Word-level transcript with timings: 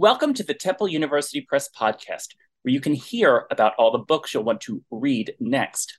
Welcome 0.00 0.32
to 0.34 0.44
the 0.44 0.54
Temple 0.54 0.86
University 0.86 1.40
Press 1.40 1.68
podcast, 1.76 2.28
where 2.62 2.72
you 2.72 2.80
can 2.80 2.94
hear 2.94 3.48
about 3.50 3.72
all 3.78 3.90
the 3.90 3.98
books 3.98 4.32
you'll 4.32 4.44
want 4.44 4.60
to 4.60 4.80
read 4.92 5.34
next. 5.40 5.98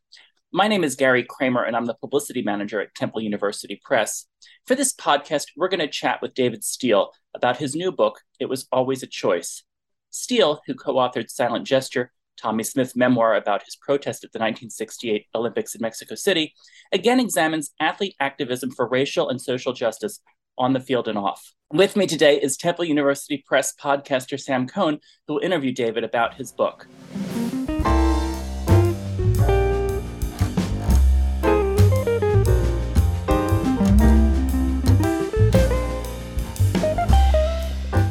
My 0.53 0.69
name 0.69 0.85
is 0.85 0.95
Gary 0.95 1.25
Kramer, 1.27 1.65
and 1.65 1.75
I'm 1.75 1.83
the 1.83 1.96
publicity 1.96 2.41
manager 2.41 2.79
at 2.79 2.96
Temple 2.96 3.20
University 3.20 3.77
Press. 3.83 4.25
For 4.65 4.73
this 4.73 4.96
podcast, 4.96 5.47
we're 5.57 5.67
going 5.67 5.81
to 5.81 5.88
chat 5.89 6.21
with 6.21 6.33
David 6.33 6.63
Steele 6.63 7.12
about 7.35 7.57
his 7.57 7.75
new 7.75 7.91
book, 7.91 8.21
It 8.39 8.46
Was 8.46 8.67
Always 8.71 9.04
a 9.04 9.05
Choice. 9.05 9.65
Steele, 10.12 10.62
who 10.66 10.76
co 10.76 10.94
authored 10.94 11.29
Silent 11.29 11.68
Gesture, 11.68 12.13
Tommie 12.42 12.63
Smith's 12.63 12.96
memoir 12.96 13.36
about 13.36 13.63
his 13.66 13.76
protest 13.76 14.24
at 14.24 14.31
the 14.31 14.40
1968 14.40 15.26
Olympics 15.36 15.76
in 15.76 15.81
Mexico 15.81 16.16
City, 16.16 16.54
again 16.94 17.20
examines 17.20 17.72
athlete 17.81 18.16
activism 18.22 18.72
for 18.72 18.88
racial 18.88 19.27
and 19.27 19.41
social 19.41 19.73
justice 19.73 20.22
on 20.59 20.73
the 20.73 20.80
field 20.80 21.07
and 21.07 21.17
off. 21.17 21.53
With 21.71 21.95
me 21.95 22.05
today 22.05 22.39
is 22.39 22.57
Temple 22.57 22.85
University 22.85 23.44
Press 23.45 23.73
podcaster 23.73 24.39
Sam 24.39 24.67
Cohn, 24.67 24.99
who 25.27 25.35
will 25.35 25.41
interview 25.41 25.71
David 25.71 26.03
about 26.03 26.35
his 26.35 26.51
book. 26.51 26.85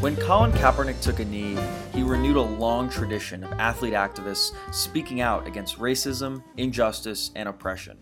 When 0.01 0.17
Colin 0.17 0.53
Kaepernick 0.53 1.01
took 1.03 1.21
a 1.21 1.25
knee, 1.25 1.59
he 1.93 2.03
renewed 2.03 2.37
a 2.37 2.41
long 2.41 2.89
tradition 2.89 3.45
of 3.45 3.53
athlete 3.55 3.93
activists 3.93 4.55
speaking 4.73 5.21
out 5.21 5.47
against 5.47 5.79
racism, 5.79 6.43
injustice, 6.57 7.31
and 7.35 7.49
oppression 7.49 7.99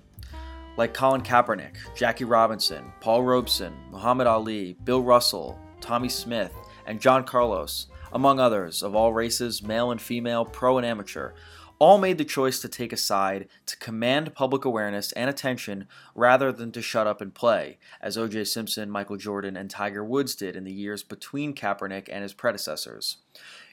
like 0.76 0.94
Colin 0.94 1.22
Kaepernick, 1.22 1.76
Jackie 1.94 2.24
Robinson, 2.24 2.92
Paul 3.00 3.22
Robeson, 3.22 3.74
Muhammad 3.90 4.26
Ali, 4.26 4.76
Bill 4.84 5.02
Russell, 5.02 5.58
Tommie 5.80 6.08
Smith, 6.08 6.52
and 6.86 7.00
John 7.00 7.24
Carlos, 7.24 7.86
among 8.12 8.38
others 8.38 8.82
of 8.82 8.94
all 8.94 9.12
races, 9.12 9.62
male 9.62 9.90
and 9.90 10.00
female, 10.00 10.44
pro 10.44 10.78
and 10.78 10.86
amateur, 10.86 11.32
all 11.78 11.98
made 11.98 12.16
the 12.16 12.24
choice 12.24 12.60
to 12.60 12.68
take 12.68 12.92
a 12.92 12.96
side 12.96 13.48
to 13.66 13.76
command 13.76 14.34
public 14.34 14.64
awareness 14.64 15.12
and 15.12 15.28
attention 15.28 15.86
rather 16.14 16.50
than 16.50 16.72
to 16.72 16.80
shut 16.80 17.06
up 17.06 17.20
and 17.20 17.34
play, 17.34 17.78
as 18.00 18.16
O.J. 18.16 18.44
Simpson, 18.44 18.90
Michael 18.90 19.18
Jordan, 19.18 19.56
and 19.56 19.68
Tiger 19.68 20.02
Woods 20.02 20.34
did 20.34 20.56
in 20.56 20.64
the 20.64 20.72
years 20.72 21.02
between 21.02 21.54
Kaepernick 21.54 22.08
and 22.10 22.22
his 22.22 22.32
predecessors. 22.32 23.18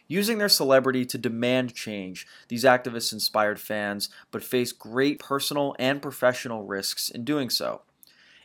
Using 0.08 0.38
their 0.38 0.50
celebrity 0.50 1.06
to 1.06 1.18
demand 1.18 1.74
change, 1.74 2.28
these 2.50 2.66
activists 2.66 3.14
inspired 3.14 3.60
fans, 3.60 4.10
but 4.32 4.44
faced 4.44 4.78
great 4.78 5.20
personal 5.20 5.76
and 5.80 6.02
professional 6.02 6.64
risks 6.64 7.10
in 7.10 7.24
doing 7.24 7.50
so. 7.50 7.82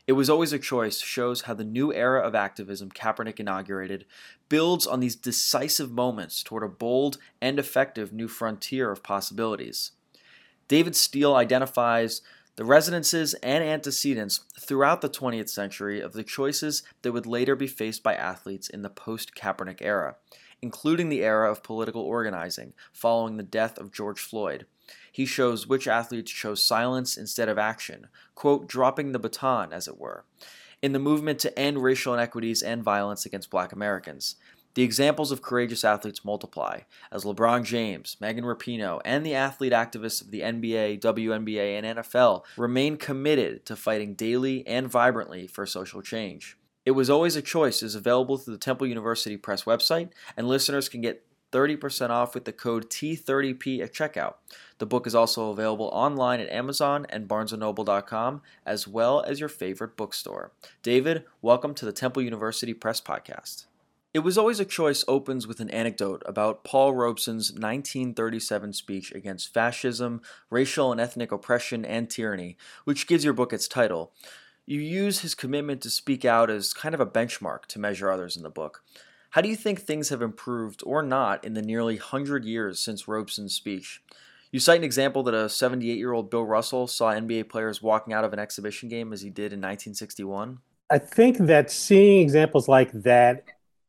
It 0.07 0.13
Was 0.13 0.31
Always 0.31 0.55
a 0.55 0.59
Choice 0.59 1.01
shows 1.01 1.43
how 1.43 1.55
the 1.55 1.65
new 1.65 1.93
era 1.93 2.27
of 2.27 2.35
activism 2.35 2.91
Kaepernick 2.91 3.39
inaugurated 3.39 4.07
builds 4.49 4.87
on 4.87 5.01
these 5.01 5.17
decisive 5.17 5.91
moments 5.91 6.43
toward 6.43 6.63
a 6.63 6.69
bold 6.69 7.19
and 7.43 7.59
effective 7.59 8.13
new 8.13 8.29
frontier 8.29 8.91
of 8.91 9.03
possibilities. 9.03 9.93
David 10.67 10.97
Steele 10.97 11.35
identifies 11.35 12.23
the 12.57 12.65
resonances 12.65 13.35
and 13.35 13.63
antecedents 13.63 14.41
throughout 14.59 15.01
the 15.01 15.11
20th 15.11 15.49
century 15.49 16.01
of 16.01 16.13
the 16.13 16.25
choices 16.25 16.83
that 17.03 17.13
would 17.13 17.27
later 17.27 17.55
be 17.55 17.67
faced 17.67 18.03
by 18.03 18.15
athletes 18.15 18.69
in 18.69 18.83
the 18.83 18.91
post 18.91 19.35
Kaepernick 19.35 19.83
era 19.83 20.17
including 20.63 21.09
the 21.09 21.23
era 21.23 21.51
of 21.51 21.63
political 21.63 22.03
organizing 22.03 22.73
following 22.93 23.37
the 23.37 23.43
death 23.43 23.79
of 23.79 23.93
George 23.93 24.21
Floyd. 24.21 24.67
He 25.11 25.27
shows 25.27 25.67
which 25.67 25.89
athletes 25.89 26.31
chose 26.31 26.63
silence 26.63 27.17
instead 27.17 27.49
of 27.49 27.59
action, 27.59 28.09
quote, 28.35 28.67
dropping 28.67 29.13
the 29.13 29.19
baton, 29.19 29.73
as 29.73 29.89
it 29.89 29.99
were, 29.99 30.25
in 30.81 30.93
the 30.93 30.99
movement 30.99 31.39
to 31.41 31.59
end 31.59 31.83
racial 31.83 32.15
inequities 32.15 32.63
and 32.63 32.83
violence 32.83 33.27
against 33.27 33.51
black 33.51 33.73
Americans. 33.73 34.37
The 34.75 34.85
examples 34.85 35.33
of 35.33 35.43
courageous 35.43 35.83
athletes 35.83 36.25
multiply, 36.25 36.83
as 37.11 37.25
LeBron 37.25 37.65
James, 37.65 38.17
Megan 38.21 38.45
Rapinoe, 38.45 39.01
and 39.05 39.27
the 39.27 39.35
athlete 39.35 39.73
activists 39.73 40.21
of 40.23 40.31
the 40.31 40.43
NBA, 40.43 41.01
WNBA, 41.01 41.83
and 41.83 41.99
NFL 41.99 42.45
remain 42.57 42.97
committed 42.97 43.67
to 43.67 43.75
fighting 43.75 44.15
daily 44.15 44.65
and 44.67 44.89
vibrantly 44.89 45.47
for 45.49 45.67
social 45.67 46.01
change. 46.01 46.58
It 46.89 46.95
Was 46.95 47.11
Always 47.11 47.37
a 47.37 47.43
Choice 47.43 47.83
is 47.83 47.95
available 47.95 48.39
through 48.39 48.55
the 48.55 48.59
Temple 48.59 48.87
University 48.87 49.37
Press 49.37 49.65
website, 49.65 50.09
and 50.39 50.49
listeners 50.49 50.89
can 50.89 51.03
get 51.03 51.23
30% 51.53 52.09
off 52.09 52.33
with 52.33 52.47
the 52.47 52.53
code 52.53 52.89
T30P 52.89 53.83
at 53.83 53.93
checkout. 53.93 54.37
The 54.79 54.87
book 54.87 55.07
is 55.07 55.15
also 55.15 55.51
available 55.51 55.91
online 55.93 56.41
at 56.41 56.49
Amazon 56.49 57.07
and 57.11 57.29
barnesandnoble.com, 57.29 58.41
as 58.65 58.89
well 58.89 59.21
as 59.21 59.39
your 59.39 59.51
favorite 59.51 59.99
bookstore. 59.99 60.53
David, 60.83 61.25
welcome 61.43 61.75
to 61.75 61.85
the 61.85 61.93
Temple 61.93 62.23
University 62.23 62.73
Press 62.73 63.03
podcast. 63.03 63.67
It 64.15 64.21
Was 64.21 64.39
Always 64.39 64.59
a 64.59 64.65
Choice 64.65 65.05
opens 65.07 65.47
with 65.47 65.61
an 65.61 65.69
anecdote 65.69 66.23
about 66.25 66.65
Paul 66.65 66.95
Robeson's 66.95 67.53
1937 67.53 68.73
speech 68.73 69.13
against 69.13 69.53
fascism, 69.53 70.23
racial 70.49 70.91
and 70.91 71.03
ethnic 71.03 71.33
oppression, 71.33 71.85
and 71.85 72.09
tyranny, 72.09 72.57
which 72.85 73.07
gives 73.07 73.27
your 73.27 73.35
book 73.35 73.53
its 73.53 73.69
title. 73.69 74.11
You 74.69 74.83
use 74.83 75.21
his 75.21 75.35
commitment 75.35 75.81
to 75.81 75.89
speak 75.89 76.27
out 76.27 76.51
as 76.51 76.75
kind 76.75 76.95
of 76.95 77.01
a 77.01 77.07
benchmark 77.07 77.65
to 77.69 77.79
measure 77.79 78.11
others 78.11 78.37
in 78.37 78.43
the 78.43 78.51
book. 78.51 78.83
How 79.31 79.41
do 79.41 79.49
you 79.49 79.57
think 79.57 79.81
things 79.81 80.11
have 80.11 80.21
improved 80.21 80.83
or 80.85 81.03
not 81.03 81.43
in 81.43 81.55
the 81.55 81.63
nearly 81.63 81.95
100 81.95 82.45
years 82.45 82.79
since 82.79 83.09
Robeson's 83.09 83.55
speech? 83.55 84.03
You 84.53 84.61
cite 84.61 84.77
an 84.77 84.85
example 84.85 85.23
that 85.23 85.33
a 85.33 85.49
78 85.49 85.97
year 85.97 86.13
old 86.13 86.29
Bill 86.29 86.45
Russell 86.45 86.87
saw 86.87 87.15
NBA 87.15 87.49
players 87.49 87.81
walking 87.81 88.13
out 88.13 88.25
of 88.25 88.35
an 88.35 88.39
exhibition 88.39 88.91
game 88.91 89.11
as 89.15 89.23
he 89.23 89.31
did 89.31 89.55
in 89.55 89.61
1961. 89.61 90.59
I 90.91 90.99
think 90.99 91.39
that 91.39 91.71
seeing 91.71 92.21
examples 92.21 92.69
like 92.69 92.93
that 92.93 93.45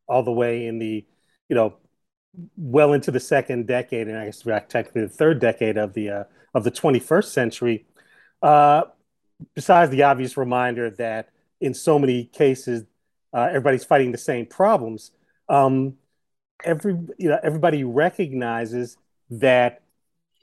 all 0.07 0.23
the 0.23 0.31
way 0.31 0.66
in 0.66 0.79
the, 0.79 1.06
you 1.50 1.57
know, 1.57 1.75
well 2.56 2.94
into 2.94 3.12
the 3.12 3.19
second 3.19 3.68
decade, 3.68 4.07
and 4.07 4.18
I 4.18 4.28
guess 4.28 4.44
technically 4.69 5.01
the 5.01 5.09
third 5.09 5.41
decade 5.41 5.78
of 5.78 5.94
the 5.94 6.09
uh, 6.09 6.23
of 6.53 6.63
the 6.63 6.72
21st 6.72 7.25
century, 7.25 7.85
uh, 8.41 8.84
besides 9.53 9.91
the 9.91 10.03
obvious 10.03 10.38
reminder 10.38 10.89
that 10.91 11.29
in 11.61 11.73
so 11.73 12.00
many 12.00 12.25
cases 12.25 12.83
uh, 13.33 13.47
everybody's 13.50 13.85
fighting 13.85 14.11
the 14.11 14.17
same 14.17 14.45
problems, 14.45 15.11
um, 15.47 15.95
every 16.63 16.94
you 17.17 17.29
know 17.29 17.39
everybody 17.44 17.83
recognizes 17.83 18.97
that 19.29 19.81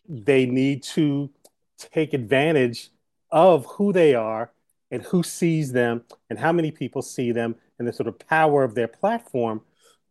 they 0.09 0.47
need 0.47 0.83
to 0.83 1.31
take 1.79 2.15
advantage 2.15 2.91
of 3.31 3.67
who 3.67 3.93
they 3.93 4.15
are 4.15 4.53
and 4.91 5.03
who 5.03 5.23
sees 5.23 5.73
them 5.73 6.05
and 6.31 6.39
how 6.39 6.53
many 6.53 6.71
people 6.71 7.03
see 7.03 7.33
them 7.33 7.57
and 7.79 7.87
the 7.87 7.93
sort 7.93 8.09
of 8.09 8.19
power 8.19 8.63
of 8.63 8.75
their 8.75 8.89
platform 8.89 9.61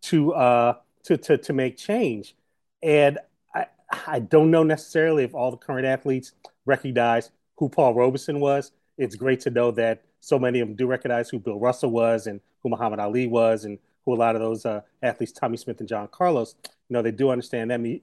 to 0.01 0.33
uh, 0.33 0.73
to, 1.03 1.17
to 1.17 1.37
to 1.37 1.53
make 1.53 1.77
change. 1.77 2.35
And 2.83 3.19
I 3.53 3.67
I 4.07 4.19
don't 4.19 4.51
know 4.51 4.63
necessarily 4.63 5.23
if 5.23 5.33
all 5.33 5.51
the 5.51 5.57
current 5.57 5.85
athletes 5.85 6.33
recognize 6.65 7.31
who 7.57 7.69
Paul 7.69 7.93
Robeson 7.93 8.39
was. 8.39 8.71
It's 8.97 9.15
great 9.15 9.39
to 9.41 9.49
know 9.49 9.71
that 9.71 10.03
so 10.19 10.39
many 10.39 10.59
of 10.59 10.67
them 10.67 10.75
do 10.75 10.87
recognize 10.87 11.29
who 11.29 11.39
Bill 11.39 11.59
Russell 11.59 11.91
was 11.91 12.27
and 12.27 12.39
who 12.63 12.69
Muhammad 12.69 12.99
Ali 12.99 13.27
was 13.27 13.65
and 13.65 13.77
who 14.05 14.13
a 14.13 14.15
lot 14.15 14.35
of 14.35 14.41
those 14.41 14.65
uh, 14.65 14.81
athletes, 15.03 15.31
Tommie 15.31 15.57
Smith 15.57 15.79
and 15.79 15.89
John 15.89 16.07
Carlos, 16.11 16.55
you 16.63 16.93
know, 16.93 17.01
they 17.01 17.11
do 17.11 17.29
understand 17.29 17.71
them, 17.71 17.99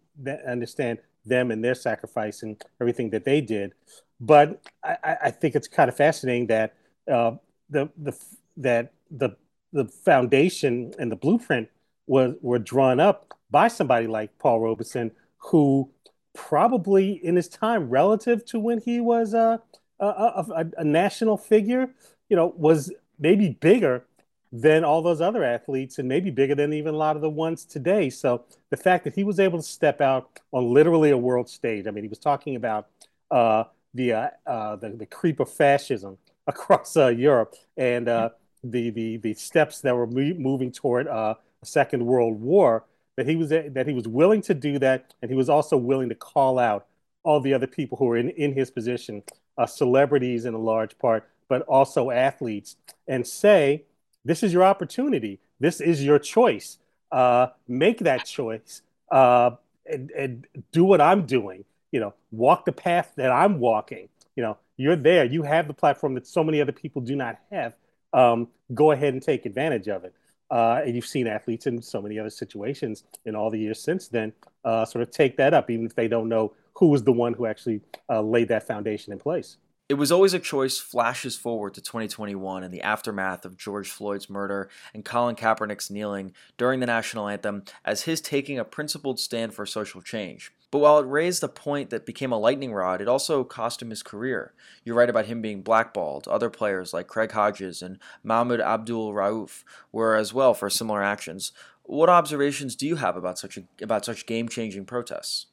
understand 0.47 0.99
them 1.25 1.51
and 1.51 1.65
their 1.65 1.75
sacrifice 1.75 2.43
and 2.43 2.61
everything 2.81 3.11
that 3.11 3.25
they 3.25 3.41
did. 3.41 3.75
But 4.21 4.63
I, 4.85 5.17
I 5.25 5.31
think 5.31 5.55
it's 5.55 5.69
kind 5.69 5.89
of 5.89 5.97
fascinating 5.97 6.47
that 6.49 6.75
uh, 7.11 7.33
the 7.71 7.91
the 7.97 8.17
that 8.59 8.93
the 9.11 9.31
the 9.73 9.87
foundation 9.87 10.93
and 10.99 11.11
the 11.11 11.17
blueprint 11.17 11.69
was 12.07 12.35
were 12.41 12.59
drawn 12.59 13.01
up 13.01 13.35
by 13.51 13.69
somebody 13.69 14.07
like 14.07 14.39
Paul 14.39 14.61
Robeson, 14.61 15.13
who 15.39 15.91
probably 16.35 17.13
in 17.13 17.37
his 17.37 17.49
time 17.49 17.91
relative 17.91 18.45
to 18.47 18.59
when 18.59 18.81
he 18.81 19.01
was 19.01 19.35
uh, 19.35 19.59
a, 20.01 20.05
a, 20.05 20.67
a 20.79 20.85
national 20.85 21.37
figure, 21.37 21.91
you 22.29 22.37
know, 22.37 22.55
was 22.57 22.93
maybe 23.19 23.51
bigger 23.51 24.05
than 24.53 24.85
all 24.85 25.01
those 25.01 25.21
other 25.21 25.43
athletes 25.43 25.99
and 25.99 26.07
maybe 26.07 26.31
bigger 26.31 26.55
than 26.55 26.73
even 26.75 26.95
a 26.95 26.97
lot 26.97 27.17
of 27.17 27.23
the 27.23 27.31
ones 27.31 27.65
today. 27.65 28.11
So 28.11 28.45
the 28.71 28.77
fact 28.77 29.05
that 29.05 29.15
he 29.15 29.25
was 29.25 29.41
able 29.41 29.59
to 29.59 29.65
step 29.65 30.01
out 30.01 30.41
on 30.53 30.73
literally 30.73 31.11
a 31.11 31.17
world 31.17 31.49
stage, 31.49 31.87
I 31.87 31.91
mean, 31.91 32.05
he 32.05 32.09
was 32.09 32.19
talking 32.19 32.57
about 32.57 32.89
uh, 33.31 33.65
the, 33.95 34.13
uh, 34.13 34.29
uh, 34.47 34.77
the, 34.77 34.91
the 34.91 35.07
creep 35.07 35.41
of 35.41 35.51
fascism 35.51 36.19
across 36.47 36.97
uh, 36.97 37.09
Europe 37.09 37.55
and 37.77 38.09
uh, 38.09 38.31
the, 38.63 38.91
the 38.91 39.17
the 39.17 39.35
steps 39.35 39.81
that 39.81 39.95
were 39.95 40.07
moving 40.07 40.71
toward 40.71 41.07
a 41.07 41.37
second 41.65 42.05
world 42.05 42.41
war. 42.41 42.85
That 43.23 43.31
he 43.31 43.37
was 43.37 43.51
that 43.51 43.85
he 43.87 43.95
was 43.95 44.09
willing 44.09 44.43
to 44.43 44.55
do 44.55 44.81
that, 44.81 45.15
and 45.23 45.31
he 45.31 45.37
was 45.37 45.49
also 45.49 45.77
willing 45.77 46.09
to 46.09 46.15
call 46.17 46.59
out 46.59 46.87
all 47.23 47.41
the 47.41 47.55
other 47.55 47.69
people 47.69 47.97
who 47.97 48.07
were 48.07 48.17
in, 48.17 48.31
in 48.31 48.53
his 48.53 48.69
position 48.69 49.23
uh, 49.57 49.65
celebrities 49.65 50.45
in 50.45 50.55
a 50.55 50.59
large 50.59 50.99
part, 50.99 51.29
but 51.49 51.63
also 51.63 52.11
athletes, 52.11 52.75
and 53.07 53.25
say, 53.25 53.85
this 54.25 54.43
is 54.43 54.53
your 54.53 54.65
opportunity. 54.65 55.39
This 55.61 55.81
is 55.81 56.05
your 56.05 56.19
choice. 56.19 56.79
Uh, 57.13 57.49
make 57.69 58.01
that 58.01 58.25
choice 58.25 58.83
uh, 59.13 59.53
and, 59.87 60.11
and 60.11 60.47
do 60.73 60.83
what 60.83 61.01
I'm 61.01 61.25
doing. 61.25 61.65
You 61.93 62.01
know, 62.01 62.15
walk 62.33 62.65
the 62.65 62.73
path 62.73 63.13
that 63.15 63.31
I'm 63.31 63.61
walking. 63.61 64.09
You 64.35 64.43
know, 64.43 64.57
you're 64.77 64.97
there. 64.97 65.25
You 65.25 65.45
have 65.45 65.69
the 65.69 65.75
platform 65.75 66.15
that 66.15 66.27
so 66.27 66.43
many 66.43 66.61
other 66.61 66.73
people 66.73 67.03
do 67.03 67.15
not 67.15 67.39
have. 67.53 67.75
Um, 68.13 68.49
go 68.75 68.91
ahead 68.91 69.15
and 69.15 69.23
take 69.23 69.47
advantage 69.47 69.87
of 69.87 70.03
it. 70.03 70.13
Uh, 70.53 70.83
and 70.85 70.95
you've 70.95 71.07
seen 71.07 71.27
athletes 71.27 71.67
in 71.67 71.81
so 71.81 72.03
many 72.03 72.19
other 72.19 72.29
situations 72.29 73.05
in 73.25 73.35
all 73.35 73.49
the 73.49 73.59
years 73.59 73.81
since 73.81 74.07
then 74.09 74.31
uh, 74.67 74.85
sort 74.85 75.03
of 75.03 75.11
take 75.11 75.35
that 75.39 75.55
up, 75.55 75.71
even 75.71 75.87
if 75.87 75.95
they 75.95 76.07
don't 76.07 76.29
know 76.29 76.53
who 76.75 76.89
was 76.89 77.03
the 77.03 77.13
one 77.13 77.33
who 77.33 77.47
actually 77.47 77.81
uh, 78.11 78.21
laid 78.21 78.49
that 78.49 78.67
foundation 78.67 79.15
in 79.15 79.19
place. 79.19 79.57
It 79.93 79.99
was 79.99 80.11
always 80.11 80.33
a 80.33 80.39
choice 80.39 80.79
flashes 80.79 81.37
forward 81.37 81.75
to 81.75 81.83
2021 81.83 82.63
and 82.63 82.73
the 82.73 82.81
aftermath 82.81 83.45
of 83.45 83.59
George 83.59 83.91
Floyd's 83.91 84.31
murder 84.31 84.71
and 84.95 85.05
Colin 85.05 85.37
Kaepernick's 85.37 85.91
kneeling 85.91 86.33
during 86.57 86.81
the 86.81 86.87
national 86.87 87.29
anthem 87.29 87.65
as 87.85 88.05
his 88.05 88.23
taking 88.23 88.59
a 88.59 88.65
principled 88.65 89.21
stand 89.21 89.53
for 89.53 89.67
social 89.67 90.01
change. 90.01 90.51
But 90.71 90.79
while 90.79 90.99
it 90.99 91.07
raised 91.07 91.45
a 91.45 91.49
point 91.49 91.91
that 91.91 92.07
became 92.07 92.33
a 92.33 92.39
lightning 92.39 92.73
rod, 92.73 93.03
it 93.03 93.07
also 93.07 93.45
cost 93.45 93.83
him 93.83 93.91
his 93.91 94.03
career. 94.03 94.55
You 94.83 94.95
write 94.95 95.11
about 95.11 95.27
him 95.27 95.43
being 95.43 95.61
blackballed. 95.61 96.27
Other 96.27 96.49
players 96.49 96.95
like 96.95 97.07
Craig 97.07 97.33
Hodges 97.33 97.83
and 97.83 97.99
Mahmoud 98.25 98.63
Abdul 98.63 99.13
Rauf 99.13 99.63
were 99.93 100.17
as 100.17 100.33
well 100.33 100.55
for 100.55 100.71
similar 100.71 101.03
actions. 101.03 101.53
What 101.83 102.09
observations 102.09 102.77
do 102.77 102.87
you 102.87 102.97
have 102.97 103.19
about 103.19 103.39
such 103.39 103.59
a, 103.59 103.65
about 103.83 104.07
such 104.07 104.25
game-changing 104.25 104.87
protests? 104.87 105.49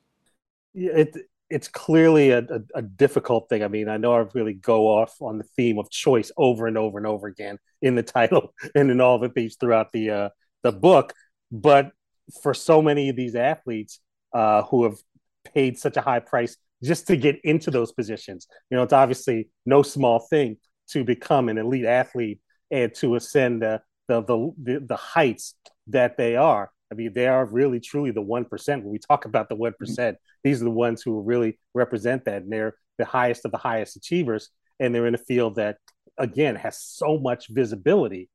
Yeah, 0.74 0.92
it 0.94 1.18
it's 1.50 1.68
clearly 1.68 2.32
a, 2.32 2.40
a, 2.40 2.62
a, 2.76 2.82
difficult 2.82 3.50
thing. 3.50 3.64
I 3.64 3.68
mean, 3.68 3.90
I 3.90 3.98
know 3.98 4.14
I 4.14 4.26
really 4.34 4.54
go 4.54 4.88
off 4.88 5.16
on 5.22 5.38
the 5.38 5.44
theme 5.56 5.80
of 5.80 5.90
choice 5.90 6.32
over 6.38 6.68
and 6.68 6.78
over 6.78 6.98
and 6.98 7.08
over 7.08 7.28
again 7.28 7.58
in 7.82 7.96
the 7.96 8.04
title 8.18 8.54
and 8.76 8.92
in 8.92 9.02
all 9.02 9.20
the 9.20 9.30
themes 9.30 9.58
throughout 9.60 9.92
the 9.92 10.10
uh, 10.10 10.30
the 10.64 10.72
book. 10.72 11.14
But 11.52 11.92
for 12.42 12.54
so 12.54 12.82
many 12.82 13.10
of 13.10 13.16
these 13.16 13.36
athletes 13.36 14.00
uh, 14.34 14.64
who 14.64 14.84
have 14.84 14.98
paid 15.44 15.78
such 15.78 15.98
a 15.98 16.02
high 16.02 16.20
price 16.20 16.56
just 16.84 17.08
to 17.08 17.18
get 17.18 17.40
into 17.44 17.72
those 17.72 17.92
positions. 17.92 18.48
You 18.70 18.78
know, 18.78 18.84
it's 18.84 18.94
obviously 18.94 19.50
no 19.66 19.82
small 19.84 20.20
thing 20.20 20.58
to 20.90 21.04
become 21.04 21.50
an 21.50 21.58
elite 21.58 21.86
athlete 21.86 22.40
and 22.72 22.94
to 22.96 23.16
ascend 23.16 23.62
the 23.62 23.82
the 24.08 24.22
the, 24.22 24.80
the 24.88 24.96
heights 24.96 25.56
that 25.88 26.18
they 26.18 26.36
are. 26.36 26.72
I 26.92 26.96
mean, 26.96 27.14
they 27.14 27.28
are 27.28 27.46
really 27.46 27.80
truly 27.80 28.12
the 28.12 28.22
one 28.22 28.46
percent. 28.46 28.84
When 28.84 28.92
we 28.92 29.00
talk 29.00 29.26
about 29.26 29.50
the 29.50 29.56
one 29.56 29.74
mm-hmm. 29.74 30.16
these 30.44 30.62
are 30.62 30.66
the 30.66 30.72
ones 30.72 31.02
who 31.02 31.22
really 31.22 31.60
represent 31.74 32.26
that, 32.26 32.44
and 32.44 32.52
they're 32.52 32.76
the 32.98 33.06
highest 33.06 33.46
of 33.46 33.52
the 33.52 33.58
highest 33.58 33.96
achievers, 33.96 34.50
and 34.80 34.94
they're 34.94 35.08
in 35.08 35.16
a 35.16 35.20
field 35.20 35.56
that 35.56 35.78
again 36.18 36.56
has 36.56 36.82
so 36.82 37.18
much 37.20 37.48
visibility, 37.50 38.30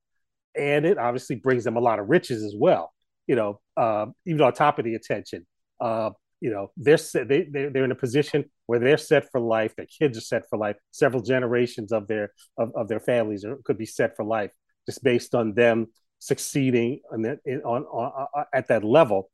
and 0.56 0.87
it 0.87 0.99
obviously 0.99 1.37
brings 1.37 1.65
them 1.65 1.77
a 1.77 1.81
lot 1.81 1.99
of 1.99 2.09
riches 2.09 2.43
as 2.43 2.55
well. 2.56 2.93
You 3.27 3.37
know, 3.37 3.61
uh, 3.77 4.06
even 4.27 4.43
on 4.43 4.53
top 4.53 4.79
of 4.79 4.85
the 4.85 4.95
attention, 4.95 5.47
uh, 5.81 6.11
you 6.45 6.50
know 6.50 6.71
they're 6.77 6.99
set, 6.99 7.27
they 7.27 7.49
they're, 7.50 7.71
they're 7.71 7.85
in 7.85 7.91
a 7.91 7.97
position 7.97 8.45
where 8.67 8.79
they're 8.79 8.99
set 8.99 9.31
for 9.31 9.41
life 9.41 9.75
their 9.77 9.87
kids 9.87 10.19
are 10.19 10.21
set 10.21 10.43
for 10.50 10.59
life 10.59 10.77
several 10.91 11.23
generations 11.23 11.91
of 11.91 12.07
their 12.07 12.33
of, 12.59 12.71
of 12.77 12.87
their 12.87 13.00
families 13.00 13.47
are, 13.47 13.57
could 13.65 13.79
be 13.79 13.87
set 13.87 14.15
for 14.15 14.27
life 14.27 14.50
just 14.87 15.03
based 15.03 15.35
on 15.35 15.55
them 15.55 15.87
succeeding 16.25 17.00
on, 17.12 17.23
that, 17.23 17.38
on, 17.47 17.82
on, 17.85 18.26
on 18.35 18.44
at 18.55 18.69
that 18.69 18.82
level. 18.82 19.31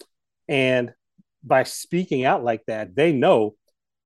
And 0.48 0.92
by 1.44 1.62
speaking 1.62 2.24
out 2.24 2.42
like 2.42 2.62
that 2.66 2.94
they 2.94 3.12
know 3.12 3.54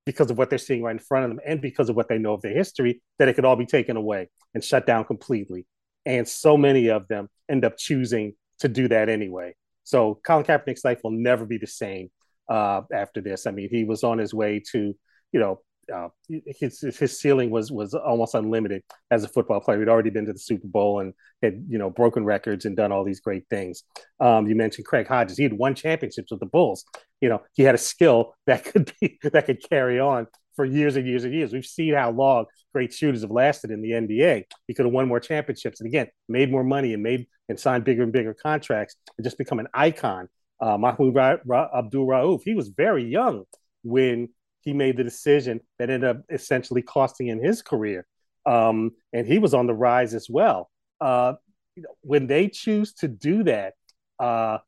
because 0.04 0.30
of 0.30 0.36
what 0.36 0.50
they're 0.50 0.58
seeing 0.58 0.82
right 0.82 0.92
in 0.92 0.98
front 0.98 1.24
of 1.24 1.30
them 1.30 1.40
and 1.46 1.62
because 1.62 1.88
of 1.88 1.96
what 1.96 2.08
they 2.08 2.18
know 2.18 2.34
of 2.34 2.42
their 2.42 2.54
history 2.54 3.02
that 3.18 3.26
it 3.26 3.34
could 3.34 3.46
all 3.46 3.56
be 3.56 3.64
taken 3.64 3.96
away 3.96 4.28
and 4.52 4.62
shut 4.62 4.86
down 4.86 5.04
completely. 5.04 5.66
And 6.04 6.28
so 6.28 6.58
many 6.58 6.88
of 6.88 7.08
them 7.08 7.28
end 7.48 7.64
up 7.64 7.78
choosing 7.78 8.34
to 8.58 8.68
do 8.68 8.86
that 8.88 9.08
anyway. 9.08 9.54
So 9.84 10.20
Colin 10.22 10.44
Kaepernick's 10.44 10.84
life 10.84 11.00
will 11.02 11.10
never 11.10 11.46
be 11.46 11.56
the 11.56 11.66
same 11.66 12.10
uh, 12.50 12.82
after 12.92 13.22
this. 13.22 13.46
I 13.46 13.50
mean, 13.50 13.70
he 13.70 13.84
was 13.84 14.04
on 14.04 14.18
his 14.18 14.34
way 14.34 14.62
to, 14.72 14.94
you 15.32 15.40
know, 15.40 15.60
uh, 15.92 16.08
his 16.28 16.80
his 16.80 17.20
ceiling 17.20 17.50
was 17.50 17.72
was 17.72 17.94
almost 17.94 18.34
unlimited 18.34 18.82
as 19.10 19.24
a 19.24 19.28
football 19.28 19.60
player. 19.60 19.78
He'd 19.78 19.88
already 19.88 20.10
been 20.10 20.26
to 20.26 20.32
the 20.32 20.38
Super 20.38 20.66
Bowl 20.66 21.00
and 21.00 21.14
had 21.42 21.64
you 21.68 21.78
know 21.78 21.90
broken 21.90 22.24
records 22.24 22.64
and 22.64 22.76
done 22.76 22.92
all 22.92 23.04
these 23.04 23.20
great 23.20 23.44
things. 23.48 23.84
Um, 24.20 24.46
you 24.46 24.54
mentioned 24.54 24.86
Craig 24.86 25.06
Hodges; 25.06 25.36
he 25.36 25.42
had 25.42 25.52
won 25.52 25.74
championships 25.74 26.30
with 26.30 26.40
the 26.40 26.46
Bulls. 26.46 26.84
You 27.20 27.28
know, 27.28 27.42
he 27.54 27.62
had 27.62 27.74
a 27.74 27.78
skill 27.78 28.34
that 28.46 28.64
could 28.64 28.92
be 29.00 29.18
that 29.22 29.46
could 29.46 29.62
carry 29.68 29.98
on 29.98 30.26
for 30.56 30.64
years 30.64 30.96
and 30.96 31.06
years 31.06 31.24
and 31.24 31.34
years. 31.34 31.52
We've 31.52 31.64
seen 31.64 31.94
how 31.94 32.10
long 32.10 32.46
great 32.72 32.92
shooters 32.92 33.22
have 33.22 33.30
lasted 33.30 33.70
in 33.70 33.82
the 33.82 33.90
NBA. 33.90 34.44
He 34.68 34.74
could 34.74 34.86
have 34.86 34.92
won 34.92 35.08
more 35.08 35.20
championships 35.20 35.80
and 35.80 35.88
again 35.88 36.08
made 36.28 36.50
more 36.50 36.64
money 36.64 36.94
and 36.94 37.02
made 37.02 37.26
and 37.48 37.58
signed 37.58 37.84
bigger 37.84 38.02
and 38.02 38.12
bigger 38.12 38.34
contracts 38.34 38.96
and 39.18 39.24
just 39.24 39.38
become 39.38 39.58
an 39.58 39.68
icon 39.74 40.28
uh, 40.60 40.78
Mahmoud 40.78 41.14
Ra- 41.14 41.36
Ra- 41.44 41.68
Abdul 41.76 42.06
Rauf, 42.06 42.40
he 42.44 42.54
was 42.54 42.68
very 42.68 43.04
young 43.04 43.44
when 43.82 44.30
he 44.64 44.72
made 44.72 44.96
the 44.96 45.04
decision 45.04 45.60
that 45.78 45.90
ended 45.90 46.08
up 46.08 46.22
essentially 46.30 46.82
costing 46.82 47.28
him 47.28 47.40
his 47.40 47.62
career. 47.62 48.06
Um, 48.46 48.92
and 49.12 49.26
he 49.26 49.38
was 49.38 49.54
on 49.54 49.66
the 49.66 49.74
rise 49.74 50.14
as 50.14 50.28
well. 50.28 50.70
Uh, 51.00 51.34
you 51.76 51.82
know, 51.82 51.94
when 52.02 52.26
they 52.26 52.48
choose 52.48 52.92
to 52.94 53.08
do 53.08 53.44
that, 53.44 53.74
uh, 54.18 54.58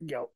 you 0.00 0.14
know, 0.14 0.30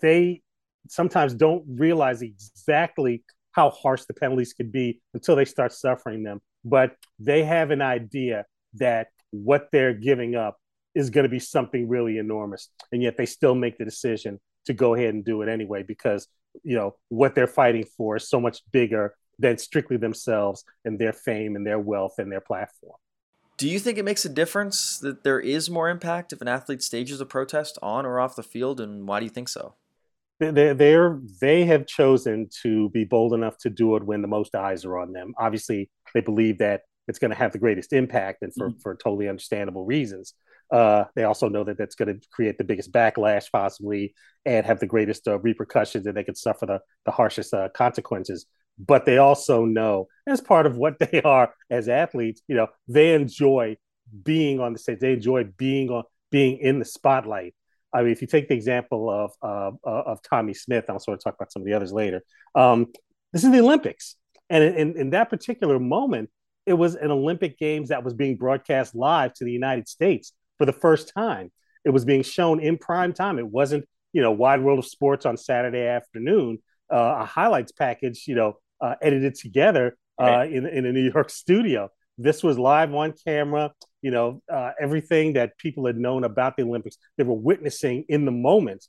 they 0.00 0.42
sometimes 0.88 1.34
don't 1.34 1.64
realize 1.66 2.22
exactly 2.22 3.24
how 3.52 3.70
harsh 3.70 4.04
the 4.04 4.14
penalties 4.14 4.52
could 4.52 4.70
be 4.70 5.00
until 5.14 5.34
they 5.36 5.44
start 5.44 5.72
suffering 5.72 6.22
them. 6.22 6.40
But 6.64 6.96
they 7.18 7.44
have 7.44 7.70
an 7.70 7.82
idea 7.82 8.44
that 8.74 9.08
what 9.30 9.68
they're 9.72 9.94
giving 9.94 10.34
up 10.34 10.58
is 10.94 11.10
going 11.10 11.24
to 11.24 11.30
be 11.30 11.38
something 11.38 11.88
really 11.88 12.18
enormous. 12.18 12.70
And 12.92 13.02
yet 13.02 13.16
they 13.16 13.26
still 13.26 13.54
make 13.54 13.78
the 13.78 13.84
decision 13.84 14.40
to 14.66 14.74
go 14.74 14.94
ahead 14.94 15.14
and 15.14 15.24
do 15.24 15.42
it 15.42 15.48
anyway 15.48 15.82
because, 15.82 16.28
you 16.62 16.76
know, 16.76 16.96
what 17.08 17.34
they're 17.34 17.46
fighting 17.46 17.84
for 17.96 18.16
is 18.16 18.28
so 18.28 18.40
much 18.40 18.60
bigger 18.72 19.14
than 19.38 19.58
strictly 19.58 19.96
themselves 19.96 20.64
and 20.84 20.98
their 20.98 21.12
fame 21.12 21.56
and 21.56 21.66
their 21.66 21.78
wealth 21.78 22.14
and 22.18 22.30
their 22.30 22.40
platform. 22.40 22.96
Do 23.58 23.68
you 23.68 23.78
think 23.78 23.96
it 23.96 24.04
makes 24.04 24.24
a 24.24 24.28
difference 24.28 24.98
that 24.98 25.24
there 25.24 25.40
is 25.40 25.70
more 25.70 25.88
impact 25.88 26.32
if 26.32 26.42
an 26.42 26.48
athlete 26.48 26.82
stages 26.82 27.20
a 27.20 27.26
protest 27.26 27.78
on 27.80 28.04
or 28.04 28.20
off 28.20 28.36
the 28.36 28.42
field? 28.42 28.80
And 28.80 29.08
why 29.08 29.18
do 29.18 29.24
you 29.24 29.30
think 29.30 29.48
so? 29.48 29.74
They're, 30.38 30.74
they're, 30.74 31.18
they 31.40 31.64
have 31.64 31.86
chosen 31.86 32.50
to 32.62 32.90
be 32.90 33.04
bold 33.04 33.32
enough 33.32 33.56
to 33.58 33.70
do 33.70 33.96
it 33.96 34.04
when 34.04 34.20
the 34.20 34.28
most 34.28 34.54
eyes 34.54 34.84
are 34.84 34.98
on 34.98 35.12
them. 35.12 35.32
Obviously, 35.38 35.90
they 36.12 36.20
believe 36.20 36.58
that 36.58 36.82
it's 37.08 37.18
going 37.18 37.30
to 37.30 37.36
have 37.36 37.52
the 37.52 37.58
greatest 37.58 37.94
impact 37.94 38.42
and 38.42 38.52
for, 38.54 38.68
mm-hmm. 38.68 38.78
for 38.80 38.94
totally 38.96 39.28
understandable 39.28 39.86
reasons. 39.86 40.34
Uh, 40.70 41.04
they 41.14 41.24
also 41.24 41.48
know 41.48 41.64
that 41.64 41.78
that's 41.78 41.94
going 41.94 42.08
to 42.08 42.28
create 42.32 42.58
the 42.58 42.64
biggest 42.64 42.92
backlash 42.92 43.50
possibly 43.52 44.14
and 44.44 44.66
have 44.66 44.80
the 44.80 44.86
greatest 44.86 45.28
uh, 45.28 45.38
repercussions 45.38 46.06
and 46.06 46.16
they 46.16 46.24
could 46.24 46.36
suffer 46.36 46.66
the, 46.66 46.80
the 47.04 47.10
harshest 47.10 47.54
uh, 47.54 47.68
consequences. 47.70 48.46
But 48.78 49.06
they 49.06 49.18
also 49.18 49.64
know, 49.64 50.08
as 50.26 50.40
part 50.40 50.66
of 50.66 50.76
what 50.76 50.98
they 51.12 51.22
are 51.22 51.52
as 51.70 51.88
athletes, 51.88 52.42
you 52.48 52.56
know, 52.56 52.68
they 52.88 53.14
enjoy 53.14 53.76
being 54.22 54.60
on 54.60 54.72
the 54.72 54.78
stage. 54.78 55.00
They 55.00 55.12
enjoy 55.12 55.44
being 55.56 55.90
on 55.90 56.04
being 56.30 56.58
in 56.58 56.78
the 56.78 56.84
spotlight. 56.84 57.54
I 57.92 58.02
mean, 58.02 58.12
if 58.12 58.20
you 58.20 58.26
take 58.26 58.48
the 58.48 58.54
example 58.54 59.08
of 59.08 59.32
uh, 59.42 59.70
of 59.84 60.20
Tommie 60.22 60.54
Smith, 60.54 60.84
I'll 60.88 60.98
sort 60.98 61.18
of 61.18 61.24
talk 61.24 61.34
about 61.34 61.52
some 61.52 61.62
of 61.62 61.66
the 61.66 61.74
others 61.74 61.92
later. 61.92 62.22
Um, 62.54 62.86
this 63.32 63.44
is 63.44 63.50
the 63.52 63.60
Olympics, 63.60 64.16
and 64.50 64.62
in, 64.62 64.98
in 64.98 65.10
that 65.10 65.30
particular 65.30 65.78
moment, 65.78 66.30
it 66.66 66.74
was 66.74 66.94
an 66.96 67.10
Olympic 67.10 67.58
Games 67.58 67.88
that 67.88 68.04
was 68.04 68.12
being 68.12 68.36
broadcast 68.36 68.94
live 68.94 69.32
to 69.34 69.44
the 69.44 69.52
United 69.52 69.88
States 69.88 70.32
for 70.58 70.66
the 70.66 70.72
first 70.72 71.12
time. 71.14 71.50
It 71.84 71.90
was 71.90 72.04
being 72.04 72.22
shown 72.22 72.60
in 72.60 72.78
prime 72.78 73.12
time. 73.12 73.38
It 73.38 73.46
wasn't, 73.46 73.84
you 74.12 74.22
know, 74.22 74.32
Wide 74.32 74.62
World 74.62 74.78
of 74.78 74.86
Sports 74.86 75.26
on 75.26 75.36
Saturday 75.36 75.86
afternoon, 75.86 76.58
uh, 76.92 77.18
a 77.20 77.24
highlights 77.24 77.72
package, 77.72 78.24
you 78.26 78.34
know, 78.34 78.58
uh, 78.80 78.94
edited 79.00 79.34
together 79.34 79.96
uh, 80.20 80.24
right. 80.24 80.52
in, 80.52 80.66
in 80.66 80.86
a 80.86 80.92
New 80.92 81.10
York 81.12 81.30
studio. 81.30 81.90
This 82.18 82.42
was 82.42 82.58
live 82.58 82.94
on 82.94 83.12
camera, 83.24 83.72
you 84.00 84.10
know, 84.10 84.42
uh, 84.52 84.70
everything 84.80 85.34
that 85.34 85.58
people 85.58 85.86
had 85.86 85.98
known 85.98 86.24
about 86.24 86.56
the 86.56 86.62
Olympics, 86.62 86.96
they 87.18 87.24
were 87.24 87.34
witnessing 87.34 88.04
in 88.08 88.24
the 88.24 88.32
moment. 88.32 88.86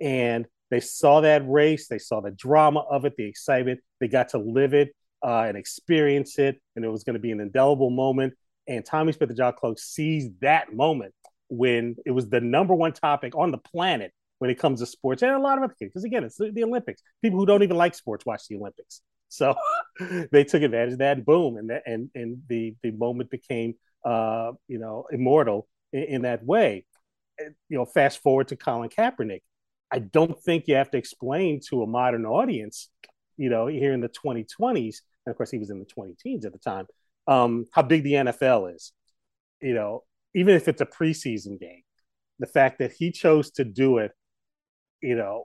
And 0.00 0.46
they 0.70 0.80
saw 0.80 1.20
that 1.20 1.46
race, 1.46 1.88
they 1.88 1.98
saw 1.98 2.20
the 2.20 2.30
drama 2.30 2.80
of 2.80 3.04
it, 3.04 3.16
the 3.16 3.24
excitement, 3.24 3.80
they 4.00 4.08
got 4.08 4.30
to 4.30 4.38
live 4.38 4.72
it 4.72 4.94
uh, 5.22 5.44
and 5.46 5.56
experience 5.56 6.38
it. 6.38 6.60
And 6.74 6.84
it 6.84 6.88
was 6.88 7.04
going 7.04 7.14
to 7.14 7.20
be 7.20 7.32
an 7.32 7.40
indelible 7.40 7.90
moment. 7.90 8.34
And 8.70 8.86
Tommie 8.86 9.12
Smith 9.12 9.28
the 9.28 9.34
John 9.34 9.52
Carlos 9.58 9.82
sees 9.82 10.30
that 10.40 10.72
moment 10.72 11.12
when 11.48 11.96
it 12.06 12.12
was 12.12 12.28
the 12.28 12.40
number 12.40 12.72
one 12.72 12.92
topic 12.92 13.36
on 13.36 13.50
the 13.50 13.58
planet 13.58 14.12
when 14.38 14.48
it 14.48 14.60
comes 14.60 14.78
to 14.78 14.86
sports 14.86 15.22
and 15.22 15.32
a 15.32 15.38
lot 15.40 15.58
of 15.58 15.64
other 15.64 15.74
things. 15.76 15.90
Because 15.90 16.04
again, 16.04 16.22
it's 16.22 16.36
the, 16.36 16.52
the, 16.52 16.62
Olympics. 16.62 17.02
People 17.20 17.40
who 17.40 17.46
don't 17.46 17.64
even 17.64 17.76
like 17.76 17.96
sports 17.96 18.24
watch 18.24 18.46
the 18.48 18.56
Olympics. 18.56 19.02
So 19.28 19.56
they 20.30 20.44
took 20.44 20.62
advantage 20.62 20.92
of 20.92 20.98
that 21.00 21.16
and 21.16 21.26
boom. 21.26 21.56
And 21.56 21.68
that, 21.70 21.82
and, 21.84 22.10
and 22.14 22.42
the, 22.48 22.76
the 22.84 22.92
moment 22.92 23.28
became, 23.28 23.74
uh, 24.04 24.52
you 24.68 24.78
know, 24.78 25.06
immortal 25.10 25.68
in, 25.92 26.04
in 26.04 26.22
that 26.22 26.44
way. 26.44 26.86
You 27.40 27.78
know, 27.78 27.84
fast 27.84 28.22
forward 28.22 28.48
to 28.48 28.56
Colin 28.56 28.88
Kaepernick. 28.88 29.42
I 29.90 29.98
don't 29.98 30.40
think 30.40 30.68
you 30.68 30.76
have 30.76 30.92
to 30.92 30.98
explain 30.98 31.60
to 31.70 31.82
a 31.82 31.86
modern 31.88 32.24
audience, 32.24 32.88
you 33.36 33.50
know, 33.50 33.66
here 33.66 33.92
in 33.92 34.00
the 34.00 34.08
2020s, 34.08 34.98
and 35.26 35.32
of 35.32 35.36
course 35.36 35.50
he 35.50 35.58
was 35.58 35.70
in 35.70 35.80
the 35.80 35.86
20 35.86 36.14
teens 36.22 36.44
at 36.44 36.52
the 36.52 36.58
time, 36.58 36.86
um, 37.30 37.64
how 37.72 37.82
big 37.82 38.02
the 38.02 38.14
NFL 38.14 38.74
is. 38.74 38.92
You 39.62 39.74
know, 39.74 40.02
even 40.34 40.54
if 40.56 40.68
it's 40.68 40.80
a 40.80 40.86
preseason 40.86 41.58
game, 41.58 41.82
the 42.40 42.46
fact 42.46 42.80
that 42.80 42.92
he 42.92 43.12
chose 43.12 43.52
to 43.52 43.64
do 43.64 43.98
it, 43.98 44.12
you 45.00 45.14
know, 45.14 45.44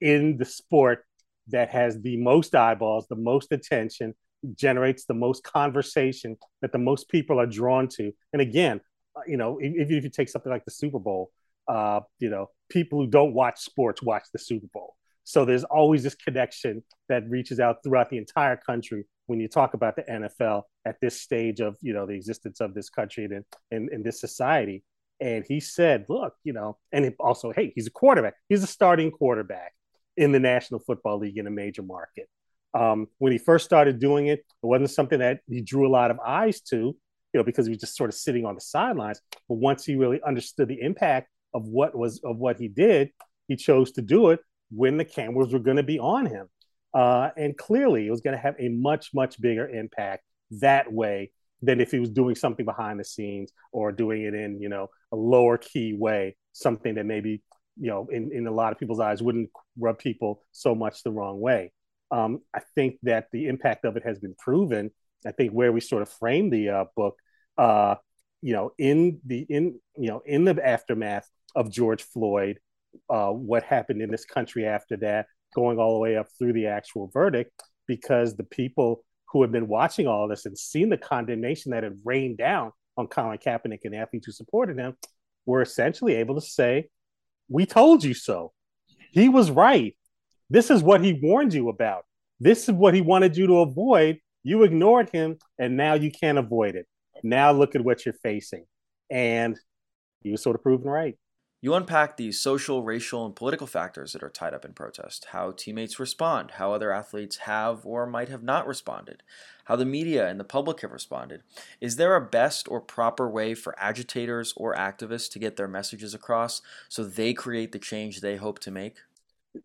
in 0.00 0.38
the 0.38 0.44
sport 0.44 1.04
that 1.48 1.70
has 1.70 2.00
the 2.00 2.16
most 2.16 2.54
eyeballs, 2.54 3.06
the 3.08 3.16
most 3.16 3.52
attention, 3.52 4.14
generates 4.54 5.04
the 5.04 5.14
most 5.14 5.44
conversation 5.44 6.36
that 6.62 6.72
the 6.72 6.78
most 6.78 7.08
people 7.08 7.38
are 7.38 7.46
drawn 7.46 7.88
to. 7.88 8.12
And 8.32 8.40
again, 8.40 8.80
uh, 9.14 9.20
you 9.26 9.36
know, 9.36 9.58
if, 9.60 9.90
if 9.90 10.04
you 10.04 10.10
take 10.10 10.28
something 10.28 10.50
like 10.50 10.64
the 10.64 10.70
Super 10.70 10.98
Bowl, 10.98 11.30
uh, 11.68 12.00
you 12.20 12.30
know, 12.30 12.48
people 12.70 13.00
who 13.00 13.06
don't 13.06 13.34
watch 13.34 13.60
sports 13.60 14.02
watch 14.02 14.24
the 14.32 14.38
Super 14.38 14.66
Bowl. 14.72 14.94
So 15.24 15.44
there's 15.44 15.64
always 15.64 16.04
this 16.04 16.14
connection 16.14 16.84
that 17.08 17.28
reaches 17.28 17.58
out 17.60 17.78
throughout 17.82 18.10
the 18.10 18.18
entire 18.18 18.56
country 18.56 19.04
when 19.26 19.40
you 19.40 19.48
talk 19.48 19.74
about 19.74 19.96
the 19.96 20.02
NFL 20.02 20.62
at 20.84 20.96
this 21.00 21.20
stage 21.20 21.60
of 21.60 21.76
you 21.80 21.92
know 21.92 22.06
the 22.06 22.14
existence 22.14 22.60
of 22.60 22.74
this 22.74 22.88
country 22.88 23.24
and 23.24 23.44
in, 23.90 24.02
this 24.02 24.20
society. 24.20 24.84
And 25.18 25.46
he 25.48 25.60
said, 25.60 26.04
look, 26.10 26.34
you 26.44 26.52
know, 26.52 26.76
and 26.92 27.14
also, 27.18 27.50
hey, 27.50 27.72
he's 27.74 27.86
a 27.86 27.90
quarterback. 27.90 28.34
He's 28.50 28.62
a 28.62 28.66
starting 28.66 29.10
quarterback 29.10 29.72
in 30.16 30.30
the 30.30 30.38
National 30.38 30.78
Football 30.80 31.20
League 31.20 31.38
in 31.38 31.46
a 31.46 31.50
major 31.50 31.82
market. 31.82 32.28
Um, 32.74 33.06
when 33.16 33.32
he 33.32 33.38
first 33.38 33.64
started 33.64 33.98
doing 33.98 34.26
it, 34.26 34.40
it 34.40 34.46
wasn't 34.60 34.90
something 34.90 35.20
that 35.20 35.40
he 35.48 35.62
drew 35.62 35.88
a 35.88 35.90
lot 35.90 36.10
of 36.10 36.18
eyes 36.20 36.60
to, 36.62 36.76
you 36.76 36.96
know, 37.32 37.42
because 37.42 37.64
he 37.64 37.70
was 37.70 37.80
just 37.80 37.96
sort 37.96 38.10
of 38.10 38.14
sitting 38.14 38.44
on 38.44 38.54
the 38.54 38.60
sidelines. 38.60 39.20
But 39.48 39.54
once 39.54 39.86
he 39.86 39.96
really 39.96 40.20
understood 40.26 40.68
the 40.68 40.80
impact 40.82 41.28
of 41.54 41.66
what 41.66 41.96
was 41.96 42.20
of 42.22 42.36
what 42.36 42.58
he 42.58 42.68
did, 42.68 43.10
he 43.48 43.56
chose 43.56 43.92
to 43.92 44.02
do 44.02 44.30
it 44.30 44.40
when 44.70 44.96
the 44.96 45.04
cameras 45.04 45.52
were 45.52 45.58
going 45.58 45.78
to 45.78 45.82
be 45.82 45.98
on 45.98 46.26
him. 46.26 46.48
Uh, 46.96 47.28
and 47.36 47.58
clearly, 47.58 48.06
it 48.06 48.10
was 48.10 48.22
going 48.22 48.34
to 48.34 48.42
have 48.42 48.54
a 48.58 48.70
much, 48.70 49.10
much 49.12 49.38
bigger 49.38 49.68
impact 49.68 50.24
that 50.50 50.90
way 50.90 51.30
than 51.60 51.78
if 51.78 51.90
he 51.90 51.98
was 51.98 52.08
doing 52.08 52.34
something 52.34 52.64
behind 52.64 52.98
the 52.98 53.04
scenes 53.04 53.52
or 53.70 53.92
doing 53.92 54.22
it 54.22 54.32
in, 54.32 54.62
you 54.62 54.70
know, 54.70 54.88
a 55.12 55.16
lower 55.16 55.58
key 55.58 55.92
way, 55.92 56.36
something 56.54 56.94
that 56.94 57.04
maybe, 57.04 57.42
you 57.78 57.90
know, 57.90 58.08
in, 58.10 58.32
in 58.32 58.46
a 58.46 58.50
lot 58.50 58.72
of 58.72 58.78
people's 58.78 58.98
eyes 58.98 59.22
wouldn't 59.22 59.50
rub 59.78 59.98
people 59.98 60.42
so 60.52 60.74
much 60.74 61.02
the 61.02 61.10
wrong 61.10 61.38
way. 61.38 61.70
Um, 62.10 62.40
I 62.54 62.60
think 62.74 62.96
that 63.02 63.26
the 63.30 63.48
impact 63.48 63.84
of 63.84 63.98
it 63.98 64.04
has 64.06 64.18
been 64.18 64.34
proven. 64.38 64.90
I 65.26 65.32
think 65.32 65.52
where 65.52 65.72
we 65.72 65.82
sort 65.82 66.00
of 66.00 66.08
frame 66.08 66.48
the 66.48 66.70
uh, 66.70 66.84
book, 66.96 67.18
uh, 67.58 67.96
you 68.40 68.54
know, 68.54 68.72
in 68.78 69.20
the 69.26 69.40
in 69.50 69.78
you 69.98 70.08
know 70.08 70.22
in 70.24 70.44
the 70.44 70.66
aftermath 70.66 71.28
of 71.54 71.70
George 71.70 72.02
Floyd, 72.02 72.58
uh, 73.10 73.28
what 73.28 73.64
happened 73.64 74.00
in 74.00 74.10
this 74.10 74.24
country 74.24 74.66
after 74.66 74.96
that, 74.98 75.26
going 75.56 75.78
all 75.78 75.94
the 75.94 75.98
way 75.98 76.16
up 76.16 76.28
through 76.38 76.52
the 76.52 76.66
actual 76.66 77.10
verdict, 77.12 77.50
because 77.88 78.36
the 78.36 78.44
people 78.44 79.02
who 79.30 79.40
had 79.42 79.50
been 79.50 79.66
watching 79.66 80.06
all 80.06 80.28
this 80.28 80.46
and 80.46 80.56
seen 80.56 80.90
the 80.90 80.96
condemnation 80.98 81.72
that 81.72 81.82
had 81.82 81.98
rained 82.04 82.36
down 82.36 82.70
on 82.96 83.06
Colin 83.08 83.38
Kaepernick 83.38 83.80
and 83.84 83.94
athletes 83.94 84.26
who 84.26 84.32
supported 84.32 84.78
him 84.78 84.96
were 85.46 85.62
essentially 85.62 86.14
able 86.16 86.34
to 86.34 86.40
say, 86.40 86.90
"We 87.48 87.66
told 87.66 88.04
you 88.04 88.14
so. 88.14 88.52
He 89.12 89.28
was 89.28 89.50
right. 89.50 89.96
This 90.50 90.70
is 90.70 90.82
what 90.82 91.02
he 91.02 91.18
warned 91.22 91.54
you 91.54 91.68
about. 91.70 92.04
This 92.38 92.68
is 92.68 92.74
what 92.74 92.94
he 92.94 93.00
wanted 93.00 93.36
you 93.36 93.46
to 93.46 93.60
avoid. 93.60 94.20
You 94.44 94.62
ignored 94.62 95.10
him, 95.10 95.38
and 95.58 95.76
now 95.76 95.94
you 95.94 96.10
can't 96.10 96.38
avoid 96.38 96.76
it. 96.76 96.86
Now 97.22 97.50
look 97.52 97.74
at 97.74 97.84
what 97.84 98.04
you're 98.04 98.22
facing." 98.22 98.66
And 99.10 99.58
he 100.22 100.30
was 100.30 100.42
sort 100.42 100.56
of 100.56 100.62
proven 100.62 100.88
right. 100.88 101.16
You 101.66 101.74
unpack 101.74 102.16
the 102.16 102.30
social, 102.30 102.84
racial, 102.84 103.26
and 103.26 103.34
political 103.34 103.66
factors 103.66 104.12
that 104.12 104.22
are 104.22 104.30
tied 104.30 104.54
up 104.54 104.64
in 104.64 104.72
protest, 104.72 105.26
how 105.32 105.50
teammates 105.50 105.98
respond, 105.98 106.52
how 106.52 106.72
other 106.72 106.92
athletes 106.92 107.38
have 107.38 107.84
or 107.84 108.06
might 108.06 108.28
have 108.28 108.44
not 108.44 108.68
responded, 108.68 109.24
how 109.64 109.74
the 109.74 109.84
media 109.84 110.28
and 110.28 110.38
the 110.38 110.44
public 110.44 110.82
have 110.82 110.92
responded. 110.92 111.42
Is 111.80 111.96
there 111.96 112.14
a 112.14 112.20
best 112.20 112.68
or 112.68 112.80
proper 112.80 113.28
way 113.28 113.52
for 113.56 113.74
agitators 113.80 114.54
or 114.56 114.76
activists 114.76 115.28
to 115.32 115.40
get 115.40 115.56
their 115.56 115.66
messages 115.66 116.14
across 116.14 116.62
so 116.88 117.02
they 117.02 117.34
create 117.34 117.72
the 117.72 117.80
change 117.80 118.20
they 118.20 118.36
hope 118.36 118.60
to 118.60 118.70
make? 118.70 118.98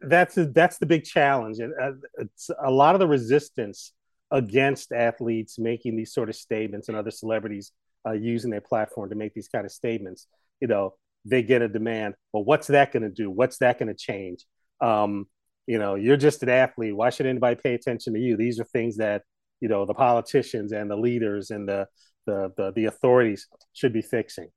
That's 0.01 0.39
that's 0.55 0.79
the 0.79 0.87
big 0.87 1.03
challenge, 1.03 1.59
uh, 1.59 1.91
a 2.63 2.71
lot 2.71 2.95
of 2.95 2.99
the 2.99 3.07
resistance 3.07 3.93
against 4.31 4.91
athletes 4.91 5.59
making 5.59 5.97
these 5.97 6.11
sort 6.11 6.29
of 6.29 6.35
statements 6.35 6.87
and 6.87 6.97
other 6.97 7.11
celebrities 7.11 7.71
uh, 8.07 8.13
using 8.13 8.49
their 8.49 8.59
platform 8.59 9.07
to 9.11 9.15
make 9.15 9.35
these 9.35 9.49
kind 9.49 9.67
of 9.67 9.71
statements. 9.71 10.25
You 10.61 10.67
know, 10.67 10.95
they 11.25 11.43
get 11.43 11.61
a 11.61 11.67
demand. 11.67 12.15
Well, 12.33 12.43
what's 12.43 12.67
that 12.67 12.91
going 12.91 13.03
to 13.03 13.09
do? 13.09 13.29
What's 13.29 13.57
that 13.59 13.79
going 13.79 13.89
to 13.89 13.95
change? 13.95 14.45
Um, 14.79 15.25
you 15.67 15.77
know, 15.77 15.95
you're 15.95 16.17
just 16.17 16.43
an 16.43 16.49
athlete. 16.49 16.95
Why 16.95 17.09
should 17.09 17.27
anybody 17.27 17.59
pay 17.61 17.73
attention 17.73 18.13
to 18.13 18.19
you? 18.19 18.35
These 18.35 18.59
are 18.59 18.65
things 18.65 18.97
that 18.97 19.23
you 19.59 19.69
know 19.69 19.85
the 19.85 19.93
politicians 19.93 20.71
and 20.71 20.89
the 20.89 20.95
leaders 20.95 21.51
and 21.51 21.67
the 21.67 21.87
the 22.25 22.51
the, 22.57 22.71
the 22.75 22.85
authorities 22.85 23.47
should 23.73 23.93
be 23.93 24.01
fixing. 24.01 24.49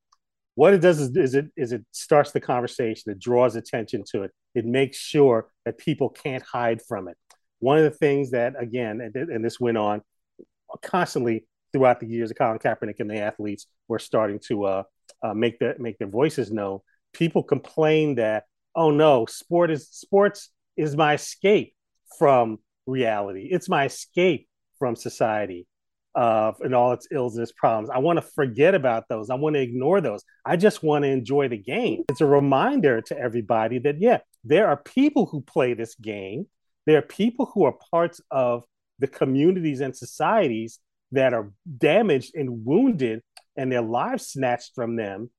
What 0.55 0.73
it 0.73 0.81
does 0.81 1.01
is, 1.01 1.17
is 1.17 1.35
it 1.35 1.47
is 1.57 1.73
it 1.73 1.85
starts 1.93 2.33
the 2.33 2.41
conversation. 2.41 3.13
It 3.13 3.19
draws 3.19 3.57
attention 3.57 4.05
to 4.13 4.23
it. 4.23 4.31
It 4.55 4.65
makes 4.65 4.97
sure 4.97 5.49
that 5.65 5.79
people 5.79 6.09
can't 6.09 6.43
hide 6.43 6.81
from 6.83 7.09
it. 7.09 7.17
One 7.59 7.79
of 7.79 7.85
the 7.85 7.91
things 7.91 8.31
that 8.31 8.55
again, 8.59 9.01
and, 9.01 9.15
and 9.15 9.45
this 9.45 9.61
went 9.61 9.79
on 9.79 10.03
constantly 10.83 11.47
throughout 11.73 12.01
the 12.01 12.07
years 12.07 12.31
of 12.31 12.39
Colin 12.39 12.59
Kaepernick 12.59 13.01
and 13.01 13.11
the 13.11 13.19
athletes 13.19 13.67
were 13.89 13.99
starting 13.99 14.39
to 14.47 14.65
uh, 14.65 14.83
uh, 15.25 15.35
make 15.35 15.59
their 15.59 15.75
make 15.79 15.99
their 15.99 16.09
voices 16.09 16.53
known. 16.53 16.81
People 17.13 17.43
complain 17.43 18.17
that 18.17 18.45
oh 18.77 18.91
no, 18.91 19.27
sport 19.27 19.71
is 19.71 19.89
sports 19.89 20.51
is 20.77 20.97
my 20.97 21.15
escape 21.15 21.75
from 22.19 22.59
reality. 22.87 23.49
It's 23.51 23.69
my 23.69 23.87
escape 23.87 24.47
from 24.79 24.97
society 24.97 25.67
uh, 26.15 26.53
and 26.61 26.75
all 26.75 26.93
its 26.93 27.09
ills 27.11 27.37
and 27.37 27.43
its 27.43 27.53
problems. 27.53 27.91
I 27.91 27.99
want 27.99 28.19
to 28.19 28.23
forget 28.23 28.75
about 28.75 29.09
those. 29.09 29.31
I 29.31 29.35
want 29.35 29.55
to 29.55 29.63
ignore 29.63 30.01
those. 30.01 30.23
I 30.45 30.57
just 30.57 30.83
want 30.83 31.05
to 31.05 31.09
enjoy 31.09 31.49
the 31.49 31.57
game. 31.57 32.05
It's 32.09 32.21
a 32.21 32.27
reminder 32.27 33.01
to 33.03 33.19
everybody 33.19 33.79
that 33.81 34.01
yeah, 34.01 34.19
there 34.45 34.69
are 34.69 34.77
people 34.77 35.27
who 35.27 35.41
play 35.41 35.75
this 35.75 35.95
game. 35.95 36.47
There 36.87 36.99
are 36.99 37.03
people 37.03 37.51
who 37.55 37.65
are 37.65 37.75
parts 37.91 38.21
of 38.31 38.65
the 38.99 39.07
communities 39.07 39.81
and 39.81 39.97
societies 39.97 40.81
that 41.13 41.33
are 41.33 41.51
damaged 41.79 42.33
and 42.35 42.65
wounded 42.65 43.23
and 43.57 43.71
their 43.71 43.83
lives 43.83 44.29
snatched 44.29 44.73
from 44.75 44.97
them 44.97 45.31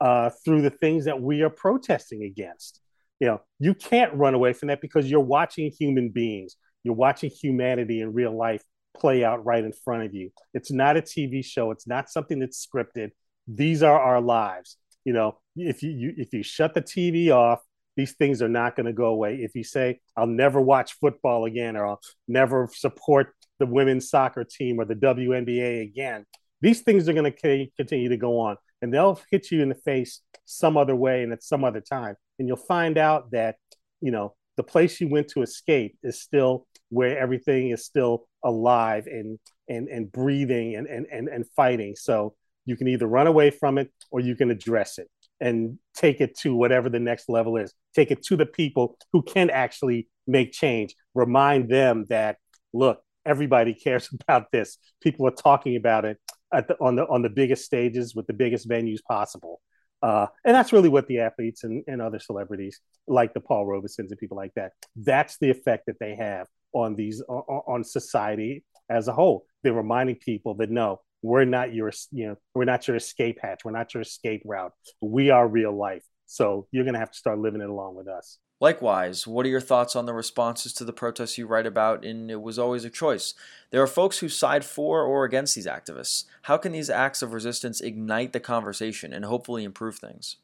uh, 0.00 0.30
through 0.44 0.62
the 0.62 0.70
things 0.70 1.04
that 1.04 1.20
we 1.20 1.42
are 1.42 1.50
protesting 1.50 2.24
against. 2.24 2.80
You 3.20 3.28
know, 3.28 3.40
you 3.60 3.74
can't 3.74 4.12
run 4.14 4.34
away 4.34 4.52
from 4.52 4.68
that 4.68 4.80
because 4.80 5.10
you're 5.10 5.20
watching 5.20 5.70
human 5.70 6.10
beings. 6.10 6.56
You're 6.82 6.94
watching 6.94 7.30
humanity 7.30 8.00
in 8.00 8.12
real 8.12 8.36
life 8.36 8.62
play 8.96 9.24
out 9.24 9.44
right 9.44 9.64
in 9.64 9.72
front 9.72 10.04
of 10.04 10.14
you. 10.14 10.30
It's 10.54 10.72
not 10.72 10.96
a 10.96 11.02
TV 11.02 11.44
show. 11.44 11.70
It's 11.70 11.86
not 11.86 12.10
something 12.10 12.40
that's 12.40 12.66
scripted. 12.66 13.10
These 13.46 13.82
are 13.82 13.98
our 13.98 14.20
lives. 14.20 14.76
You 15.04 15.12
know, 15.12 15.38
if 15.56 15.82
you, 15.82 15.90
you 15.90 16.14
if 16.16 16.32
you 16.32 16.42
shut 16.42 16.74
the 16.74 16.82
TV 16.82 17.30
off, 17.30 17.60
these 17.96 18.12
things 18.12 18.40
are 18.42 18.48
not 18.48 18.76
going 18.76 18.86
to 18.86 18.92
go 18.92 19.06
away. 19.06 19.36
If 19.36 19.54
you 19.54 19.64
say, 19.64 20.00
I'll 20.16 20.26
never 20.26 20.60
watch 20.60 20.94
football 20.94 21.44
again, 21.44 21.76
or 21.76 21.86
I'll 21.86 22.00
never 22.28 22.68
support 22.72 23.34
the 23.58 23.66
women's 23.66 24.08
soccer 24.08 24.44
team 24.44 24.80
or 24.80 24.84
the 24.84 24.94
WNBA 24.94 25.82
again, 25.82 26.24
these 26.62 26.80
things 26.80 27.08
are 27.08 27.12
going 27.12 27.30
to 27.30 27.68
continue 27.76 28.08
to 28.08 28.16
go 28.16 28.38
on 28.38 28.56
and 28.80 28.94
they'll 28.94 29.20
hit 29.30 29.50
you 29.50 29.62
in 29.62 29.68
the 29.68 29.74
face 29.74 30.20
some 30.44 30.76
other 30.76 30.96
way 30.96 31.22
and 31.22 31.32
at 31.32 31.42
some 31.42 31.64
other 31.64 31.80
time. 31.80 32.14
And 32.38 32.48
you'll 32.48 32.56
find 32.56 32.96
out 32.96 33.32
that, 33.32 33.56
you 34.00 34.12
know, 34.12 34.34
the 34.56 34.62
place 34.62 35.00
you 35.00 35.08
went 35.08 35.28
to 35.28 35.42
escape 35.42 35.96
is 36.02 36.20
still 36.20 36.66
where 36.90 37.18
everything 37.18 37.70
is 37.70 37.84
still 37.84 38.26
alive 38.44 39.06
and 39.06 39.38
and 39.68 39.88
and 39.88 40.10
breathing 40.12 40.76
and 40.76 40.86
and 40.86 41.06
and, 41.10 41.28
and 41.28 41.46
fighting. 41.56 41.94
So 41.96 42.34
you 42.64 42.76
can 42.76 42.88
either 42.88 43.06
run 43.06 43.26
away 43.26 43.50
from 43.50 43.78
it 43.78 43.90
or 44.10 44.20
you 44.20 44.36
can 44.36 44.50
address 44.50 44.98
it 44.98 45.08
and 45.40 45.78
take 45.96 46.20
it 46.20 46.38
to 46.38 46.54
whatever 46.54 46.88
the 46.88 47.00
next 47.00 47.28
level 47.28 47.56
is. 47.56 47.72
Take 47.94 48.10
it 48.10 48.22
to 48.24 48.36
the 48.36 48.46
people 48.46 48.96
who 49.12 49.22
can 49.22 49.50
actually 49.50 50.08
make 50.26 50.52
change. 50.52 50.94
Remind 51.14 51.68
them 51.68 52.06
that 52.08 52.36
look, 52.72 53.02
everybody 53.24 53.74
cares 53.84 54.08
about 54.12 54.52
this. 54.52 54.78
People 55.00 55.26
are 55.26 55.32
talking 55.32 55.76
about 55.76 56.04
it 56.04 56.18
at 56.52 56.68
the, 56.68 56.76
on 56.80 56.96
the 56.96 57.06
on 57.06 57.22
the 57.22 57.30
biggest 57.30 57.64
stages 57.64 58.14
with 58.14 58.26
the 58.26 58.32
biggest 58.32 58.68
venues 58.68 59.02
possible. 59.02 59.60
Uh, 60.02 60.26
and 60.44 60.54
that's 60.54 60.72
really 60.72 60.88
what 60.88 61.06
the 61.06 61.20
athletes 61.20 61.62
and, 61.62 61.84
and 61.86 62.02
other 62.02 62.18
celebrities 62.18 62.80
like 63.06 63.32
the 63.34 63.40
Paul 63.40 63.66
Robesons 63.66 64.10
and 64.10 64.18
people 64.18 64.36
like 64.36 64.52
that. 64.56 64.72
That's 64.96 65.38
the 65.38 65.50
effect 65.50 65.86
that 65.86 66.00
they 66.00 66.16
have 66.16 66.48
on 66.72 66.96
these 66.96 67.22
on, 67.28 67.62
on 67.66 67.84
society 67.84 68.64
as 68.90 69.08
a 69.08 69.12
whole. 69.12 69.46
They're 69.62 69.72
reminding 69.72 70.16
people 70.16 70.54
that 70.54 70.70
no, 70.70 71.00
we're 71.22 71.44
not 71.44 71.72
your 71.72 71.92
you 72.10 72.28
know 72.28 72.36
we're 72.54 72.64
not 72.64 72.86
your 72.88 72.96
escape 72.96 73.38
hatch. 73.40 73.64
We're 73.64 73.72
not 73.72 73.94
your 73.94 74.02
escape 74.02 74.42
route. 74.44 74.72
We 75.00 75.30
are 75.30 75.46
real 75.46 75.76
life. 75.76 76.02
So 76.26 76.66
you're 76.72 76.84
gonna 76.84 76.98
have 76.98 77.12
to 77.12 77.18
start 77.18 77.38
living 77.38 77.60
it 77.60 77.70
along 77.70 77.94
with 77.94 78.08
us. 78.08 78.38
Likewise, 78.62 79.26
what 79.26 79.44
are 79.44 79.48
your 79.48 79.60
thoughts 79.60 79.96
on 79.96 80.06
the 80.06 80.12
responses 80.12 80.72
to 80.72 80.84
the 80.84 80.92
protests 80.92 81.36
you 81.36 81.48
write 81.48 81.66
about 81.66 82.04
in 82.04 82.30
It 82.30 82.40
Was 82.40 82.60
Always 82.60 82.84
a 82.84 82.90
Choice? 82.90 83.34
There 83.72 83.82
are 83.82 83.88
folks 83.88 84.20
who 84.20 84.28
side 84.28 84.64
for 84.64 85.02
or 85.02 85.24
against 85.24 85.56
these 85.56 85.66
activists. 85.66 86.26
How 86.42 86.58
can 86.58 86.70
these 86.70 86.88
acts 86.88 87.22
of 87.22 87.32
resistance 87.32 87.80
ignite 87.80 88.32
the 88.32 88.38
conversation 88.38 89.12
and 89.12 89.24
hopefully 89.24 89.64
improve 89.64 89.96
things? 89.96 90.36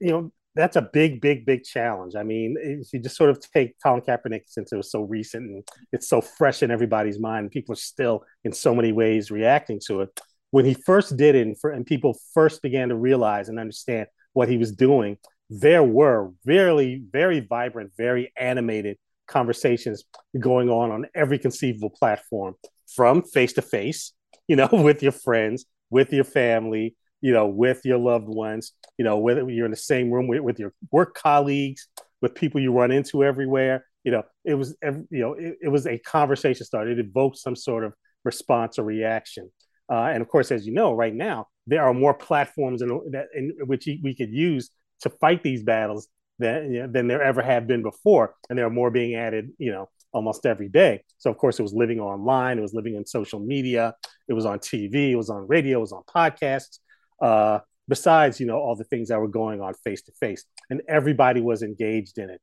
You 0.00 0.10
know, 0.10 0.32
that's 0.56 0.74
a 0.74 0.82
big, 0.82 1.20
big, 1.20 1.46
big 1.46 1.62
challenge. 1.62 2.16
I 2.16 2.24
mean, 2.24 2.56
if 2.60 2.92
you 2.92 2.98
just 2.98 3.14
sort 3.14 3.30
of 3.30 3.38
take 3.52 3.80
Colin 3.80 4.00
Kaepernick 4.00 4.46
since 4.46 4.72
it 4.72 4.76
was 4.76 4.90
so 4.90 5.02
recent 5.02 5.44
and 5.44 5.68
it's 5.92 6.08
so 6.08 6.20
fresh 6.20 6.64
in 6.64 6.72
everybody's 6.72 7.20
mind, 7.20 7.52
people 7.52 7.74
are 7.74 7.76
still 7.76 8.24
in 8.42 8.52
so 8.52 8.74
many 8.74 8.90
ways 8.90 9.30
reacting 9.30 9.78
to 9.86 10.00
it. 10.00 10.20
When 10.50 10.64
he 10.64 10.74
first 10.74 11.16
did 11.16 11.36
it 11.36 11.46
and, 11.46 11.56
for, 11.56 11.70
and 11.70 11.86
people 11.86 12.18
first 12.34 12.62
began 12.62 12.88
to 12.88 12.96
realize 12.96 13.48
and 13.48 13.60
understand 13.60 14.08
what 14.32 14.48
he 14.48 14.58
was 14.58 14.72
doing, 14.72 15.18
there 15.50 15.82
were 15.82 16.30
very, 16.44 17.02
very 17.10 17.40
vibrant, 17.40 17.90
very 17.96 18.32
animated 18.38 18.96
conversations 19.26 20.04
going 20.38 20.70
on 20.70 20.92
on 20.92 21.06
every 21.14 21.38
conceivable 21.38 21.90
platform 21.90 22.54
from 22.94 23.22
face 23.22 23.52
to 23.54 23.62
face, 23.62 24.12
you 24.46 24.56
know, 24.56 24.68
with 24.72 25.02
your 25.02 25.12
friends, 25.12 25.64
with 25.90 26.12
your 26.12 26.24
family, 26.24 26.96
you 27.20 27.32
know, 27.32 27.48
with 27.48 27.80
your 27.84 27.98
loved 27.98 28.28
ones, 28.28 28.72
you 28.96 29.04
know, 29.04 29.18
whether 29.18 29.48
you're 29.50 29.66
in 29.66 29.72
the 29.72 29.76
same 29.76 30.10
room 30.10 30.28
with, 30.28 30.40
with 30.40 30.58
your 30.58 30.72
work 30.92 31.14
colleagues, 31.14 31.88
with 32.22 32.34
people 32.34 32.60
you 32.60 32.72
run 32.72 32.90
into 32.92 33.24
everywhere, 33.24 33.84
you 34.04 34.12
know, 34.12 34.22
it 34.44 34.54
was, 34.54 34.76
you 34.82 35.06
know, 35.10 35.34
it, 35.34 35.58
it 35.62 35.68
was 35.68 35.86
a 35.86 35.98
conversation 35.98 36.64
started. 36.64 36.98
It 36.98 37.06
evoked 37.06 37.38
some 37.38 37.56
sort 37.56 37.84
of 37.84 37.92
response 38.24 38.78
or 38.78 38.84
reaction. 38.84 39.50
Uh, 39.90 40.10
and 40.12 40.22
of 40.22 40.28
course, 40.28 40.52
as 40.52 40.66
you 40.66 40.72
know, 40.72 40.92
right 40.92 41.14
now, 41.14 41.48
there 41.66 41.82
are 41.82 41.92
more 41.92 42.14
platforms 42.14 42.82
in, 42.82 42.90
in 43.34 43.52
which 43.66 43.88
we 44.02 44.14
could 44.14 44.30
use 44.30 44.70
to 45.00 45.10
fight 45.10 45.42
these 45.42 45.62
battles 45.62 46.08
than, 46.38 46.72
you 46.72 46.80
know, 46.80 46.86
than 46.88 47.06
there 47.06 47.22
ever 47.22 47.42
have 47.42 47.66
been 47.66 47.82
before. 47.82 48.34
And 48.48 48.58
there 48.58 48.66
are 48.66 48.70
more 48.70 48.90
being 48.90 49.14
added, 49.14 49.50
you 49.58 49.70
know, 49.70 49.88
almost 50.12 50.46
every 50.46 50.68
day. 50.68 51.04
So, 51.18 51.30
of 51.30 51.38
course, 51.38 51.58
it 51.58 51.62
was 51.62 51.72
living 51.72 52.00
online, 52.00 52.58
it 52.58 52.62
was 52.62 52.74
living 52.74 52.96
in 52.96 53.06
social 53.06 53.38
media, 53.38 53.94
it 54.28 54.32
was 54.32 54.46
on 54.46 54.58
TV, 54.58 55.10
it 55.10 55.16
was 55.16 55.30
on 55.30 55.46
radio, 55.46 55.78
it 55.78 55.80
was 55.80 55.92
on 55.92 56.02
podcasts. 56.12 56.78
Uh, 57.20 57.60
besides, 57.88 58.40
you 58.40 58.46
know, 58.46 58.56
all 58.56 58.76
the 58.76 58.84
things 58.84 59.08
that 59.08 59.20
were 59.20 59.28
going 59.28 59.60
on 59.60 59.74
face 59.74 60.02
to 60.02 60.12
face, 60.12 60.44
and 60.70 60.80
everybody 60.88 61.40
was 61.40 61.62
engaged 61.62 62.18
in 62.18 62.30
it. 62.30 62.40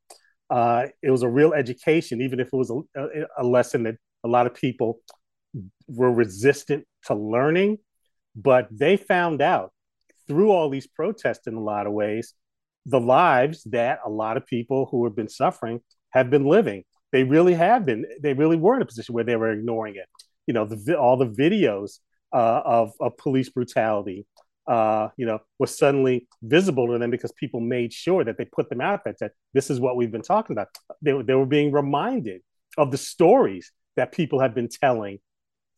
Uh, 0.50 0.88
it 1.02 1.12
was 1.12 1.24
a 1.24 1.30
real 1.30 1.54
education, 1.54 2.22
even 2.22 2.40
if 2.40 2.48
it 2.48 2.54
was 2.54 2.70
a, 2.70 3.26
a 3.38 3.44
lesson 3.44 3.84
that 3.84 3.96
a 4.24 4.28
lot 4.28 4.46
of 4.46 4.54
people 4.54 5.00
were 5.88 6.12
resistant 6.12 6.86
to 7.06 7.16
learning, 7.16 7.78
but 8.36 8.68
they 8.72 8.98
found 8.98 9.42
out 9.42 9.72
through 10.28 10.52
all 10.52 10.70
these 10.70 10.88
protests 10.88 11.48
in 11.48 11.56
a 11.56 11.64
lot 11.64 11.88
of 11.88 11.94
ways 11.94 12.34
the 12.88 13.00
lives 13.00 13.64
that 13.66 14.00
a 14.06 14.10
lot 14.10 14.38
of 14.38 14.48
people 14.48 14.88
who 14.90 15.04
have 15.04 15.16
been 15.16 15.30
suffering 15.30 15.82
have 16.12 16.30
been 16.30 16.46
living. 16.46 16.84
They 17.12 17.24
really 17.24 17.54
have 17.54 17.86
been. 17.86 18.06
They 18.22 18.34
really 18.34 18.58
were 18.58 18.76
in 18.76 18.82
a 18.82 18.86
position 18.86 19.14
where 19.14 19.24
they 19.24 19.36
were 19.36 19.52
ignoring 19.52 19.96
it. 19.96 20.08
You 20.48 20.54
know, 20.54 20.66
the, 20.66 20.98
all 20.98 21.18
the 21.18 21.28
videos 21.28 22.00
uh, 22.34 22.62
of, 22.66 22.94
of 23.00 23.18
police 23.18 23.50
brutality, 23.50 24.26
uh, 24.68 25.10
you 25.18 25.26
know, 25.26 25.40
was 25.60 25.78
suddenly 25.78 26.28
visible 26.42 26.88
to 26.88 26.98
them 26.98 27.12
because 27.12 27.32
people 27.34 27.60
made 27.60 27.94
sure 27.94 28.24
that 28.24 28.38
they 28.38 28.46
put 28.46 28.70
them 28.70 28.82
out 28.82 29.04
there. 29.04 29.16
That 29.20 29.32
this 29.54 29.70
is 29.70 29.80
what 29.80 29.98
we've 29.98 30.12
been 30.12 30.22
talking 30.22 30.54
about. 30.54 30.70
They, 31.02 31.12
they 31.22 31.36
were 31.36 31.46
being 31.46 31.72
reminded 31.72 32.42
of 32.78 32.92
the 32.92 32.98
stories 32.98 33.72
that 33.98 34.12
people 34.12 34.40
have 34.40 34.56
been 34.56 34.70
telling 34.70 35.20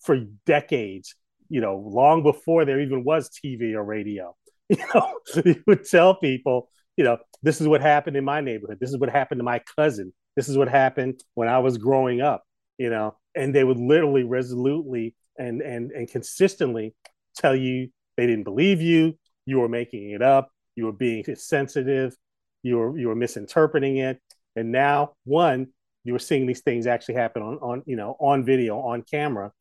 for 0.02 0.20
decades, 0.46 1.16
you 1.50 1.62
know, 1.62 1.78
long 1.78 2.22
before 2.22 2.66
there 2.66 2.80
even 2.80 3.04
was 3.04 3.30
TV 3.30 3.74
or 3.74 3.84
radio. 3.84 4.36
You 4.70 4.78
know, 4.94 5.20
you 5.44 5.64
would 5.66 5.84
tell 5.84 6.14
people, 6.14 6.70
you 7.00 7.06
know, 7.06 7.18
this 7.42 7.62
is 7.62 7.68
what 7.68 7.82
happened 7.82 8.18
in 8.18 8.26
my 8.26 8.42
neighborhood. 8.42 8.78
This 8.82 8.90
is 8.90 8.98
what 8.98 9.10
happened 9.10 9.40
to 9.40 9.44
my 9.46 9.62
cousin. 9.78 10.14
This 10.36 10.50
is 10.50 10.58
what 10.58 10.68
happened 10.68 11.24
when 11.34 11.48
I 11.48 11.60
was 11.60 11.78
growing 11.78 12.20
up, 12.20 12.44
you 12.78 12.90
know, 12.90 13.16
and 13.36 13.56
they 13.56 13.64
would 13.64 13.80
literally 13.80 14.24
resolutely 14.24 15.16
and 15.38 15.62
and 15.62 15.92
and 15.92 16.12
consistently 16.12 16.94
tell 17.38 17.56
you 17.56 17.88
they 18.18 18.28
didn't 18.28 18.44
believe 18.44 18.82
you, 18.82 19.18
you 19.46 19.60
were 19.60 19.70
making 19.70 20.12
it 20.12 20.22
up, 20.22 20.52
you 20.76 20.86
were 20.86 20.92
being 20.92 21.24
sensitive, 21.36 22.16
you 22.64 22.78
were 22.78 23.00
you 23.00 23.08
were 23.08 23.16
misinterpreting 23.16 23.98
it. 23.98 24.22
And 24.58 24.72
now 24.72 25.14
one, 25.24 25.68
you 26.04 26.12
were 26.14 26.20
seeing 26.20 26.46
these 26.46 26.62
things 26.62 26.86
actually 26.86 27.16
happen 27.16 27.42
on 27.42 27.56
on 27.60 27.84
you 27.86 27.96
know 27.96 28.18
on 28.20 28.44
video, 28.44 28.80
on 28.80 29.04
camera 29.04 29.54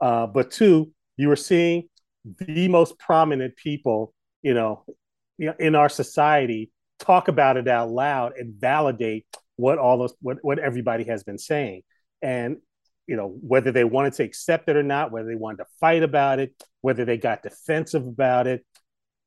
uh, 0.00 0.26
but 0.26 0.50
two, 0.50 0.92
you 1.16 1.28
were 1.28 1.36
seeing 1.36 1.88
the 2.24 2.68
most 2.68 2.98
prominent 2.98 3.56
people, 3.56 4.14
you 4.42 4.54
know, 4.54 4.84
in 5.38 5.74
our 5.74 5.88
society 5.88 6.70
talk 6.98 7.28
about 7.28 7.56
it 7.56 7.68
out 7.68 7.90
loud 7.90 8.32
and 8.36 8.54
validate 8.54 9.26
what 9.56 9.78
all 9.78 9.98
those 9.98 10.14
what, 10.20 10.38
what 10.42 10.58
everybody 10.58 11.04
has 11.04 11.24
been 11.24 11.38
saying. 11.38 11.82
And 12.22 12.58
you 13.06 13.16
know, 13.16 13.36
whether 13.40 13.72
they 13.72 13.84
wanted 13.84 14.12
to 14.14 14.22
accept 14.22 14.68
it 14.68 14.76
or 14.76 14.82
not, 14.82 15.10
whether 15.10 15.28
they 15.28 15.34
wanted 15.34 15.58
to 15.58 15.66
fight 15.80 16.02
about 16.02 16.38
it, 16.38 16.54
whether 16.82 17.04
they 17.04 17.16
got 17.16 17.42
defensive 17.42 18.06
about 18.06 18.46
it, 18.46 18.64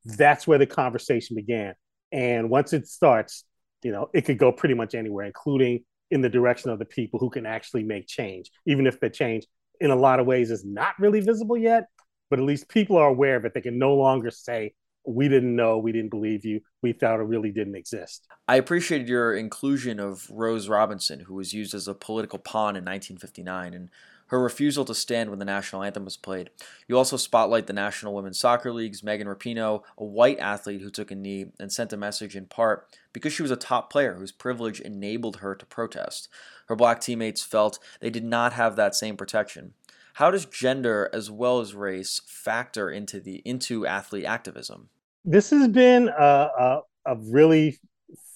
that's 0.05 0.47
where 0.47 0.59
the 0.59 0.67
conversation 0.67 1.35
began. 1.35 1.73
And 2.11 2.49
once 2.49 2.73
it 2.73 2.87
starts, 2.87 3.43
you 3.83 3.91
know, 3.91 4.09
it 4.13 4.21
could 4.21 4.37
go 4.37 4.51
pretty 4.51 4.75
much 4.75 4.93
anywhere, 4.93 5.25
including 5.25 5.83
in 6.11 6.21
the 6.21 6.29
direction 6.29 6.69
of 6.69 6.77
the 6.77 6.85
people 6.85 7.19
who 7.19 7.29
can 7.29 7.45
actually 7.45 7.83
make 7.83 8.07
change, 8.07 8.51
even 8.67 8.85
if 8.85 8.99
the 8.99 9.09
change 9.09 9.45
in 9.79 9.89
a 9.89 9.95
lot 9.95 10.19
of 10.19 10.27
ways 10.27 10.51
is 10.51 10.63
not 10.63 10.93
really 10.99 11.21
visible 11.21 11.57
yet, 11.57 11.85
but 12.29 12.37
at 12.37 12.45
least 12.45 12.69
people 12.69 12.97
are 12.97 13.07
aware 13.07 13.35
of 13.35 13.45
it. 13.45 13.53
They 13.53 13.61
can 13.61 13.79
no 13.79 13.95
longer 13.95 14.29
say, 14.29 14.73
we 15.05 15.27
didn't 15.27 15.55
know, 15.55 15.77
we 15.77 15.91
didn't 15.91 16.09
believe 16.09 16.45
you, 16.45 16.61
we 16.81 16.93
thought 16.93 17.19
it 17.19 17.23
really 17.23 17.51
didn't 17.51 17.75
exist. 17.75 18.27
I 18.47 18.55
appreciated 18.55 19.07
your 19.07 19.33
inclusion 19.33 19.99
of 19.99 20.29
Rose 20.29 20.69
Robinson, 20.69 21.21
who 21.21 21.35
was 21.35 21.53
used 21.53 21.73
as 21.73 21.87
a 21.87 21.93
political 21.93 22.39
pawn 22.39 22.75
in 22.75 22.85
1959, 22.85 23.73
and 23.73 23.89
her 24.31 24.41
refusal 24.41 24.85
to 24.85 24.95
stand 24.95 25.29
when 25.29 25.39
the 25.39 25.45
national 25.45 25.83
anthem 25.83 26.05
was 26.05 26.15
played. 26.15 26.51
You 26.87 26.97
also 26.97 27.17
spotlight 27.17 27.67
the 27.67 27.73
National 27.73 28.13
Women's 28.13 28.39
Soccer 28.39 28.71
League's 28.71 29.03
Megan 29.03 29.27
Rapinoe, 29.27 29.81
a 29.97 30.05
white 30.05 30.39
athlete 30.39 30.79
who 30.79 30.89
took 30.89 31.11
a 31.11 31.15
knee 31.15 31.47
and 31.59 31.69
sent 31.69 31.91
a 31.91 31.97
message 31.97 32.37
in 32.37 32.45
part 32.45 32.87
because 33.11 33.33
she 33.33 33.41
was 33.41 33.51
a 33.51 33.57
top 33.57 33.91
player 33.91 34.15
whose 34.15 34.31
privilege 34.31 34.79
enabled 34.79 35.37
her 35.37 35.53
to 35.53 35.65
protest. 35.65 36.29
Her 36.67 36.77
black 36.77 37.01
teammates 37.01 37.43
felt 37.43 37.77
they 37.99 38.09
did 38.09 38.23
not 38.23 38.53
have 38.53 38.77
that 38.77 38.95
same 38.95 39.17
protection. 39.17 39.73
How 40.13 40.31
does 40.31 40.45
gender 40.45 41.09
as 41.13 41.31
well 41.31 41.59
as 41.59 41.73
race 41.73 42.21
factor 42.27 42.89
into 42.89 43.19
the 43.19 43.41
into 43.45 43.85
athlete 43.85 44.25
activism? 44.25 44.89
This 45.23 45.49
has 45.51 45.67
been 45.67 46.09
a, 46.09 46.49
a, 46.59 46.81
a 47.05 47.15
really 47.17 47.79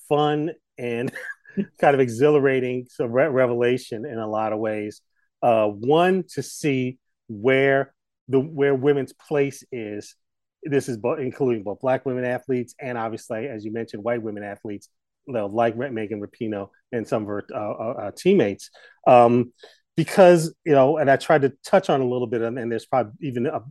fun 0.07 0.51
and 0.77 1.11
kind 1.79 1.93
of 1.93 1.99
exhilarating 1.99 2.87
revelation 2.99 4.05
in 4.05 4.19
a 4.19 4.27
lot 4.27 4.53
of 4.53 4.59
ways. 4.59 5.01
Uh, 5.41 5.67
one 5.67 6.23
to 6.33 6.41
see 6.41 6.97
where 7.27 7.93
the 8.27 8.39
where 8.39 8.75
women's 8.75 9.13
place 9.13 9.63
is. 9.71 10.15
This 10.63 10.89
is 10.89 10.97
both, 10.97 11.19
including 11.19 11.63
both 11.63 11.79
black 11.79 12.05
women 12.05 12.25
athletes 12.25 12.73
and 12.79 12.97
obviously, 12.97 13.47
as 13.47 13.63
you 13.63 13.71
mentioned, 13.71 14.03
white 14.03 14.21
women 14.21 14.43
athletes, 14.43 14.89
like 15.27 15.77
Megan 15.77 16.21
Rapinoe 16.21 16.69
and 16.91 17.07
some 17.07 17.23
of 17.23 17.27
her 17.27 17.45
uh, 17.53 17.57
uh, 17.57 17.95
uh, 18.07 18.11
teammates. 18.15 18.71
Um, 19.05 19.53
because 19.95 20.53
you 20.65 20.73
know, 20.73 20.97
and 20.97 21.09
I 21.09 21.15
tried 21.15 21.43
to 21.43 21.53
touch 21.65 21.89
on 21.89 22.01
a 22.01 22.05
little 22.05 22.27
bit, 22.27 22.41
and, 22.41 22.59
and 22.59 22.71
there's 22.71 22.85
probably 22.85 23.13
even 23.21 23.47
a 23.47 23.61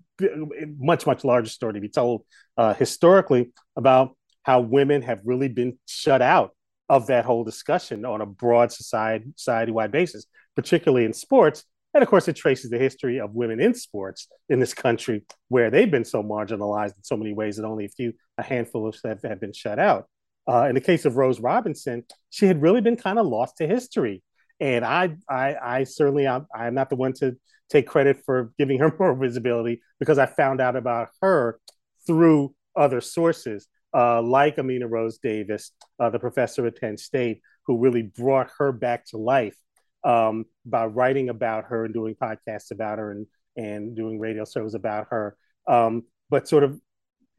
much 0.78 1.06
much 1.06 1.24
larger 1.24 1.50
story 1.50 1.74
to 1.74 1.80
be 1.80 1.88
told 1.88 2.24
uh, 2.56 2.74
historically 2.74 3.52
about 3.76 4.16
how 4.42 4.60
women 4.60 5.02
have 5.02 5.20
really 5.24 5.48
been 5.48 5.78
shut 5.87 6.22
out 6.22 6.54
of 6.88 7.06
that 7.06 7.24
whole 7.24 7.44
discussion 7.44 8.04
on 8.04 8.20
a 8.20 8.26
broad 8.26 8.70
society 8.70 9.26
society 9.37 9.72
wide 9.72 9.90
basis 9.90 10.26
particularly 10.54 11.04
in 11.04 11.12
sports. 11.12 11.64
And 11.92 12.02
of 12.02 12.08
course, 12.08 12.26
it 12.26 12.34
traces 12.34 12.70
the 12.70 12.78
history 12.78 13.20
of 13.20 13.34
women 13.34 13.60
in 13.60 13.74
sports 13.74 14.28
in 14.48 14.58
this 14.58 14.74
country, 14.74 15.22
where 15.48 15.70
they've 15.70 15.90
been 15.90 16.04
so 16.04 16.22
marginalized 16.22 16.96
in 16.96 17.04
so 17.04 17.16
many 17.16 17.32
ways 17.32 17.56
that 17.56 17.64
only 17.64 17.84
a 17.84 17.88
few, 17.88 18.14
a 18.37 18.42
handful 18.42 18.88
of 18.88 18.96
have, 19.04 19.22
have 19.22 19.40
been 19.40 19.52
shut 19.52 19.78
out. 19.78 20.08
Uh, 20.48 20.66
in 20.68 20.74
the 20.74 20.80
case 20.80 21.04
of 21.04 21.16
Rose 21.16 21.40
Robinson, 21.40 22.04
she 22.30 22.46
had 22.46 22.60
really 22.60 22.80
been 22.80 22.96
kind 22.96 23.18
of 23.18 23.26
lost 23.26 23.58
to 23.58 23.66
history, 23.66 24.22
and 24.60 24.84
I, 24.84 25.16
I, 25.28 25.56
I 25.62 25.84
certainly, 25.84 26.26
I'm, 26.26 26.46
I'm 26.54 26.74
not 26.74 26.90
the 26.90 26.96
one 26.96 27.12
to 27.14 27.36
take 27.70 27.86
credit 27.86 28.22
for 28.24 28.52
giving 28.58 28.78
her 28.78 28.94
more 28.98 29.14
visibility 29.14 29.80
because 29.98 30.18
I 30.18 30.26
found 30.26 30.60
out 30.60 30.76
about 30.76 31.08
her 31.20 31.58
through 32.06 32.54
other 32.76 33.00
sources, 33.00 33.66
uh, 33.94 34.22
like 34.22 34.56
Amira 34.56 34.90
Rose 34.90 35.18
Davis, 35.18 35.70
uh, 35.98 36.10
the 36.10 36.18
professor 36.18 36.66
at 36.66 36.80
Penn 36.80 36.96
State, 36.96 37.40
who 37.66 37.78
really 37.78 38.02
brought 38.02 38.50
her 38.58 38.72
back 38.72 39.06
to 39.06 39.16
life 39.16 39.56
um, 40.04 40.44
by 40.66 40.86
writing 40.86 41.28
about 41.28 41.64
her 41.66 41.84
and 41.84 41.94
doing 41.94 42.14
podcasts 42.14 42.70
about 42.70 42.98
her 42.98 43.10
and 43.10 43.26
and 43.56 43.94
doing 43.94 44.18
radio 44.18 44.44
shows 44.44 44.74
about 44.74 45.06
her, 45.10 45.36
um, 45.68 46.02
but 46.28 46.48
sort 46.48 46.64
of 46.64 46.80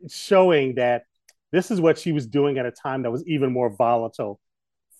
showing 0.09 0.75
that 0.75 1.03
this 1.51 1.71
is 1.71 1.81
what 1.81 1.97
she 1.97 2.13
was 2.13 2.25
doing 2.25 2.57
at 2.57 2.65
a 2.65 2.71
time 2.71 3.03
that 3.03 3.11
was 3.11 3.25
even 3.27 3.51
more 3.51 3.69
volatile 3.69 4.39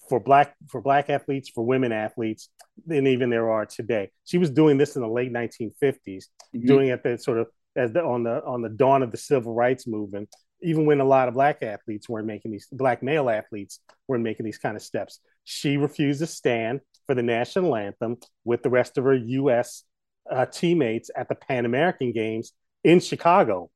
for 0.10 0.20
black 0.20 0.56
for 0.68 0.82
black 0.82 1.10
athletes, 1.10 1.50
for 1.50 1.64
women 1.66 1.92
athletes 1.92 2.50
than 2.86 3.08
even 3.08 3.30
there 3.30 3.50
are 3.50 3.66
today. 3.66 4.12
She 4.26 4.38
was 4.38 4.50
doing 4.50 4.78
this 4.78 4.96
in 4.96 5.02
the 5.02 5.08
late 5.08 5.32
1950s, 5.32 5.72
mm-hmm. 6.06 6.66
doing 6.66 6.88
it 6.90 7.04
the 7.04 7.18
sort 7.18 7.40
of 7.40 7.48
as 7.76 7.92
the, 7.92 8.04
on 8.04 8.24
the 8.24 8.44
on 8.46 8.62
the 8.62 8.70
dawn 8.70 9.04
of 9.04 9.12
the 9.12 9.18
civil 9.18 9.54
rights 9.54 9.88
movement, 9.88 10.30
even 10.62 10.86
when 10.86 11.00
a 11.00 11.06
lot 11.06 11.28
of 11.28 11.34
black 11.34 11.62
athletes 11.62 12.08
weren't 12.08 12.28
making 12.28 12.52
these 12.52 12.68
black 12.72 13.04
male 13.04 13.30
athletes 13.30 13.80
weren't 14.08 14.24
making 14.24 14.46
these 14.46 14.58
kind 14.58 14.76
of 14.76 14.84
steps. 14.84 15.20
She 15.44 15.78
refused 15.78 16.20
to 16.20 16.28
stand 16.28 16.82
for 17.06 17.16
the 17.16 17.24
national 17.24 17.76
anthem 17.76 18.18
with 18.44 18.64
the 18.64 18.70
rest 18.70 18.98
of 18.98 19.04
her 19.04 19.14
U.S. 19.14 19.84
Uh, 20.30 20.46
teammates 20.46 21.10
at 21.16 21.30
the 21.30 21.36
Pan 21.36 21.66
American 21.66 22.12
Games 22.12 22.54
in 22.84 23.00
Chicago 23.00 23.70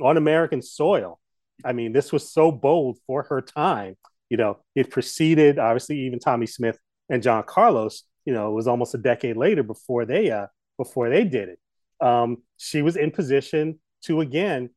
on 0.00 0.16
American 0.16 0.62
soil. 0.62 1.18
I 1.64 1.72
mean, 1.72 1.92
this 1.92 2.12
was 2.12 2.30
so 2.30 2.52
bold 2.52 2.98
for 3.06 3.24
her 3.24 3.40
time. 3.40 3.96
You 4.28 4.36
know, 4.36 4.58
it 4.74 4.90
preceded 4.90 5.58
obviously 5.58 6.00
even 6.00 6.18
Tommie 6.18 6.46
Smith 6.46 6.78
and 7.08 7.22
John 7.22 7.44
Carlos. 7.44 8.02
You 8.24 8.32
know, 8.32 8.50
it 8.50 8.54
was 8.54 8.66
almost 8.66 8.94
a 8.94 8.98
decade 8.98 9.36
later 9.36 9.62
before 9.62 10.04
they 10.04 10.30
uh, 10.30 10.46
before 10.78 11.08
they 11.08 11.24
did 11.24 11.48
it. 11.50 11.58
Um, 12.00 12.38
she 12.56 12.82
was 12.82 12.96
in 12.96 13.10
position 13.10 13.78
to 14.04 14.20
again 14.20 14.70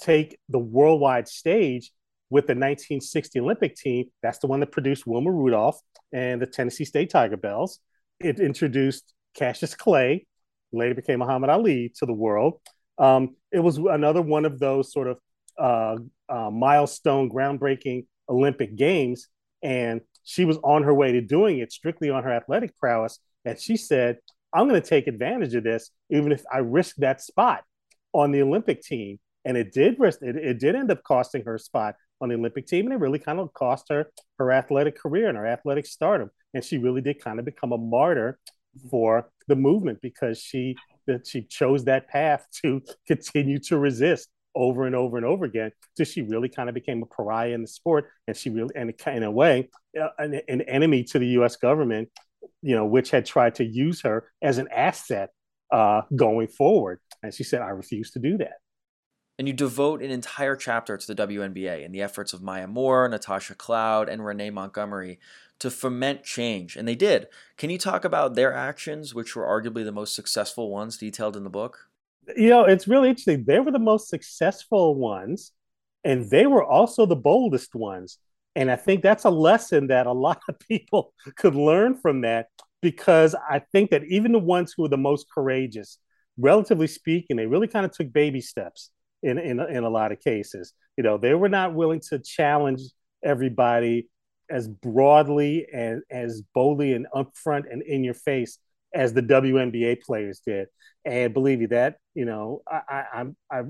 take 0.00 0.38
the 0.48 0.58
worldwide 0.58 1.28
stage 1.28 1.92
with 2.28 2.46
the 2.46 2.52
1960 2.52 3.40
Olympic 3.40 3.76
team. 3.76 4.06
That's 4.22 4.38
the 4.38 4.46
one 4.46 4.60
that 4.60 4.72
produced 4.72 5.06
Wilma 5.06 5.30
Rudolph 5.30 5.80
and 6.12 6.42
the 6.42 6.46
Tennessee 6.46 6.84
State 6.84 7.10
Tigerbelles. 7.10 7.78
It 8.20 8.40
introduced 8.40 9.14
Cassius 9.34 9.74
Clay, 9.74 10.26
later 10.72 10.94
became 10.94 11.20
Muhammad 11.20 11.50
Ali, 11.50 11.92
to 11.98 12.06
the 12.06 12.12
world. 12.12 12.60
Um, 12.98 13.36
it 13.52 13.60
was 13.60 13.76
another 13.78 14.22
one 14.22 14.44
of 14.44 14.58
those 14.58 14.92
sort 14.92 15.08
of 15.08 15.18
uh, 15.58 15.96
uh, 16.28 16.50
milestone, 16.50 17.30
groundbreaking 17.30 18.06
Olympic 18.28 18.76
Games, 18.76 19.28
and 19.62 20.00
she 20.24 20.44
was 20.44 20.58
on 20.62 20.82
her 20.82 20.94
way 20.94 21.12
to 21.12 21.20
doing 21.20 21.58
it 21.58 21.72
strictly 21.72 22.10
on 22.10 22.24
her 22.24 22.32
athletic 22.32 22.76
prowess. 22.76 23.18
And 23.44 23.58
she 23.58 23.76
said, 23.76 24.18
I'm 24.52 24.68
going 24.68 24.80
to 24.80 24.86
take 24.86 25.06
advantage 25.06 25.54
of 25.54 25.64
this, 25.64 25.90
even 26.10 26.32
if 26.32 26.42
I 26.52 26.58
risk 26.58 26.96
that 26.96 27.20
spot 27.20 27.64
on 28.12 28.32
the 28.32 28.42
Olympic 28.42 28.82
team. 28.82 29.18
And 29.44 29.56
it 29.56 29.72
did 29.72 30.00
risk 30.00 30.22
it, 30.22 30.36
it 30.36 30.58
did 30.58 30.74
end 30.74 30.90
up 30.90 31.02
costing 31.04 31.44
her 31.44 31.54
a 31.54 31.58
spot 31.58 31.94
on 32.20 32.28
the 32.28 32.34
Olympic 32.34 32.66
team, 32.66 32.86
and 32.86 32.94
it 32.94 32.98
really 32.98 33.18
kind 33.18 33.38
of 33.38 33.52
cost 33.52 33.86
her 33.90 34.10
her 34.38 34.50
athletic 34.50 34.98
career 34.98 35.28
and 35.28 35.38
her 35.38 35.46
athletic 35.46 35.86
stardom. 35.86 36.30
And 36.54 36.64
she 36.64 36.78
really 36.78 37.00
did 37.00 37.22
kind 37.22 37.38
of 37.38 37.44
become 37.44 37.72
a 37.72 37.78
martyr 37.78 38.38
for 38.90 39.30
the 39.46 39.54
movement 39.54 40.00
because 40.02 40.40
she 40.40 40.76
that 41.06 41.26
she 41.26 41.42
chose 41.42 41.84
that 41.84 42.08
path 42.08 42.46
to 42.62 42.82
continue 43.06 43.58
to 43.60 43.78
resist 43.78 44.28
over 44.56 44.86
and 44.86 44.96
over 44.96 45.16
and 45.16 45.26
over 45.26 45.44
again 45.44 45.70
so 45.94 46.04
she 46.04 46.22
really 46.22 46.48
kind 46.48 46.68
of 46.68 46.74
became 46.74 47.02
a 47.02 47.06
pariah 47.06 47.50
in 47.50 47.62
the 47.62 47.68
sport 47.68 48.08
and 48.26 48.36
she 48.36 48.50
really 48.50 48.74
and 48.74 48.92
in 49.06 49.22
a 49.22 49.30
way 49.30 49.68
uh, 50.00 50.08
an, 50.18 50.40
an, 50.48 50.62
enemy 50.62 51.04
to 51.04 51.18
the 51.18 51.26
us 51.26 51.56
government 51.56 52.08
you 52.62 52.74
know 52.74 52.86
which 52.86 53.10
had 53.10 53.24
tried 53.24 53.54
to 53.54 53.64
use 53.64 54.02
her 54.02 54.30
as 54.42 54.58
an 54.58 54.68
asset 54.74 55.30
uh, 55.70 56.00
going 56.14 56.48
forward 56.48 56.98
and 57.22 57.32
she 57.32 57.44
said 57.44 57.60
i 57.60 57.68
refuse 57.68 58.10
to 58.10 58.18
do 58.18 58.38
that 58.38 58.54
and 59.38 59.46
you 59.46 59.52
devote 59.52 60.02
an 60.02 60.10
entire 60.10 60.56
chapter 60.56 60.96
to 60.96 61.06
the 61.06 61.26
WNBA 61.26 61.84
and 61.84 61.94
the 61.94 62.00
efforts 62.00 62.32
of 62.32 62.42
Maya 62.42 62.66
Moore, 62.66 63.06
Natasha 63.06 63.54
Cloud, 63.54 64.08
and 64.08 64.24
Renee 64.24 64.48
Montgomery 64.48 65.18
to 65.58 65.70
foment 65.70 66.22
change. 66.22 66.76
And 66.76 66.88
they 66.88 66.94
did. 66.94 67.28
Can 67.58 67.68
you 67.68 67.76
talk 67.76 68.04
about 68.04 68.34
their 68.34 68.54
actions, 68.54 69.14
which 69.14 69.36
were 69.36 69.44
arguably 69.44 69.84
the 69.84 69.92
most 69.92 70.14
successful 70.14 70.70
ones 70.70 70.96
detailed 70.96 71.36
in 71.36 71.44
the 71.44 71.50
book? 71.50 71.88
You 72.36 72.48
know, 72.48 72.64
it's 72.64 72.88
really 72.88 73.08
interesting. 73.08 73.44
They 73.46 73.60
were 73.60 73.70
the 73.70 73.78
most 73.78 74.08
successful 74.08 74.94
ones, 74.94 75.52
and 76.04 76.28
they 76.28 76.46
were 76.46 76.64
also 76.64 77.06
the 77.06 77.16
boldest 77.16 77.74
ones. 77.74 78.18
And 78.54 78.70
I 78.70 78.76
think 78.76 79.02
that's 79.02 79.24
a 79.24 79.30
lesson 79.30 79.88
that 79.88 80.06
a 80.06 80.12
lot 80.12 80.40
of 80.48 80.58
people 80.58 81.12
could 81.36 81.54
learn 81.54 81.94
from 81.94 82.22
that 82.22 82.48
because 82.80 83.34
I 83.48 83.60
think 83.72 83.90
that 83.90 84.04
even 84.04 84.32
the 84.32 84.38
ones 84.38 84.72
who 84.74 84.82
were 84.82 84.88
the 84.88 84.96
most 84.96 85.26
courageous, 85.32 85.98
relatively 86.38 86.86
speaking, 86.86 87.36
they 87.36 87.46
really 87.46 87.68
kind 87.68 87.84
of 87.84 87.92
took 87.92 88.12
baby 88.12 88.40
steps 88.40 88.90
in, 89.22 89.38
in, 89.38 89.60
in 89.60 89.84
a 89.84 89.90
lot 89.90 90.12
of 90.12 90.20
cases. 90.20 90.72
You 90.96 91.04
know, 91.04 91.18
they 91.18 91.34
were 91.34 91.48
not 91.48 91.74
willing 91.74 92.00
to 92.08 92.18
challenge 92.18 92.80
everybody 93.24 94.08
as 94.48 94.68
broadly 94.68 95.66
and 95.72 96.02
as 96.10 96.42
boldly 96.54 96.92
and 96.92 97.06
upfront 97.14 97.64
and 97.70 97.82
in 97.82 98.04
your 98.04 98.14
face 98.14 98.58
as 98.94 99.12
the 99.12 99.22
WNBA 99.22 100.02
players 100.02 100.40
did. 100.46 100.68
And 101.04 101.32
believe 101.32 101.60
me, 101.60 101.66
that 101.66 101.96
you 102.14 102.24
know, 102.24 102.62
I, 102.68 103.04
I, 103.12 103.24
I, 103.50 103.62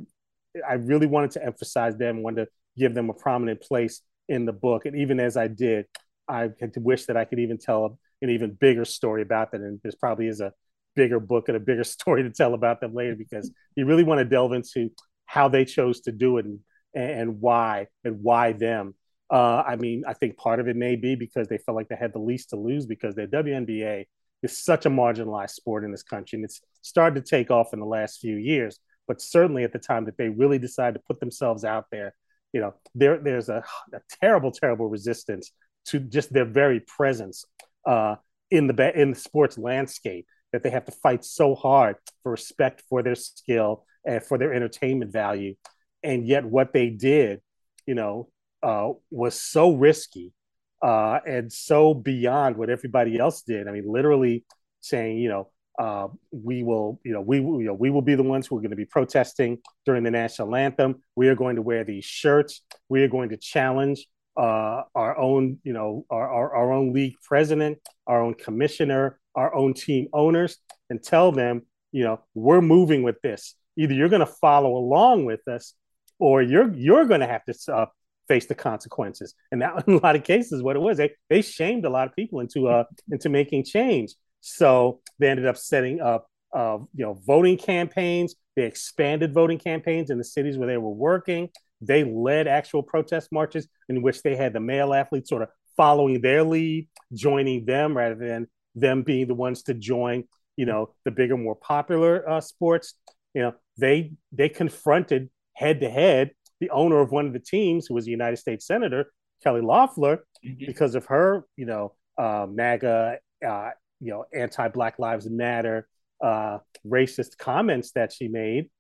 I 0.69 0.75
really 0.75 1.07
wanted 1.07 1.33
to 1.33 1.45
emphasize 1.45 1.97
them, 1.97 2.23
wanted 2.23 2.47
to 2.47 2.51
give 2.77 2.95
them 2.95 3.11
a 3.11 3.15
prominent 3.15 3.61
place 3.61 4.03
in 4.29 4.45
the 4.47 4.53
book. 4.53 4.87
And 4.87 4.97
even 4.97 5.21
as 5.21 5.37
I 5.37 5.49
did, 5.49 5.87
I 6.29 6.49
could 6.49 6.73
wish 6.77 7.07
that 7.07 7.17
I 7.17 7.25
could 7.25 7.39
even 7.39 7.59
tell 7.59 7.99
an 8.23 8.31
even 8.31 8.53
bigger 8.53 8.85
story 8.85 9.23
about 9.23 9.53
them. 9.53 9.63
And 9.63 9.81
there's 9.83 9.95
probably 9.95 10.29
is 10.29 10.41
a 10.41 10.53
bigger 10.95 11.21
book 11.21 11.49
and 11.49 11.57
a 11.57 11.61
bigger 11.61 11.85
story 11.85 12.23
to 12.23 12.31
tell 12.31 12.55
about 12.55 12.81
them 12.81 12.95
later 12.95 13.15
because 13.15 13.51
you 13.77 13.87
really 13.87 14.05
want 14.05 14.19
to 14.19 14.25
delve 14.25 14.53
into 14.53 14.91
how 15.27 15.49
they 15.49 15.65
chose 15.65 16.01
to 16.03 16.13
do 16.13 16.39
it 16.39 16.47
and, 16.47 16.61
and 16.95 17.41
why 17.41 17.87
and 18.05 18.23
why 18.23 18.53
them. 18.53 18.95
Uh, 19.29 19.63
I 19.67 19.75
mean, 19.77 20.05
I 20.07 20.13
think 20.13 20.37
part 20.37 20.61
of 20.61 20.69
it 20.69 20.77
may 20.77 20.95
be 20.95 21.17
because 21.17 21.49
they 21.49 21.59
felt 21.59 21.75
like 21.75 21.89
they 21.89 21.97
had 21.97 22.13
the 22.13 22.21
least 22.21 22.51
to 22.51 22.57
lose 22.57 22.87
because 22.87 23.17
their 23.17 23.27
WNBA 23.27 24.07
is 24.43 24.57
such 24.57 24.87
a 24.87 24.91
marginalized 24.91 25.51
sport 25.51 25.85
in 25.85 25.91
this 25.91 26.03
country, 26.03 26.37
and 26.37 26.45
it's 26.45 26.61
started 26.83 27.25
to 27.25 27.31
take 27.31 27.51
off 27.51 27.73
in 27.73 27.81
the 27.81 27.87
last 27.87 28.21
few 28.21 28.37
years. 28.37 28.79
But 29.09 29.21
certainly 29.21 29.65
at 29.65 29.73
the 29.73 29.79
time 29.79 30.05
that 30.07 30.17
they 30.19 30.29
really 30.29 30.59
decided 30.59 30.99
to 30.99 31.05
put 31.07 31.21
themselves 31.21 31.65
out 31.65 31.87
there, 31.91 32.15
you 32.53 32.61
know, 32.61 32.75
there 32.95 33.19
there's 33.19 33.49
a, 33.49 33.65
a 33.93 34.01
terrible, 34.21 34.51
terrible 34.51 34.89
resistance 34.89 35.53
to 35.87 36.01
just 36.01 36.33
their 36.33 36.45
very 36.45 36.81
presence 36.81 37.45
uh, 37.87 38.17
in 38.51 38.67
the 38.67 39.01
in 39.01 39.11
the 39.11 39.19
sports 39.19 39.59
landscape 39.59 40.27
that 40.53 40.63
they 40.63 40.71
have 40.71 40.85
to 40.87 40.93
fight 40.93 41.25
so 41.25 41.55
hard 41.55 41.97
for 42.23 42.33
respect 42.33 42.83
for 42.89 43.03
their 43.03 43.15
skill 43.15 43.85
and 44.05 44.23
for 44.23 44.39
their 44.39 44.53
entertainment 44.53 45.13
value, 45.13 45.55
and 46.03 46.27
yet 46.27 46.45
what 46.45 46.73
they 46.73 46.91
did, 46.91 47.41
you 47.87 47.95
know, 47.95 48.29
uh, 48.63 48.91
was 49.11 49.39
so 49.39 49.73
risky 49.73 50.33
uh, 50.83 51.21
and 51.27 51.53
so 51.53 51.95
beyond 51.95 52.57
what 52.57 52.71
everybody 52.71 53.19
else 53.19 53.43
did. 53.43 53.69
I 53.69 53.73
mean, 53.73 53.85
literally 53.87 54.45
saying, 54.81 55.19
you 55.19 55.29
know, 55.29 55.51
uh, 55.79 56.09
we 56.31 56.63
will, 56.63 57.01
you 57.05 57.13
know, 57.13 57.21
we, 57.21 57.39
you 57.39 57.65
know, 57.65 57.75
we 57.75 57.91
will 57.91 58.03
be 58.03 58.15
the 58.15 58.23
ones 58.23 58.47
who 58.47 58.57
are 58.57 58.61
going 58.61 58.71
to 58.71 58.77
be 58.77 58.87
protesting 58.87 59.59
during 59.85 60.05
the 60.05 60.11
national 60.11 60.55
anthem. 60.57 61.03
We 61.17 61.29
are 61.29 61.35
going 61.35 61.57
to 61.57 61.63
wear 61.63 61.85
these 61.85 62.05
shirts. 62.05 62.63
We 62.89 63.03
are 63.03 63.09
going 63.09 63.29
to 63.31 63.37
challenge 63.37 64.07
uh, 64.37 64.83
our 64.95 65.19
own, 65.19 65.59
you 65.65 65.73
know, 65.73 66.07
our, 66.11 66.29
our, 66.29 66.57
our 66.57 66.73
own 66.73 66.93
league 66.93 67.15
president, 67.23 67.79
our 68.07 68.23
own 68.23 68.35
commissioner, 68.35 69.19
our 69.35 69.55
own 69.55 69.75
team 69.75 70.09
owners, 70.13 70.59
and 70.89 71.03
tell 71.03 71.33
them, 71.33 71.63
you 71.93 72.05
know, 72.05 72.21
we're 72.35 72.63
moving 72.63 73.03
with 73.03 73.21
this. 73.23 73.55
Either 73.77 73.95
you're 73.95 74.09
going 74.09 74.21
to 74.21 74.27
follow 74.27 74.77
along 74.77 75.25
with 75.27 75.47
us, 75.49 75.75
or 76.19 76.43
you're 76.43 76.73
you're 76.75 77.05
going 77.05 77.21
to 77.21 77.27
have 77.27 77.45
to 77.45 77.55
uh, 77.75 77.87
face 78.29 78.47
the 78.47 78.55
consequences. 78.55 79.35
And 79.53 79.63
that, 79.63 79.85
in 79.87 79.95
a 79.95 79.99
lot 79.99 80.17
of 80.17 80.25
cases, 80.25 80.63
what 80.63 80.77
it 80.77 80.81
was, 80.81 80.99
they, 80.99 81.13
they 81.29 81.43
shamed 81.43 81.85
a 81.85 81.91
lot 81.91 82.09
of 82.09 82.15
people 82.15 82.41
into 82.41 82.69
uh 82.69 82.85
into 83.11 83.29
making 83.29 83.65
change. 83.65 84.15
So 84.41 85.01
they 85.19 85.29
ended 85.29 85.47
up 85.47 85.57
setting 85.57 86.01
up 86.01 86.29
uh, 86.55 86.79
you 86.95 87.05
know 87.05 87.21
voting 87.27 87.59
campaigns. 87.59 88.35
They 88.55 88.65
expanded 88.65 89.35
voting 89.35 89.59
campaigns 89.59 90.11
in 90.11 90.19
the 90.19 90.25
cities 90.25 90.57
where 90.57 90.69
they 90.69 90.79
were 90.79 90.91
working. 90.91 91.51
They 91.81 92.05
led 92.05 92.49
actual 92.49 92.83
protest 92.83 93.31
marches 93.31 93.69
in 93.89 94.03
which 94.03 94.23
they 94.23 94.35
had 94.35 94.53
the 94.53 94.61
male 94.61 94.95
athletes 94.95 95.29
sort 95.29 95.43
of 95.43 95.49
following 95.77 96.23
their 96.23 96.43
lead, 96.43 96.89
joining 97.13 97.67
them 97.67 97.97
rather 97.97 98.15
than 98.15 98.49
them 98.75 99.03
being 99.03 99.27
the 99.27 99.35
ones 99.35 99.65
to 99.65 99.75
join, 99.75 100.25
you 100.57 100.65
know, 100.65 100.95
the 101.05 101.11
bigger, 101.11 101.37
more 101.37 101.55
popular 101.55 102.29
uh, 102.29 102.41
sports. 102.41 102.95
You 103.35 103.43
know, 103.43 103.55
they 103.77 104.13
they 104.33 104.49
confronted 104.49 105.29
head 105.53 105.81
to 105.81 105.91
head 105.91 106.31
the 106.61 106.71
owner 106.71 107.01
of 107.01 107.11
one 107.13 107.27
of 107.27 107.33
the 107.33 107.41
teams, 107.41 107.87
who 107.87 107.95
was 107.95 108.07
a 108.07 108.11
United 108.11 108.37
States 108.37 108.67
Senator, 108.67 109.13
Kelly 109.43 109.61
Loeffler, 109.61 110.25
mm-hmm. 110.45 110.65
because 110.67 110.95
of 110.95 111.07
her, 111.07 111.45
you 111.57 111.67
know, 111.67 111.93
uh, 112.19 112.47
MAGA, 112.51 113.19
uh, 113.47 113.71
you 114.01 114.13
know, 114.13 114.25
anti 114.35 114.69
Black 114.69 114.99
Lives 114.99 115.29
Matter, 115.29 115.87
uh, 116.23 116.59
racist 116.87 117.39
comments 117.39 117.93
that 117.93 118.13
she 118.13 118.29
made, 118.29 118.71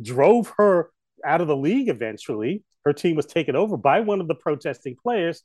drove 0.00 0.52
her 0.56 0.90
out 1.24 1.40
of 1.40 1.48
the 1.48 1.56
league 1.56 1.88
eventually. 1.88 2.62
Her 2.84 2.92
team 2.92 3.16
was 3.16 3.26
taken 3.26 3.56
over 3.56 3.76
by 3.76 4.00
one 4.00 4.20
of 4.20 4.28
the 4.28 4.34
protesting 4.34 4.96
players 5.02 5.42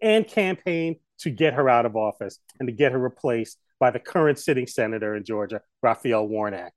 and 0.00 0.26
campaigned 0.26 0.96
to 1.18 1.30
get 1.30 1.54
her 1.54 1.68
out 1.68 1.86
of 1.86 1.96
office 1.96 2.38
and 2.58 2.68
to 2.68 2.72
get 2.72 2.92
her 2.92 2.98
replaced 2.98 3.58
by 3.80 3.90
the 3.90 3.98
current 3.98 4.38
sitting 4.38 4.66
senator 4.66 5.14
in 5.14 5.24
Georgia, 5.24 5.60
Raphael 5.82 6.26
Warnock. 6.26 6.72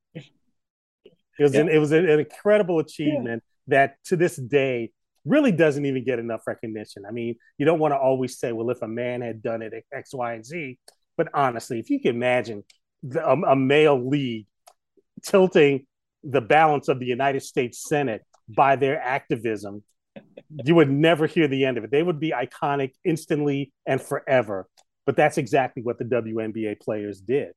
It 1.39 1.43
was, 1.43 1.53
yeah. 1.53 1.61
an, 1.61 1.69
it 1.69 1.77
was 1.77 1.91
an, 1.91 2.07
incredible 2.07 2.79
achievement 2.79 3.43
that 3.67 3.95
to 4.05 4.15
this 4.15 4.35
day 4.35 4.91
really 5.25 5.51
doesn't 5.51 5.85
even 5.85 6.03
get 6.03 6.19
enough 6.19 6.41
recognition. 6.47 7.03
I 7.07 7.11
mean, 7.11 7.35
you 7.57 7.65
don't 7.65 7.79
want 7.79 7.93
to 7.93 7.97
always 7.97 8.39
say, 8.39 8.51
well, 8.51 8.69
if 8.69 8.81
a 8.81 8.87
man 8.87 9.21
had 9.21 9.41
done 9.41 9.61
it 9.61 9.73
X, 9.93 10.13
Y, 10.13 10.33
and 10.33 10.45
Z, 10.45 10.79
but 11.17 11.27
honestly, 11.33 11.79
if 11.79 11.89
you 11.89 11.99
can 11.99 12.15
imagine 12.15 12.63
the, 13.03 13.25
a, 13.25 13.33
a 13.33 13.55
male 13.55 14.07
league 14.07 14.45
tilting 15.23 15.85
the 16.23 16.41
balance 16.41 16.87
of 16.87 16.99
the 16.99 17.05
United 17.05 17.41
States 17.41 17.83
Senate 17.87 18.23
by 18.47 18.75
their 18.75 19.01
activism, 19.01 19.83
you 20.63 20.75
would 20.75 20.89
never 20.89 21.27
hear 21.27 21.47
the 21.47 21.65
end 21.65 21.77
of 21.77 21.83
it. 21.83 21.91
They 21.91 22.03
would 22.03 22.19
be 22.19 22.31
iconic 22.31 22.93
instantly 23.03 23.73
and 23.85 24.01
forever. 24.01 24.67
But 25.05 25.15
that's 25.15 25.37
exactly 25.37 25.83
what 25.83 25.97
the 25.97 26.05
WNBA 26.05 26.81
players 26.81 27.21
did. 27.21 27.53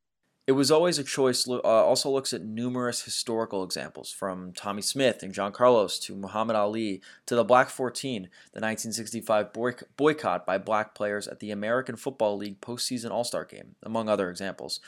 It 0.50 0.54
was 0.54 0.72
always 0.72 0.98
a 0.98 1.04
choice. 1.04 1.46
Uh, 1.46 1.60
also 1.60 2.10
looks 2.10 2.32
at 2.32 2.42
numerous 2.42 3.04
historical 3.04 3.62
examples, 3.62 4.10
from 4.10 4.52
Tommie 4.52 4.82
Smith 4.82 5.22
and 5.22 5.32
John 5.32 5.52
Carlos 5.52 5.96
to 6.00 6.16
Muhammad 6.16 6.56
Ali 6.56 7.02
to 7.26 7.36
the 7.36 7.44
Black 7.44 7.70
14, 7.70 8.22
the 8.22 8.60
1965 8.60 9.52
boycott 9.96 10.44
by 10.44 10.58
black 10.58 10.92
players 10.92 11.28
at 11.28 11.38
the 11.38 11.52
American 11.52 11.94
Football 11.94 12.36
League 12.36 12.60
postseason 12.60 13.12
All 13.12 13.22
Star 13.22 13.44
game, 13.44 13.76
among 13.84 14.08
other 14.08 14.28
examples. 14.28 14.80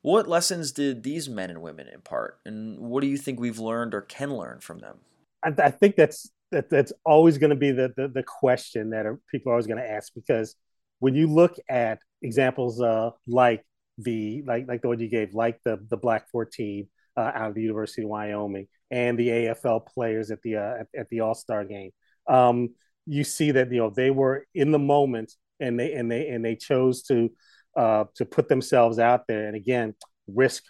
What 0.00 0.26
lessons 0.26 0.72
did 0.72 1.02
these 1.02 1.28
men 1.28 1.50
and 1.50 1.60
women 1.60 1.86
impart, 1.88 2.38
and 2.46 2.78
what 2.78 3.02
do 3.02 3.06
you 3.06 3.18
think 3.18 3.38
we've 3.38 3.58
learned 3.58 3.92
or 3.92 4.00
can 4.00 4.34
learn 4.34 4.60
from 4.60 4.78
them? 4.78 5.00
I, 5.44 5.52
I 5.64 5.70
think 5.70 5.96
that's 5.96 6.30
that, 6.50 6.70
that's 6.70 6.94
always 7.04 7.36
going 7.36 7.50
to 7.50 7.56
be 7.56 7.72
the, 7.72 7.92
the, 7.94 8.08
the 8.08 8.22
question 8.22 8.88
that 8.88 9.04
people 9.30 9.50
are 9.50 9.56
always 9.56 9.66
going 9.66 9.82
to 9.82 9.90
ask 9.90 10.14
because 10.14 10.56
when 10.98 11.14
you 11.14 11.26
look 11.26 11.56
at 11.68 11.98
examples 12.22 12.80
uh, 12.80 13.10
like 13.26 13.66
the 14.02 14.42
like 14.46 14.66
like 14.68 14.82
the 14.82 14.88
one 14.88 15.00
you 15.00 15.08
gave, 15.08 15.34
like 15.34 15.60
the 15.64 15.78
the 15.88 15.96
Black 15.96 16.28
14 16.30 16.88
uh, 17.16 17.20
out 17.34 17.48
of 17.48 17.54
the 17.54 17.62
University 17.62 18.02
of 18.02 18.08
Wyoming 18.08 18.66
and 18.90 19.18
the 19.18 19.28
AFL 19.28 19.86
players 19.86 20.30
at 20.30 20.42
the 20.42 20.56
uh, 20.56 20.74
at, 20.80 20.86
at, 20.96 21.08
the 21.10 21.20
All 21.20 21.34
Star 21.34 21.64
game. 21.64 21.90
Um, 22.28 22.70
you 23.06 23.24
see 23.24 23.50
that 23.52 23.70
you 23.72 23.78
know 23.78 23.90
they 23.90 24.10
were 24.10 24.44
in 24.54 24.72
the 24.72 24.78
moment 24.78 25.32
and 25.58 25.78
they 25.78 25.92
and 25.94 26.10
they 26.10 26.28
and 26.28 26.44
they 26.44 26.56
chose 26.56 27.02
to 27.04 27.30
uh, 27.76 28.04
to 28.16 28.24
put 28.24 28.48
themselves 28.48 28.98
out 28.98 29.26
there 29.26 29.46
and 29.46 29.56
again 29.56 29.94
risk 30.26 30.62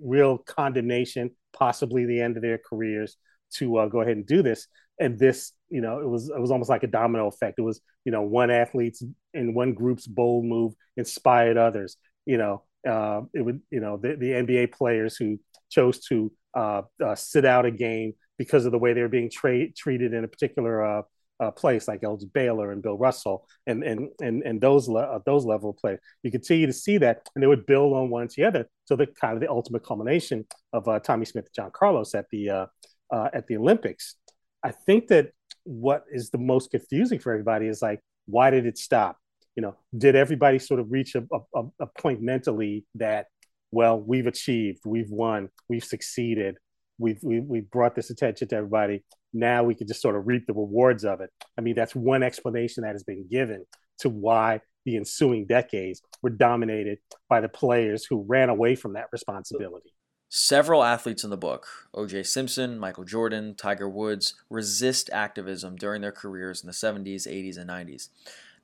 real 0.00 0.38
condemnation, 0.38 1.30
possibly 1.52 2.04
the 2.04 2.20
end 2.20 2.36
of 2.36 2.42
their 2.42 2.58
careers 2.58 3.16
to 3.54 3.78
uh, 3.78 3.86
go 3.86 4.00
ahead 4.00 4.16
and 4.16 4.26
do 4.26 4.42
this. 4.42 4.66
And 4.98 5.18
this 5.18 5.52
you 5.68 5.80
know, 5.80 6.00
it 6.00 6.08
was 6.08 6.28
it 6.28 6.40
was 6.40 6.50
almost 6.50 6.70
like 6.70 6.84
a 6.84 6.88
domino 6.88 7.26
effect. 7.26 7.58
It 7.58 7.62
was 7.62 7.80
you 8.04 8.12
know 8.12 8.22
one 8.22 8.50
athlete's 8.50 9.02
and 9.34 9.54
one 9.54 9.74
group's 9.74 10.06
bold 10.06 10.44
move 10.44 10.74
inspired 10.96 11.56
others. 11.56 11.96
You 12.26 12.38
know, 12.38 12.62
uh, 12.86 13.22
it 13.34 13.42
would 13.42 13.60
you 13.70 13.80
know 13.80 13.96
the, 13.96 14.16
the 14.16 14.30
NBA 14.30 14.72
players 14.72 15.16
who 15.16 15.38
chose 15.70 16.00
to 16.06 16.32
uh, 16.54 16.82
uh, 17.04 17.14
sit 17.14 17.44
out 17.44 17.66
a 17.66 17.70
game 17.70 18.14
because 18.38 18.66
of 18.66 18.72
the 18.72 18.78
way 18.78 18.92
they 18.92 19.02
were 19.02 19.08
being 19.08 19.30
tra- 19.30 19.70
treated 19.72 20.12
in 20.12 20.24
a 20.24 20.28
particular 20.28 20.84
uh, 20.84 21.02
uh, 21.38 21.50
place, 21.50 21.86
like 21.88 22.02
Elgin 22.02 22.30
Baylor 22.32 22.72
and 22.72 22.82
Bill 22.82 22.96
Russell, 22.96 23.46
and 23.66 23.82
and 23.82 24.08
and 24.20 24.42
and 24.42 24.60
those 24.60 24.88
le- 24.88 25.02
uh, 25.02 25.18
those 25.26 25.44
level 25.44 25.70
of 25.70 25.76
play. 25.76 25.98
You 26.22 26.30
continue 26.30 26.66
to 26.66 26.72
see 26.72 26.98
that, 26.98 27.28
and 27.34 27.42
they 27.42 27.46
would 27.46 27.66
build 27.66 27.92
on 27.94 28.10
one 28.10 28.28
together. 28.28 28.68
So 28.86 28.96
the 28.96 29.06
kind 29.06 29.34
of 29.34 29.40
the 29.40 29.50
ultimate 29.50 29.84
culmination 29.84 30.46
of 30.72 30.84
Tommie 31.02 31.26
Smith 31.26 31.46
and 31.46 31.54
John 31.54 31.70
Carlos 31.72 32.14
at 32.14 32.26
the 32.30 32.68
at 33.12 33.46
the 33.46 33.56
Olympics. 33.56 34.16
I 34.62 34.72
think 34.72 35.08
that 35.08 35.30
what 35.64 36.04
is 36.10 36.30
the 36.30 36.38
most 36.38 36.70
confusing 36.70 37.18
for 37.18 37.32
everybody 37.32 37.66
is 37.66 37.82
like, 37.82 38.00
why 38.26 38.50
did 38.50 38.66
it 38.66 38.78
stop? 38.78 39.18
You 39.56 39.62
know, 39.62 39.76
did 39.96 40.14
everybody 40.14 40.58
sort 40.58 40.80
of 40.80 40.92
reach 40.92 41.14
a, 41.14 41.24
a, 41.54 41.62
a 41.80 41.86
point 41.98 42.20
mentally 42.20 42.84
that, 42.96 43.26
well, 43.70 43.98
we've 43.98 44.26
achieved, 44.26 44.80
we've 44.84 45.10
won, 45.10 45.48
we've 45.68 45.84
succeeded, 45.84 46.56
we've, 46.98 47.18
we, 47.22 47.40
we've 47.40 47.70
brought 47.70 47.94
this 47.94 48.10
attention 48.10 48.48
to 48.48 48.56
everybody. 48.56 49.02
Now 49.32 49.64
we 49.64 49.74
can 49.74 49.86
just 49.86 50.02
sort 50.02 50.16
of 50.16 50.26
reap 50.26 50.46
the 50.46 50.52
rewards 50.52 51.04
of 51.04 51.20
it. 51.20 51.30
I 51.58 51.62
mean, 51.62 51.74
that's 51.74 51.94
one 51.94 52.22
explanation 52.22 52.82
that 52.84 52.92
has 52.92 53.02
been 53.02 53.26
given 53.30 53.64
to 54.00 54.08
why 54.10 54.60
the 54.84 54.96
ensuing 54.96 55.46
decades 55.46 56.00
were 56.22 56.30
dominated 56.30 56.98
by 57.28 57.40
the 57.40 57.48
players 57.48 58.06
who 58.06 58.24
ran 58.28 58.48
away 58.48 58.76
from 58.76 58.94
that 58.94 59.06
responsibility. 59.12 59.90
Several 60.28 60.82
athletes 60.82 61.22
in 61.22 61.30
the 61.30 61.36
book, 61.36 61.66
O.J. 61.94 62.24
Simpson, 62.24 62.78
Michael 62.78 63.04
Jordan, 63.04 63.54
Tiger 63.54 63.88
Woods, 63.88 64.34
resist 64.50 65.08
activism 65.12 65.76
during 65.76 66.02
their 66.02 66.12
careers 66.12 66.62
in 66.62 66.66
the 66.66 66.72
70s, 66.72 67.28
80s, 67.28 67.56
and 67.56 67.70
90s. 67.70 68.08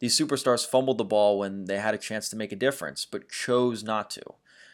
These 0.03 0.19
superstars 0.19 0.67
fumbled 0.67 0.99
the 0.99 1.05
ball 1.05 1.39
when 1.39 1.67
they 1.67 1.79
had 1.79 1.95
a 1.95 1.99
chance 1.99 2.29
to 2.29 2.37
make 2.37 2.51
a 2.51 2.57
difference, 2.57 3.07
but 3.09 3.29
chose 3.29 3.85
not 3.85 4.11
to. 4.11 4.23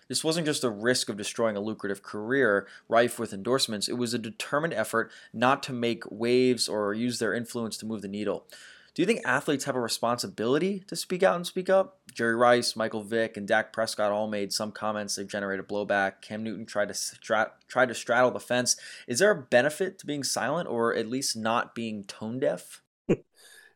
This 0.09 0.25
wasn't 0.25 0.47
just 0.47 0.65
a 0.65 0.71
risk 0.71 1.11
of 1.11 1.19
destroying 1.19 1.55
a 1.55 1.61
lucrative 1.61 2.03
career 2.03 2.67
rife 2.89 3.19
with 3.19 3.35
endorsements, 3.35 3.91
it 3.91 3.99
was 3.99 4.15
a 4.15 4.19
determined 4.19 4.73
effort 4.73 5.11
not 5.35 5.63
to 5.65 5.75
make 5.75 6.11
waves 6.11 6.67
or 6.67 6.95
use 6.95 7.19
their 7.19 7.35
influence 7.35 7.77
to 7.77 7.85
move 7.85 8.01
the 8.01 8.09
needle. 8.09 8.47
Do 8.95 9.03
you 9.03 9.07
think 9.07 9.21
athletes 9.27 9.67
have 9.67 9.77
a 9.77 9.81
responsibility 9.81 10.83
to 10.87 10.97
speak 10.97 11.23
out 11.23 11.37
and 11.37 11.47
speak 11.47 11.69
up? 11.69 11.99
Jerry 12.15 12.35
Rice, 12.35 12.75
Michael 12.75 13.03
Vick, 13.03 13.37
and 13.37 13.47
Dak 13.47 13.71
Prescott 13.71 14.11
all 14.11 14.29
made 14.29 14.55
some 14.55 14.73
comments 14.73 15.17
that 15.17 15.29
generated 15.29 15.69
blowback. 15.69 16.23
Cam 16.23 16.43
Newton 16.43 16.65
tried 16.65 16.89
to 16.89 16.95
strat- 16.95 17.51
tried 17.69 17.91
to 17.91 17.95
straddle 17.95 18.31
the 18.31 18.41
fence. 18.41 18.77
Is 19.07 19.19
there 19.19 19.31
a 19.31 19.43
benefit 19.43 19.99
to 19.99 20.07
being 20.07 20.25
silent, 20.25 20.71
or 20.71 20.97
at 20.97 21.07
least 21.07 21.37
not 21.37 21.75
being 21.75 22.05
tone 22.05 22.41
deaf? 22.41 22.81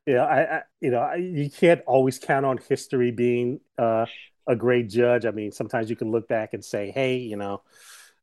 Yeah, 0.07 0.25
I, 0.25 0.57
I 0.57 0.63
you 0.81 0.91
know 0.91 0.99
I, 0.99 1.17
you 1.17 1.51
can't 1.51 1.81
always 1.87 2.19
count 2.19 2.47
on 2.47 2.59
history 2.59 3.11
being 3.11 3.61
uh, 3.79 4.07
a 4.47 4.57
great 4.57 4.89
judge. 4.89 5.25
I 5.25 5.31
mean, 5.31 5.53
sometimes 5.53 5.91
you 5.91 5.97
can 5.97 6.11
look 6.11 6.29
back 6.29 6.55
and 6.55 6.65
say, 6.65 6.91
hey, 6.91 7.17
you 7.19 7.37
know, 7.37 7.63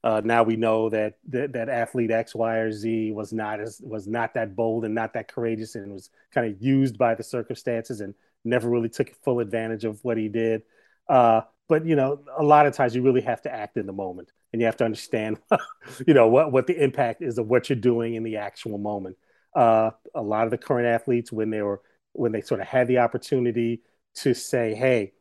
uh, 0.03 0.21
now 0.23 0.43
we 0.43 0.55
know 0.55 0.89
that, 0.89 1.15
that, 1.29 1.53
that 1.53 1.67
athlete 1.69 2.11
X, 2.11 2.33
Y, 2.33 2.55
or 2.57 2.71
Z 2.71 3.11
was 3.11 3.33
not 3.33 3.59
as 3.59 3.81
was 3.83 4.07
not 4.07 4.33
that 4.35 4.55
bold 4.55 4.85
and 4.85 4.95
not 4.95 5.13
that 5.13 5.27
courageous, 5.31 5.75
and 5.75 5.91
was 5.91 6.09
kind 6.33 6.51
of 6.51 6.61
used 6.61 6.97
by 6.97 7.15
the 7.15 7.23
circumstances 7.23 7.99
and 8.01 8.13
never 8.45 8.69
really 8.69 8.89
took 8.89 9.13
full 9.23 9.39
advantage 9.39 9.83
of 9.83 10.03
what 10.03 10.17
he 10.17 10.29
did. 10.29 10.61
Uh, 11.07 11.41
but 11.67 11.85
you 11.85 11.95
know, 11.95 12.21
a 12.37 12.43
lot 12.43 12.65
of 12.65 12.73
times 12.73 12.95
you 12.95 13.01
really 13.01 13.21
have 13.21 13.41
to 13.41 13.53
act 13.53 13.75
in 13.77 13.85
the 13.85 13.93
moment, 13.93 14.31
and 14.53 14.61
you 14.61 14.65
have 14.65 14.77
to 14.77 14.85
understand, 14.85 15.37
you 16.07 16.13
know, 16.13 16.27
what 16.27 16.51
what 16.51 16.67
the 16.67 16.81
impact 16.81 17.21
is 17.21 17.37
of 17.37 17.47
what 17.47 17.69
you're 17.69 17.79
doing 17.79 18.15
in 18.15 18.23
the 18.23 18.37
actual 18.37 18.77
moment. 18.77 19.17
Uh, 19.55 19.91
a 20.15 20.21
lot 20.21 20.45
of 20.45 20.51
the 20.51 20.57
current 20.57 20.87
athletes, 20.87 21.31
when 21.31 21.49
they 21.49 21.61
were 21.61 21.81
when 22.13 22.31
they 22.31 22.41
sort 22.41 22.61
of 22.61 22.67
had 22.67 22.87
the 22.87 22.99
opportunity 22.99 23.81
to 24.15 24.33
say, 24.33 24.73
"Hey, 24.75 25.13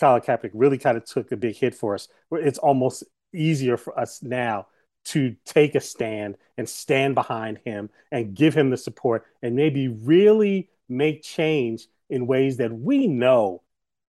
Colin 0.00 0.22
Kaepernick 0.22 0.50
really 0.54 0.78
kind 0.78 0.96
of 0.96 1.04
took 1.04 1.32
a 1.32 1.36
big 1.36 1.56
hit 1.56 1.74
for 1.74 1.94
us," 1.94 2.08
it's 2.32 2.58
almost 2.58 3.04
easier 3.32 3.76
for 3.76 3.98
us 3.98 4.22
now 4.22 4.66
to 5.04 5.36
take 5.44 5.74
a 5.74 5.80
stand 5.80 6.36
and 6.56 6.68
stand 6.68 7.14
behind 7.14 7.58
him 7.64 7.90
and 8.10 8.34
give 8.34 8.54
him 8.54 8.70
the 8.70 8.76
support 8.76 9.26
and 9.42 9.54
maybe 9.54 9.88
really 9.88 10.70
make 10.88 11.22
change 11.22 11.88
in 12.08 12.26
ways 12.26 12.56
that 12.56 12.72
we 12.72 13.06
know 13.06 13.62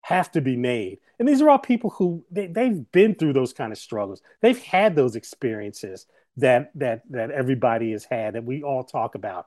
have 0.03 0.31
to 0.33 0.41
be 0.41 0.57
made. 0.57 0.99
And 1.19 1.27
these 1.29 1.41
are 1.41 1.49
all 1.49 1.59
people 1.59 1.91
who 1.91 2.25
they, 2.31 2.47
they've 2.47 2.91
been 2.93 3.15
through 3.15 3.33
those 3.33 3.53
kind 3.53 3.73
of 3.73 3.79
struggles. 3.79 4.21
They've 4.41 4.61
had 4.63 4.95
those 4.95 5.17
experiences 5.17 6.07
that 6.37 6.71
that 6.75 7.03
that 7.11 7.31
everybody 7.31 7.93
has 7.93 8.05
had 8.05 8.35
that 8.35 8.45
we 8.45 8.63
all 8.63 8.85
talk 8.85 9.15
about. 9.15 9.47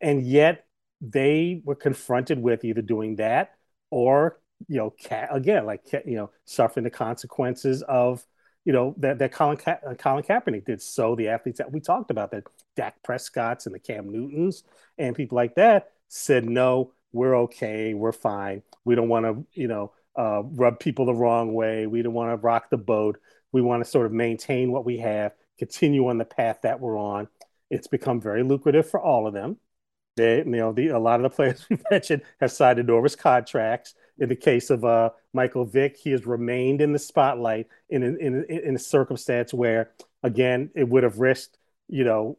And 0.00 0.26
yet 0.26 0.66
they 1.00 1.60
were 1.64 1.74
confronted 1.74 2.40
with 2.40 2.64
either 2.64 2.82
doing 2.82 3.16
that 3.16 3.54
or 3.90 4.38
you 4.68 4.78
know 4.78 4.94
again 5.30 5.66
like 5.66 5.82
you 6.06 6.16
know 6.16 6.30
suffering 6.46 6.84
the 6.84 6.90
consequences 6.90 7.82
of 7.82 8.24
you 8.64 8.72
know 8.72 8.94
that 8.98 9.18
that 9.18 9.32
Colin 9.32 9.56
Ka- 9.56 9.80
uh, 9.86 9.94
Colin 9.94 10.24
Kaepernick 10.24 10.64
did. 10.64 10.80
So 10.80 11.14
the 11.14 11.28
athletes 11.28 11.58
that 11.58 11.70
we 11.70 11.80
talked 11.80 12.10
about, 12.10 12.30
that 12.30 12.44
Dak 12.76 13.02
Prescott's 13.02 13.66
and 13.66 13.74
the 13.74 13.78
Cam 13.78 14.10
Newtons 14.10 14.64
and 14.98 15.14
people 15.14 15.36
like 15.36 15.54
that, 15.56 15.90
said 16.08 16.48
no, 16.48 16.92
we're 17.12 17.36
okay, 17.40 17.94
we're 17.94 18.12
fine. 18.12 18.62
We 18.84 18.94
don't 18.94 19.08
want 19.08 19.26
to, 19.26 19.60
you 19.60 19.68
know, 19.68 19.92
uh, 20.16 20.42
rub 20.44 20.80
people 20.80 21.06
the 21.06 21.14
wrong 21.14 21.54
way. 21.54 21.86
We 21.86 22.02
don't 22.02 22.14
want 22.14 22.32
to 22.32 22.36
rock 22.36 22.70
the 22.70 22.78
boat. 22.78 23.18
We 23.52 23.62
want 23.62 23.84
to 23.84 23.90
sort 23.90 24.06
of 24.06 24.12
maintain 24.12 24.72
what 24.72 24.84
we 24.84 24.98
have, 24.98 25.32
continue 25.58 26.08
on 26.08 26.18
the 26.18 26.24
path 26.24 26.60
that 26.62 26.80
we're 26.80 26.98
on. 26.98 27.28
It's 27.70 27.86
become 27.86 28.20
very 28.20 28.42
lucrative 28.42 28.88
for 28.88 29.00
all 29.00 29.26
of 29.26 29.34
them. 29.34 29.58
They, 30.16 30.38
you 30.38 30.44
know, 30.44 30.72
the, 30.72 30.88
a 30.88 30.98
lot 30.98 31.18
of 31.18 31.22
the 31.22 31.34
players 31.34 31.66
we 31.70 31.78
mentioned 31.90 32.22
have 32.40 32.52
signed 32.52 32.78
enormous 32.78 33.16
contracts. 33.16 33.94
In 34.18 34.28
the 34.28 34.36
case 34.36 34.70
of 34.70 34.84
uh, 34.84 35.10
Michael 35.32 35.64
Vick, 35.64 35.96
he 35.96 36.10
has 36.10 36.24
remained 36.24 36.80
in 36.80 36.92
the 36.92 36.98
spotlight 36.98 37.66
in, 37.88 38.02
in, 38.02 38.16
in, 38.20 38.44
in 38.48 38.76
a 38.76 38.78
circumstance 38.78 39.52
where, 39.52 39.90
again, 40.22 40.70
it 40.74 40.88
would 40.88 41.02
have 41.02 41.18
risked, 41.18 41.58
you 41.88 42.04
know, 42.04 42.38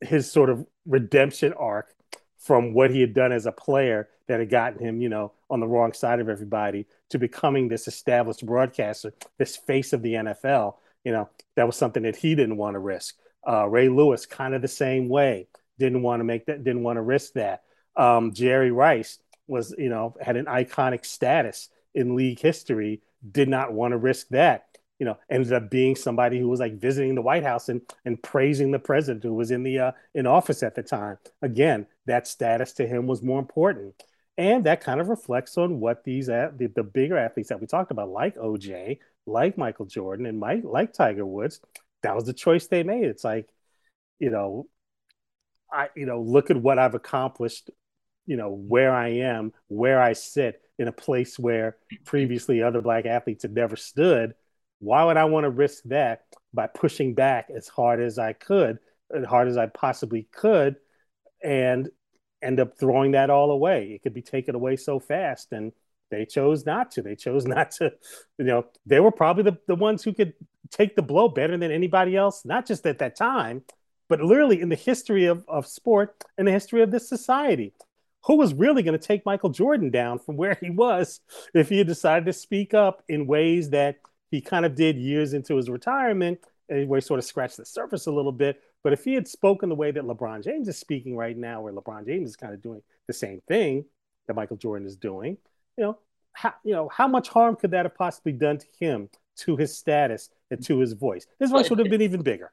his 0.00 0.30
sort 0.30 0.50
of 0.50 0.66
redemption 0.84 1.52
arc 1.52 1.94
from 2.38 2.74
what 2.74 2.90
he 2.90 3.00
had 3.00 3.14
done 3.14 3.30
as 3.30 3.46
a 3.46 3.52
player 3.52 4.08
that 4.26 4.40
had 4.40 4.50
gotten 4.50 4.84
him, 4.84 5.00
you 5.00 5.08
know, 5.08 5.32
on 5.48 5.60
the 5.60 5.66
wrong 5.66 5.92
side 5.92 6.18
of 6.18 6.28
everybody 6.28 6.86
to 7.10 7.18
becoming 7.18 7.68
this 7.68 7.86
established 7.86 8.44
broadcaster, 8.44 9.12
this 9.38 9.56
face 9.56 9.92
of 9.92 10.02
the 10.02 10.14
NFL. 10.14 10.74
You 11.04 11.12
know, 11.12 11.28
that 11.54 11.66
was 11.66 11.76
something 11.76 12.02
that 12.02 12.16
he 12.16 12.34
didn't 12.34 12.56
want 12.56 12.74
to 12.74 12.78
risk. 12.80 13.16
Uh, 13.46 13.66
Ray 13.68 13.88
Lewis, 13.88 14.26
kind 14.26 14.54
of 14.54 14.62
the 14.62 14.68
same 14.68 15.08
way, 15.08 15.48
didn't 15.78 16.02
want 16.02 16.20
to 16.20 16.24
make 16.24 16.46
that, 16.46 16.64
didn't 16.64 16.82
want 16.82 16.96
to 16.96 17.02
risk 17.02 17.32
that. 17.34 17.62
Um, 17.96 18.32
Jerry 18.32 18.70
Rice, 18.70 19.18
was, 19.46 19.74
you 19.78 19.88
know, 19.88 20.14
had 20.20 20.36
an 20.36 20.46
iconic 20.46 21.04
status 21.04 21.68
in 21.94 22.16
league 22.16 22.40
history, 22.40 23.02
did 23.30 23.48
not 23.48 23.72
want 23.72 23.92
to 23.92 23.98
risk 23.98 24.28
that. 24.28 24.66
You 24.98 25.06
know, 25.06 25.18
ended 25.28 25.52
up 25.52 25.68
being 25.68 25.96
somebody 25.96 26.38
who 26.38 26.48
was 26.48 26.60
like 26.60 26.80
visiting 26.80 27.16
the 27.16 27.22
White 27.22 27.42
House 27.42 27.68
and 27.68 27.80
and 28.04 28.22
praising 28.22 28.70
the 28.70 28.78
president 28.78 29.24
who 29.24 29.34
was 29.34 29.50
in 29.50 29.64
the 29.64 29.78
uh, 29.78 29.92
in 30.14 30.26
office 30.26 30.62
at 30.62 30.76
the 30.76 30.82
time. 30.82 31.18
Again, 31.40 31.86
that 32.06 32.28
status 32.28 32.72
to 32.74 32.86
him 32.86 33.08
was 33.08 33.20
more 33.20 33.40
important, 33.40 34.00
and 34.38 34.64
that 34.64 34.80
kind 34.80 35.00
of 35.00 35.08
reflects 35.08 35.58
on 35.58 35.80
what 35.80 36.04
these 36.04 36.26
the, 36.26 36.70
the 36.76 36.84
bigger 36.84 37.18
athletes 37.18 37.48
that 37.48 37.60
we 37.60 37.66
talked 37.66 37.90
about, 37.90 38.10
like 38.10 38.36
OJ, 38.36 39.00
like 39.26 39.58
Michael 39.58 39.86
Jordan, 39.86 40.24
and 40.24 40.38
Mike 40.38 40.62
like 40.62 40.92
Tiger 40.92 41.26
Woods. 41.26 41.60
That 42.02 42.14
was 42.14 42.24
the 42.24 42.32
choice 42.32 42.66
they 42.66 42.82
made. 42.82 43.04
It's 43.04 43.24
like, 43.24 43.48
you 44.18 44.30
know, 44.30 44.66
I 45.72 45.88
you 45.96 46.06
know 46.06 46.20
look 46.20 46.50
at 46.50 46.56
what 46.56 46.78
I've 46.78 46.94
accomplished 46.94 47.70
you 48.26 48.36
know 48.36 48.50
where 48.50 48.94
I 48.94 49.08
am, 49.08 49.52
where 49.68 50.00
I 50.00 50.12
sit 50.12 50.60
in 50.78 50.88
a 50.88 50.92
place 50.92 51.38
where 51.38 51.76
previously 52.04 52.62
other 52.62 52.80
black 52.80 53.06
athletes 53.06 53.42
had 53.42 53.54
never 53.54 53.76
stood. 53.76 54.34
Why 54.78 55.04
would 55.04 55.16
I 55.16 55.24
want 55.24 55.44
to 55.44 55.50
risk 55.50 55.84
that 55.84 56.24
by 56.52 56.66
pushing 56.66 57.14
back 57.14 57.50
as 57.54 57.68
hard 57.68 58.00
as 58.00 58.18
I 58.18 58.32
could, 58.32 58.78
as 59.14 59.24
hard 59.24 59.48
as 59.48 59.56
I 59.56 59.66
possibly 59.66 60.28
could, 60.32 60.76
and 61.42 61.88
end 62.42 62.60
up 62.60 62.78
throwing 62.78 63.12
that 63.12 63.30
all 63.30 63.50
away? 63.50 63.92
It 63.92 64.02
could 64.02 64.14
be 64.14 64.22
taken 64.22 64.54
away 64.54 64.76
so 64.76 64.98
fast, 64.98 65.52
and 65.52 65.72
they 66.10 66.24
chose 66.24 66.66
not 66.66 66.92
to. 66.92 67.02
They 67.02 67.16
chose 67.16 67.46
not 67.46 67.72
to. 67.72 67.92
You 68.38 68.44
know, 68.44 68.66
they 68.86 69.00
were 69.00 69.12
probably 69.12 69.44
the, 69.44 69.58
the 69.66 69.76
ones 69.76 70.02
who 70.02 70.12
could 70.12 70.34
take 70.72 70.96
the 70.96 71.02
blow 71.02 71.28
better 71.28 71.56
than 71.56 71.70
anybody 71.70 72.16
else, 72.16 72.44
not 72.44 72.66
just 72.66 72.86
at 72.86 72.98
that 72.98 73.14
time, 73.14 73.62
but 74.08 74.20
literally 74.20 74.60
in 74.60 74.68
the 74.68 74.76
history 74.76 75.26
of, 75.26 75.44
of 75.48 75.66
sport 75.66 76.24
and 76.36 76.48
the 76.48 76.52
history 76.52 76.82
of 76.82 76.90
this 76.90 77.08
society 77.08 77.72
who 78.24 78.36
was 78.36 78.54
really 78.54 78.82
going 78.82 78.98
to 78.98 79.06
take 79.06 79.26
Michael 79.26 79.50
Jordan 79.50 79.90
down 79.90 80.18
from 80.18 80.36
where 80.36 80.56
he 80.60 80.70
was 80.70 81.20
if 81.54 81.68
he 81.68 81.78
had 81.78 81.86
decided 81.86 82.26
to 82.26 82.32
speak 82.32 82.74
up 82.74 83.02
in 83.08 83.26
ways 83.26 83.70
that 83.70 83.96
he 84.30 84.40
kind 84.40 84.64
of 84.64 84.74
did 84.74 84.96
years 84.96 85.34
into 85.34 85.56
his 85.56 85.68
retirement, 85.68 86.40
eh, 86.70 86.84
where 86.84 86.98
he 86.98 87.04
sort 87.04 87.18
of 87.18 87.24
scratched 87.24 87.58
the 87.58 87.66
surface 87.66 88.06
a 88.06 88.12
little 88.12 88.32
bit. 88.32 88.60
But 88.82 88.92
if 88.92 89.04
he 89.04 89.14
had 89.14 89.28
spoken 89.28 89.68
the 89.68 89.74
way 89.74 89.90
that 89.90 90.04
LeBron 90.04 90.42
James 90.42 90.68
is 90.68 90.78
speaking 90.78 91.16
right 91.16 91.36
now, 91.36 91.60
where 91.60 91.72
LeBron 91.72 92.06
James 92.06 92.30
is 92.30 92.36
kind 92.36 92.54
of 92.54 92.62
doing 92.62 92.82
the 93.06 93.12
same 93.12 93.40
thing 93.46 93.84
that 94.26 94.34
Michael 94.34 94.56
Jordan 94.56 94.86
is 94.86 94.96
doing, 94.96 95.36
you 95.76 95.84
know, 95.84 95.98
how, 96.32 96.54
you 96.64 96.72
know, 96.72 96.88
how 96.88 97.06
much 97.06 97.28
harm 97.28 97.56
could 97.56 97.72
that 97.72 97.84
have 97.84 97.94
possibly 97.94 98.32
done 98.32 98.58
to 98.58 98.66
him, 98.80 99.10
to 99.36 99.56
his 99.56 99.76
status, 99.76 100.30
and 100.50 100.62
to 100.64 100.78
his 100.78 100.92
voice? 100.92 101.26
His 101.38 101.50
voice 101.50 101.70
would 101.70 101.78
have 101.78 101.88
been 101.88 102.02
even 102.02 102.22
bigger. 102.22 102.52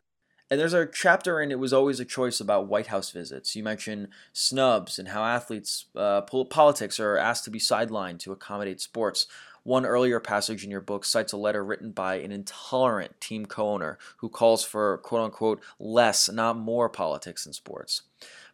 And 0.51 0.59
there's 0.59 0.73
a 0.73 0.87
chapter 0.87 1.39
in 1.41 1.51
It 1.51 1.59
Was 1.59 1.73
Always 1.73 1.99
a 1.99 2.05
Choice 2.05 2.39
about 2.39 2.67
White 2.67 2.87
House 2.87 3.11
visits. 3.11 3.55
You 3.55 3.63
mention 3.63 4.07
snubs 4.33 4.97
and 4.97 5.09
how 5.09 5.23
athletes, 5.23 5.85
uh, 5.95 6.21
politics 6.21 6.99
are 6.99 7.17
asked 7.17 7.43
to 7.43 7.51
be 7.51 7.59
sidelined 7.59 8.17
to 8.19 8.31
accommodate 8.31 8.81
sports. 8.81 9.27
One 9.61 9.85
earlier 9.85 10.19
passage 10.19 10.63
in 10.63 10.71
your 10.71 10.81
book 10.81 11.05
cites 11.05 11.33
a 11.33 11.37
letter 11.37 11.63
written 11.63 11.91
by 11.91 12.15
an 12.15 12.31
intolerant 12.31 13.21
team 13.21 13.45
co 13.45 13.69
owner 13.69 13.99
who 14.17 14.29
calls 14.29 14.63
for 14.63 14.97
quote 14.99 15.21
unquote 15.21 15.61
less, 15.77 16.31
not 16.31 16.57
more 16.57 16.89
politics 16.89 17.45
in 17.45 17.53
sports. 17.53 18.01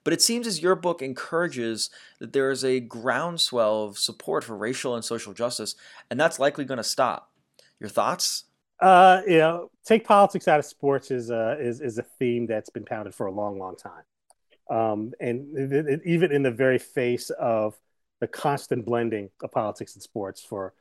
But 0.03 0.11
it 0.11 0.21
seems 0.21 0.47
as 0.47 0.61
your 0.61 0.75
book 0.75 1.01
encourages 1.01 1.89
that 2.19 2.33
there 2.33 2.51
is 2.51 2.65
a 2.65 2.81
groundswell 2.81 3.85
of 3.85 3.97
support 3.97 4.43
for 4.43 4.57
racial 4.57 4.95
and 4.95 5.05
social 5.05 5.33
justice, 5.33 5.75
and 6.09 6.19
that's 6.19 6.39
likely 6.39 6.65
going 6.65 6.77
to 6.77 6.83
stop. 6.83 7.31
Your 7.79 7.89
thoughts? 7.89 8.45
Uh, 8.79 9.21
you 9.27 9.37
know, 9.37 9.69
take 9.85 10.05
politics 10.05 10.47
out 10.47 10.59
of 10.59 10.65
sports 10.65 11.11
is 11.11 11.29
a 11.29 11.57
is 11.59 11.79
is 11.81 11.97
a 11.97 12.03
theme 12.03 12.45
that's 12.45 12.69
been 12.69 12.85
pounded 12.85 13.15
for 13.15 13.27
a 13.27 13.31
long, 13.31 13.57
long 13.57 13.75
time, 13.75 14.03
um, 14.69 15.13
and 15.19 15.57
it, 15.57 15.87
it, 15.87 16.01
even 16.05 16.31
in 16.31 16.43
the 16.43 16.51
very 16.51 16.77
face 16.77 17.29
of 17.29 17.79
the 18.19 18.27
constant 18.27 18.85
blending 18.85 19.29
of 19.41 19.51
politics 19.51 19.93
and 19.95 20.03
sports 20.03 20.43
for 20.43 20.73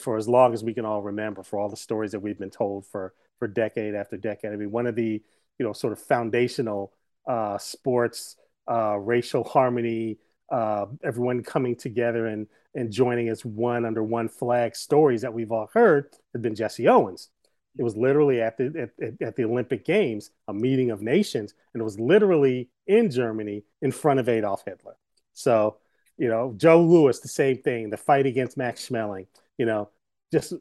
for 0.00 0.16
as 0.16 0.26
long 0.26 0.54
as 0.54 0.64
we 0.64 0.72
can 0.72 0.84
all 0.84 1.02
remember, 1.02 1.42
for 1.42 1.58
all 1.58 1.68
the 1.68 1.76
stories 1.76 2.12
that 2.12 2.20
we've 2.20 2.38
been 2.38 2.50
told 2.50 2.86
for 2.86 3.12
for 3.38 3.46
decade 3.46 3.94
after 3.94 4.16
decade. 4.16 4.52
I 4.52 4.56
mean, 4.56 4.70
one 4.70 4.86
of 4.86 4.94
the 4.94 5.22
you 5.58 5.66
know 5.66 5.72
sort 5.72 5.92
of 5.92 5.98
foundational 5.98 6.92
uh, 7.26 7.58
sports 7.58 8.36
uh, 8.70 8.96
racial 8.96 9.44
harmony, 9.44 10.18
uh, 10.50 10.86
everyone 11.02 11.42
coming 11.42 11.76
together 11.76 12.26
and 12.26 12.46
and 12.74 12.90
joining 12.90 13.28
as 13.28 13.44
one 13.44 13.84
under 13.84 14.02
one 14.02 14.28
flag 14.28 14.74
stories 14.74 15.22
that 15.22 15.32
we've 15.32 15.52
all 15.52 15.68
heard 15.72 16.08
have 16.32 16.42
been 16.42 16.54
Jesse 16.54 16.88
Owens. 16.88 17.30
It 17.78 17.82
was 17.82 17.96
literally 17.96 18.40
at 18.40 18.56
the 18.56 18.90
at, 19.00 19.22
at, 19.22 19.36
the 19.36 19.44
Olympic 19.44 19.84
Games, 19.84 20.30
a 20.48 20.54
meeting 20.54 20.90
of 20.90 21.02
nations, 21.02 21.54
and 21.72 21.80
it 21.80 21.84
was 21.84 21.98
literally 21.98 22.68
in 22.86 23.10
Germany 23.10 23.64
in 23.82 23.90
front 23.90 24.20
of 24.20 24.28
Adolf 24.28 24.64
Hitler. 24.64 24.96
So, 25.32 25.78
you 26.16 26.28
know, 26.28 26.54
Joe 26.56 26.82
Louis, 26.82 27.18
the 27.18 27.28
same 27.28 27.58
thing, 27.58 27.90
the 27.90 27.96
fight 27.96 28.26
against 28.26 28.56
Max 28.56 28.88
Schmeling, 28.88 29.26
you 29.58 29.66
know, 29.66 29.90
just 30.32 30.52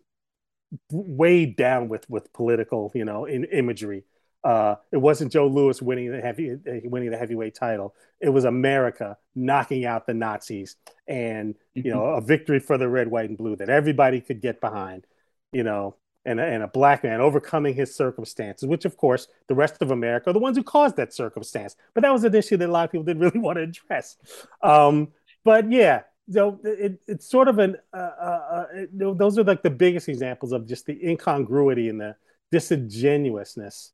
weighed 0.91 1.55
down 1.55 1.89
with 1.89 2.09
with 2.09 2.33
political, 2.33 2.91
you 2.95 3.05
know, 3.05 3.25
in 3.25 3.43
imagery. 3.45 4.05
Uh, 4.43 4.75
it 4.91 4.97
wasn't 4.97 5.31
Joe 5.31 5.47
Louis 5.47 5.81
winning 5.81 6.11
the 6.11 6.19
heavy 6.19 6.57
winning 6.83 7.11
the 7.11 7.17
heavyweight 7.17 7.55
title. 7.55 7.95
It 8.19 8.29
was 8.29 8.43
America 8.43 9.17
knocking 9.35 9.85
out 9.85 10.05
the 10.05 10.13
Nazis, 10.13 10.75
and 11.07 11.55
you 11.73 11.91
know 11.93 12.05
a 12.05 12.21
victory 12.21 12.59
for 12.59 12.77
the 12.77 12.89
red, 12.89 13.07
white, 13.07 13.29
and 13.29 13.37
blue 13.37 13.55
that 13.55 13.69
everybody 13.69 14.19
could 14.19 14.41
get 14.41 14.59
behind. 14.59 15.07
You 15.53 15.63
know, 15.63 15.95
and 16.25 16.41
and 16.41 16.61
a 16.61 16.67
black 16.67 17.03
man 17.03 17.21
overcoming 17.21 17.73
his 17.73 17.95
circumstances, 17.95 18.67
which 18.67 18.83
of 18.83 18.97
course 18.97 19.27
the 19.47 19.55
rest 19.55 19.81
of 19.81 19.91
America 19.91 20.29
are 20.29 20.33
the 20.33 20.39
ones 20.39 20.57
who 20.57 20.63
caused 20.63 20.97
that 20.97 21.13
circumstance. 21.13 21.77
But 21.93 22.01
that 22.01 22.11
was 22.11 22.25
an 22.25 22.35
issue 22.35 22.57
that 22.57 22.67
a 22.67 22.71
lot 22.71 22.85
of 22.85 22.91
people 22.91 23.05
didn't 23.05 23.21
really 23.21 23.39
want 23.39 23.57
to 23.57 23.63
address. 23.63 24.17
Um, 24.61 25.09
but 25.45 25.71
yeah, 25.71 26.01
so 26.29 26.59
it, 26.63 26.99
it's 27.07 27.29
sort 27.29 27.47
of 27.47 27.59
an 27.59 27.77
uh, 27.93 27.97
uh, 27.97 28.41
uh 28.51 28.65
it, 28.73 29.17
those 29.17 29.37
are 29.37 29.43
like 29.45 29.63
the 29.63 29.69
biggest 29.69 30.09
examples 30.09 30.51
of 30.51 30.67
just 30.67 30.85
the 30.85 30.99
incongruity 31.07 31.87
and 31.87 32.01
the 32.01 32.15
disingenuousness 32.51 33.93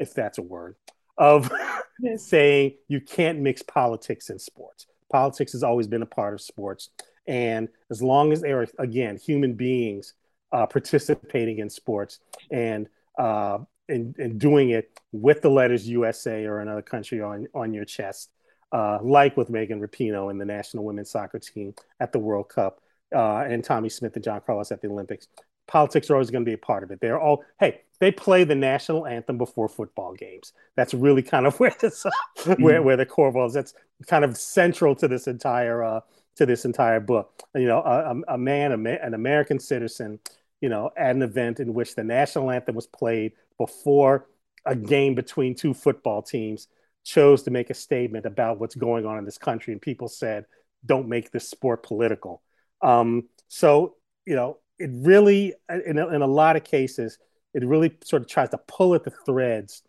if 0.00 0.14
that's 0.14 0.38
a 0.38 0.42
word, 0.42 0.74
of 1.18 1.50
saying 2.16 2.74
you 2.88 3.00
can't 3.00 3.38
mix 3.38 3.62
politics 3.62 4.30
and 4.30 4.40
sports. 4.40 4.86
Politics 5.12 5.52
has 5.52 5.62
always 5.62 5.86
been 5.86 6.02
a 6.02 6.06
part 6.06 6.34
of 6.34 6.40
sports. 6.40 6.90
And 7.26 7.68
as 7.90 8.02
long 8.02 8.32
as 8.32 8.40
there 8.40 8.62
are, 8.62 8.66
again, 8.78 9.16
human 9.16 9.54
beings 9.54 10.14
uh, 10.52 10.66
participating 10.66 11.58
in 11.58 11.70
sports 11.70 12.18
and, 12.50 12.88
uh, 13.18 13.58
and, 13.88 14.16
and 14.18 14.40
doing 14.40 14.70
it 14.70 14.98
with 15.12 15.42
the 15.42 15.50
letters 15.50 15.88
USA 15.88 16.44
or 16.46 16.60
another 16.60 16.82
country 16.82 17.20
on, 17.20 17.46
on 17.54 17.74
your 17.74 17.84
chest, 17.84 18.30
uh, 18.72 18.98
like 19.02 19.36
with 19.36 19.50
Megan 19.50 19.80
Rapinoe 19.80 20.30
and 20.30 20.40
the 20.40 20.44
national 20.44 20.84
women's 20.84 21.10
soccer 21.10 21.38
team 21.38 21.74
at 21.98 22.12
the 22.12 22.18
World 22.18 22.48
Cup, 22.48 22.80
uh, 23.14 23.38
and 23.38 23.64
Tommie 23.64 23.88
Smith 23.88 24.14
and 24.14 24.24
John 24.24 24.40
Carlos 24.44 24.70
at 24.72 24.80
the 24.80 24.88
Olympics. 24.88 25.26
Politics 25.70 26.10
are 26.10 26.14
always 26.14 26.30
going 26.30 26.44
to 26.44 26.48
be 26.48 26.54
a 26.54 26.58
part 26.58 26.82
of 26.82 26.90
it. 26.90 27.00
They're 27.00 27.20
all, 27.20 27.44
hey, 27.60 27.82
they 28.00 28.10
play 28.10 28.42
the 28.42 28.56
national 28.56 29.06
anthem 29.06 29.38
before 29.38 29.68
football 29.68 30.14
games. 30.14 30.52
That's 30.74 30.94
really 30.94 31.22
kind 31.22 31.46
of 31.46 31.54
where 31.60 31.74
this 31.80 32.04
mm-hmm. 32.04 32.60
where, 32.60 32.82
where 32.82 32.96
the 32.96 33.06
core 33.06 33.30
was. 33.30 33.54
That's 33.54 33.72
kind 34.08 34.24
of 34.24 34.36
central 34.36 34.96
to 34.96 35.06
this 35.06 35.28
entire 35.28 35.84
uh, 35.84 36.00
to 36.36 36.44
this 36.44 36.64
entire 36.64 36.98
book. 36.98 37.40
You 37.54 37.68
know, 37.68 37.82
a, 37.82 38.34
a 38.34 38.36
man, 38.36 38.72
a, 38.72 38.90
an 38.90 39.14
American 39.14 39.60
citizen, 39.60 40.18
you 40.60 40.68
know, 40.68 40.90
at 40.96 41.14
an 41.14 41.22
event 41.22 41.60
in 41.60 41.72
which 41.72 41.94
the 41.94 42.02
national 42.02 42.50
anthem 42.50 42.74
was 42.74 42.88
played 42.88 43.32
before 43.56 44.26
a 44.66 44.74
game 44.74 45.14
between 45.14 45.54
two 45.54 45.72
football 45.72 46.20
teams, 46.20 46.66
chose 47.04 47.44
to 47.44 47.52
make 47.52 47.70
a 47.70 47.74
statement 47.74 48.26
about 48.26 48.58
what's 48.58 48.74
going 48.74 49.06
on 49.06 49.18
in 49.18 49.24
this 49.24 49.38
country, 49.38 49.72
and 49.72 49.80
people 49.80 50.08
said, 50.08 50.46
"Don't 50.84 51.08
make 51.08 51.30
this 51.30 51.48
sport 51.48 51.84
political." 51.84 52.42
Um, 52.82 53.28
so, 53.46 53.94
you 54.26 54.34
know, 54.34 54.58
it 54.80 54.90
really, 54.92 55.54
in 55.86 55.98
a, 55.98 56.08
in 56.08 56.22
a 56.22 56.26
lot 56.26 56.56
of 56.56 56.64
cases 56.64 57.18
it 57.52 57.64
really 57.64 57.96
sort 58.04 58.22
of 58.22 58.28
tries 58.28 58.50
to 58.50 58.58
pull 58.58 58.94
at 58.94 59.04
the 59.04 59.10
threads 59.10 59.82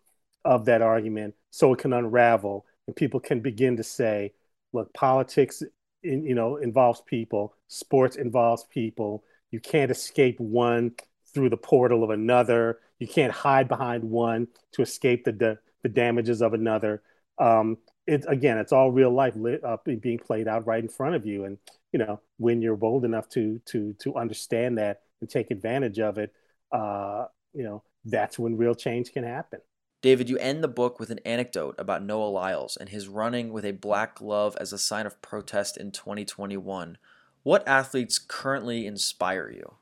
of 0.44 0.64
that 0.64 0.82
argument 0.82 1.34
so 1.50 1.72
it 1.72 1.78
can 1.78 1.92
unravel 1.92 2.66
and 2.86 2.96
people 2.96 3.20
can 3.20 3.40
begin 3.40 3.76
to 3.76 3.84
say 3.84 4.32
look 4.72 4.92
politics 4.94 5.62
in, 6.02 6.24
you 6.24 6.34
know 6.34 6.56
involves 6.56 7.00
people 7.02 7.54
sports 7.72 8.16
involves 8.16 8.64
people. 8.64 9.24
You 9.50 9.60
can't 9.60 9.90
escape 9.90 10.38
one 10.38 10.92
through 11.32 11.50
the 11.50 11.56
portal 11.56 12.04
of 12.04 12.10
another. 12.10 12.78
You 12.98 13.08
can't 13.08 13.32
hide 13.32 13.68
behind 13.68 14.04
one 14.04 14.48
to 14.72 14.82
escape 14.82 15.24
the 15.24 15.32
the, 15.32 15.58
the 15.82 15.88
damages 15.88 16.42
of 16.42 16.54
another. 16.54 17.02
Um, 17.38 17.78
it's 18.06 18.26
again 18.26 18.58
it's 18.58 18.72
all 18.72 18.90
real 18.92 19.10
life 19.10 19.34
lit, 19.36 19.64
uh, 19.64 19.78
being 19.84 20.18
played 20.18 20.48
out 20.48 20.66
right 20.66 20.82
in 20.82 20.88
front 20.88 21.14
of 21.14 21.26
you. 21.26 21.44
And 21.44 21.58
you 21.92 21.98
know 21.98 22.20
when 22.38 22.62
you're 22.62 22.76
bold 22.76 23.04
enough 23.04 23.28
to 23.28 23.60
to 23.66 23.94
to 24.00 24.16
understand 24.16 24.78
that 24.78 25.02
and 25.20 25.30
take 25.30 25.50
advantage 25.50 25.98
of 25.98 26.18
it 26.18 26.32
uh, 26.72 27.26
you 27.52 27.62
know, 27.62 27.82
that's 28.04 28.38
when 28.38 28.56
real 28.56 28.74
change 28.74 29.12
can 29.12 29.24
happen. 29.24 29.60
David, 30.00 30.28
you 30.28 30.36
end 30.38 30.64
the 30.64 30.68
book 30.68 30.98
with 30.98 31.10
an 31.10 31.20
anecdote 31.24 31.76
about 31.78 32.02
Noah 32.02 32.26
Lyles 32.26 32.76
and 32.76 32.88
his 32.88 33.06
running 33.06 33.52
with 33.52 33.64
a 33.64 33.72
black 33.72 34.16
glove 34.16 34.56
as 34.60 34.72
a 34.72 34.78
sign 34.78 35.06
of 35.06 35.22
protest 35.22 35.76
in 35.76 35.92
2021. 35.92 36.98
What 37.44 37.66
athletes 37.68 38.18
currently 38.18 38.86
inspire 38.86 39.50
you? 39.50 39.74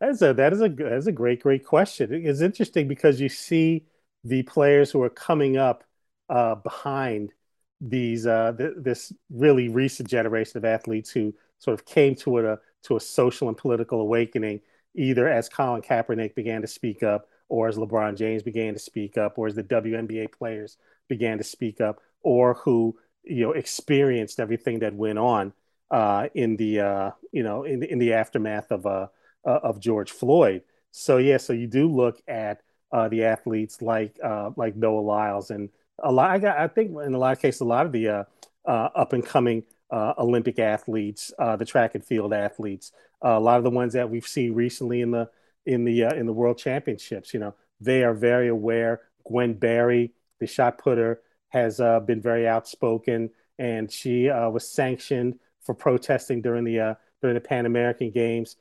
That's 0.00 0.22
a 0.22 0.32
that 0.34 0.52
is 0.52 0.60
a 0.60 0.68
that's 0.68 1.06
a 1.06 1.12
great 1.12 1.42
great 1.42 1.64
question. 1.64 2.12
It's 2.12 2.40
interesting 2.40 2.88
because 2.88 3.20
you 3.20 3.28
see 3.28 3.84
the 4.24 4.42
players 4.44 4.90
who 4.90 5.02
are 5.02 5.10
coming 5.10 5.56
up 5.56 5.84
uh, 6.28 6.56
behind 6.56 7.32
these 7.80 8.26
uh, 8.26 8.52
th- 8.56 8.74
this 8.76 9.12
really 9.30 9.68
recent 9.68 10.08
generation 10.08 10.58
of 10.58 10.64
athletes 10.64 11.10
who 11.10 11.34
sort 11.58 11.78
of 11.78 11.86
came 11.86 12.14
to 12.16 12.38
a 12.38 12.58
to 12.84 12.96
a 12.96 13.00
social 13.00 13.48
and 13.48 13.56
political 13.56 14.00
awakening 14.00 14.60
either 14.94 15.28
as 15.28 15.48
Colin 15.48 15.82
Kaepernick 15.82 16.34
began 16.34 16.60
to 16.62 16.66
speak 16.66 17.02
up, 17.02 17.28
or 17.48 17.68
as 17.68 17.76
LeBron 17.76 18.16
James 18.16 18.42
began 18.42 18.74
to 18.74 18.80
speak 18.80 19.16
up, 19.16 19.38
or 19.38 19.46
as 19.46 19.54
the 19.54 19.62
WNBA 19.62 20.32
players 20.32 20.76
began 21.08 21.38
to 21.38 21.44
speak 21.44 21.80
up, 21.80 22.00
or 22.22 22.54
who 22.54 22.96
you 23.24 23.44
know 23.44 23.52
experienced 23.52 24.40
everything 24.40 24.80
that 24.80 24.94
went 24.94 25.18
on 25.18 25.52
uh, 25.90 26.28
in 26.34 26.56
the 26.56 26.80
uh, 26.80 27.10
you 27.32 27.42
know 27.42 27.64
in, 27.64 27.82
in 27.82 27.98
the 27.98 28.12
aftermath 28.12 28.70
of 28.70 28.86
uh, 28.86 29.06
uh, 29.46 29.60
of 29.62 29.80
George 29.80 30.10
Floyd. 30.10 30.62
So 30.90 31.18
yeah, 31.18 31.36
so 31.36 31.52
you 31.52 31.66
do 31.66 31.90
look 31.90 32.20
at 32.26 32.62
uh, 32.92 33.08
the 33.08 33.24
athletes 33.24 33.80
like 33.80 34.18
uh, 34.22 34.50
like 34.56 34.76
Noah 34.76 35.00
Lyles 35.00 35.50
and 35.50 35.70
a 36.02 36.12
lot. 36.12 36.30
I, 36.30 36.38
got, 36.38 36.58
I 36.58 36.68
think 36.68 36.90
in 37.04 37.14
a 37.14 37.18
lot 37.18 37.32
of 37.32 37.40
cases, 37.40 37.60
a 37.60 37.64
lot 37.64 37.86
of 37.86 37.92
the 37.92 38.08
uh, 38.08 38.24
uh, 38.66 38.88
up 38.94 39.12
and 39.12 39.24
coming 39.24 39.64
uh, 39.90 40.14
Olympic 40.18 40.58
athletes, 40.58 41.32
uh, 41.38 41.56
the 41.56 41.64
track 41.64 41.94
and 41.94 42.04
field 42.04 42.32
athletes, 42.32 42.92
uh, 43.24 43.30
a 43.30 43.40
lot 43.40 43.58
of 43.58 43.64
the 43.64 43.70
ones 43.70 43.94
that 43.94 44.10
we've 44.10 44.26
seen 44.26 44.54
recently 44.54 45.00
in 45.00 45.10
the 45.10 45.28
in 45.66 45.84
the 45.84 46.04
uh, 46.04 46.14
in 46.14 46.26
the 46.26 46.32
World 46.32 46.58
Championships. 46.58 47.32
You 47.32 47.40
know, 47.40 47.54
they 47.80 48.04
are 48.04 48.14
very 48.14 48.48
aware. 48.48 49.02
Gwen 49.26 49.54
Berry, 49.54 50.12
the 50.40 50.46
shot 50.46 50.78
putter, 50.78 51.20
has 51.48 51.80
uh, 51.80 52.00
been 52.00 52.20
very 52.20 52.46
outspoken, 52.46 53.30
and 53.58 53.90
she 53.90 54.28
uh, 54.28 54.48
was 54.50 54.68
sanctioned 54.68 55.38
for 55.62 55.74
protesting 55.74 56.42
during 56.42 56.64
the 56.64 56.96
during 57.20 57.34
the 57.34 57.40
Pan 57.40 57.66
American 57.66 58.10
Games. 58.10 58.56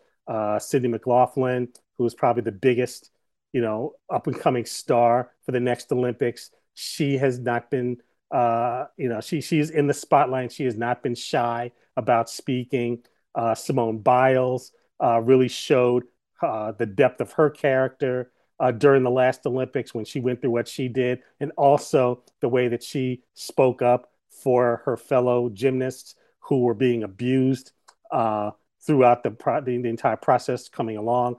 Sydney 0.59 0.89
McLaughlin, 0.89 1.69
who 1.97 2.05
is 2.05 2.13
probably 2.13 2.43
the 2.43 2.51
biggest, 2.51 3.11
you 3.53 3.61
know, 3.61 3.93
up 4.09 4.27
and 4.27 4.37
coming 4.37 4.65
star 4.65 5.31
for 5.45 5.53
the 5.53 5.59
next 5.59 5.89
Olympics, 5.91 6.51
she 6.77 7.17
has 7.17 7.39
not 7.39 7.71
been 7.71 7.97
uh, 8.31 8.85
you 8.97 9.07
know, 9.07 9.21
she 9.21 9.41
she's 9.41 9.69
in 9.69 9.87
the 9.87 9.93
spotlight. 9.93 10.51
She 10.51 10.65
has 10.65 10.75
not 10.75 11.01
been 11.01 11.15
shy 11.15 11.71
about 11.95 12.29
speaking. 12.29 13.03
Uh, 13.33 13.55
Simone 13.55 13.99
Biles 13.99 14.71
uh, 15.01 15.21
really 15.21 15.47
showed 15.47 16.03
uh, 16.41 16.71
the 16.73 16.85
depth 16.85 17.21
of 17.21 17.31
her 17.33 17.49
character 17.49 18.31
uh, 18.59 18.71
during 18.71 19.03
the 19.03 19.11
last 19.11 19.45
Olympics 19.45 19.93
when 19.93 20.05
she 20.05 20.19
went 20.19 20.41
through 20.41 20.51
what 20.51 20.67
she 20.67 20.87
did, 20.87 21.19
and 21.39 21.51
also 21.57 22.23
the 22.41 22.49
way 22.49 22.67
that 22.67 22.83
she 22.83 23.23
spoke 23.33 23.81
up 23.81 24.11
for 24.29 24.81
her 24.85 24.97
fellow 24.97 25.49
gymnasts 25.49 26.15
who 26.39 26.61
were 26.61 26.73
being 26.73 27.03
abused 27.03 27.71
uh, 28.11 28.51
throughout 28.81 29.23
the, 29.23 29.31
pro- 29.31 29.61
the, 29.61 29.77
the 29.77 29.89
entire 29.89 30.15
process 30.17 30.69
coming 30.69 30.97
along 30.97 31.37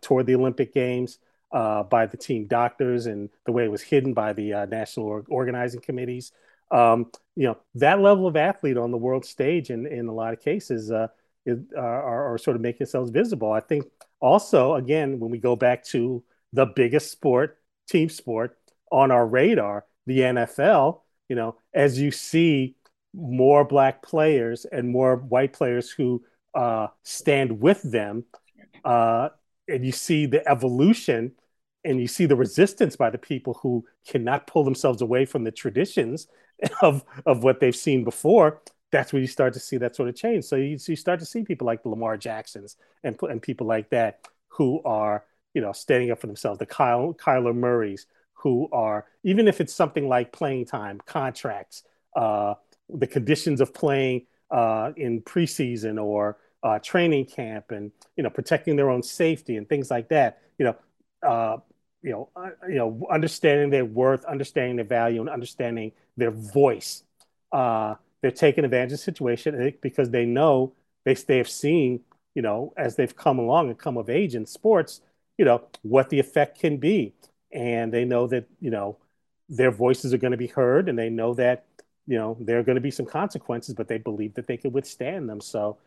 toward 0.00 0.26
the 0.26 0.34
Olympic 0.34 0.74
Games. 0.74 1.18
Uh, 1.52 1.82
by 1.84 2.06
the 2.06 2.16
team 2.16 2.46
doctors 2.46 3.06
and 3.06 3.28
the 3.46 3.52
way 3.52 3.64
it 3.64 3.70
was 3.70 3.82
hidden 3.82 4.14
by 4.14 4.32
the 4.32 4.52
uh, 4.52 4.66
national 4.66 5.22
organizing 5.28 5.80
committees. 5.80 6.32
Um, 6.70 7.10
you 7.34 7.46
know, 7.46 7.58
that 7.74 8.00
level 8.00 8.26
of 8.26 8.36
athlete 8.36 8.76
on 8.76 8.90
the 8.90 8.96
world 8.96 9.24
stage 9.24 9.70
in, 9.70 9.86
in 9.86 10.06
a 10.06 10.14
lot 10.14 10.32
of 10.32 10.40
cases 10.40 10.90
uh, 10.90 11.08
is, 11.44 11.58
are, 11.76 12.34
are 12.34 12.38
sort 12.38 12.56
of 12.56 12.62
making 12.62 12.78
themselves 12.78 13.10
visible. 13.10 13.52
I 13.52 13.60
think 13.60 13.84
also, 14.20 14.74
again, 14.74 15.18
when 15.18 15.30
we 15.30 15.38
go 15.38 15.56
back 15.56 15.84
to 15.86 16.22
the 16.52 16.66
biggest 16.66 17.10
sport, 17.10 17.58
team 17.88 18.08
sport 18.08 18.56
on 18.92 19.10
our 19.10 19.26
radar, 19.26 19.84
the 20.06 20.20
NFL, 20.20 21.00
you 21.28 21.36
know, 21.36 21.56
as 21.74 21.98
you 21.98 22.10
see 22.10 22.76
more 23.14 23.64
black 23.64 24.02
players 24.02 24.64
and 24.64 24.88
more 24.88 25.16
white 25.16 25.52
players 25.52 25.90
who 25.90 26.22
uh, 26.54 26.88
stand 27.02 27.60
with 27.60 27.82
them, 27.82 28.24
uh, 28.84 29.30
and 29.70 29.84
you 29.84 29.92
see 29.92 30.26
the 30.26 30.46
evolution 30.48 31.32
and 31.84 32.00
you 32.00 32.08
see 32.08 32.26
the 32.26 32.36
resistance 32.36 32.96
by 32.96 33.08
the 33.08 33.18
people 33.18 33.54
who 33.62 33.84
cannot 34.06 34.46
pull 34.46 34.64
themselves 34.64 35.00
away 35.00 35.24
from 35.24 35.44
the 35.44 35.50
traditions 35.50 36.26
of 36.82 37.04
of 37.26 37.42
what 37.42 37.60
they've 37.60 37.76
seen 37.76 38.04
before 38.04 38.60
that's 38.90 39.12
where 39.12 39.22
you 39.22 39.28
start 39.28 39.52
to 39.54 39.60
see 39.60 39.76
that 39.78 39.94
sort 39.94 40.08
of 40.08 40.16
change. 40.16 40.44
So 40.44 40.56
you, 40.56 40.78
you 40.84 40.96
start 40.96 41.20
to 41.20 41.26
see 41.26 41.42
people 41.42 41.66
like 41.66 41.82
the 41.82 41.88
lamar 41.88 42.16
jacksons 42.16 42.76
and, 43.04 43.16
and 43.22 43.40
people 43.40 43.66
like 43.66 43.90
that 43.90 44.26
who 44.48 44.82
are 44.84 45.24
you 45.54 45.60
know 45.60 45.72
standing 45.72 46.10
up 46.10 46.20
for 46.20 46.26
themselves 46.26 46.58
the 46.58 46.66
Kyle, 46.66 47.14
kyler 47.14 47.54
murrays 47.54 48.06
who 48.34 48.68
are 48.72 49.06
even 49.22 49.48
if 49.48 49.60
it's 49.60 49.74
something 49.74 50.08
like 50.08 50.32
playing 50.32 50.64
time 50.64 51.00
contracts 51.06 51.82
uh, 52.16 52.54
the 52.88 53.06
conditions 53.06 53.60
of 53.60 53.72
playing 53.72 54.26
uh, 54.50 54.92
in 54.96 55.20
preseason 55.22 56.02
or 56.02 56.36
uh, 56.62 56.78
training 56.78 57.24
camp 57.24 57.70
and 57.70 57.90
you 58.16 58.22
know 58.22 58.30
protecting 58.30 58.76
their 58.76 58.90
own 58.90 59.02
safety 59.02 59.56
and 59.56 59.68
things 59.68 59.90
like 59.90 60.08
that 60.08 60.42
you 60.58 60.64
know 60.64 60.76
uh, 61.26 61.56
you 62.02 62.10
know 62.10 62.28
uh, 62.36 62.50
you 62.68 62.74
know 62.74 63.06
understanding 63.10 63.70
their 63.70 63.84
worth 63.84 64.24
understanding 64.24 64.76
their 64.76 64.84
value 64.84 65.20
and 65.20 65.30
understanding 65.30 65.92
their 66.16 66.30
voice. 66.30 67.02
Uh, 67.52 67.94
they're 68.22 68.30
taking 68.30 68.64
advantage 68.64 68.92
of 68.92 68.98
the 68.98 69.02
situation 69.02 69.74
because 69.80 70.10
they 70.10 70.26
know 70.26 70.72
they, 71.04 71.14
they 71.14 71.38
have 71.38 71.48
seen 71.48 72.00
you 72.34 72.42
know 72.42 72.72
as 72.76 72.96
they've 72.96 73.16
come 73.16 73.38
along 73.38 73.68
and 73.68 73.78
come 73.78 73.96
of 73.96 74.08
age 74.10 74.34
in 74.34 74.46
sports 74.46 75.00
you 75.38 75.44
know 75.44 75.62
what 75.82 76.10
the 76.10 76.18
effect 76.18 76.58
can 76.58 76.76
be. 76.76 77.14
And 77.52 77.92
they 77.92 78.04
know 78.04 78.26
that 78.28 78.46
you 78.60 78.70
know 78.70 78.98
their 79.48 79.70
voices 79.70 80.14
are 80.14 80.18
going 80.18 80.30
to 80.32 80.36
be 80.36 80.46
heard 80.46 80.88
and 80.88 80.98
they 80.98 81.10
know 81.10 81.34
that 81.34 81.64
you 82.06 82.16
know 82.16 82.36
there 82.40 82.58
are 82.58 82.62
going 82.62 82.76
to 82.76 82.80
be 82.80 82.90
some 82.90 83.06
consequences 83.06 83.74
but 83.74 83.88
they 83.88 83.98
believe 83.98 84.34
that 84.34 84.46
they 84.46 84.56
can 84.56 84.72
withstand 84.72 85.28
them. 85.28 85.40
So 85.40 85.78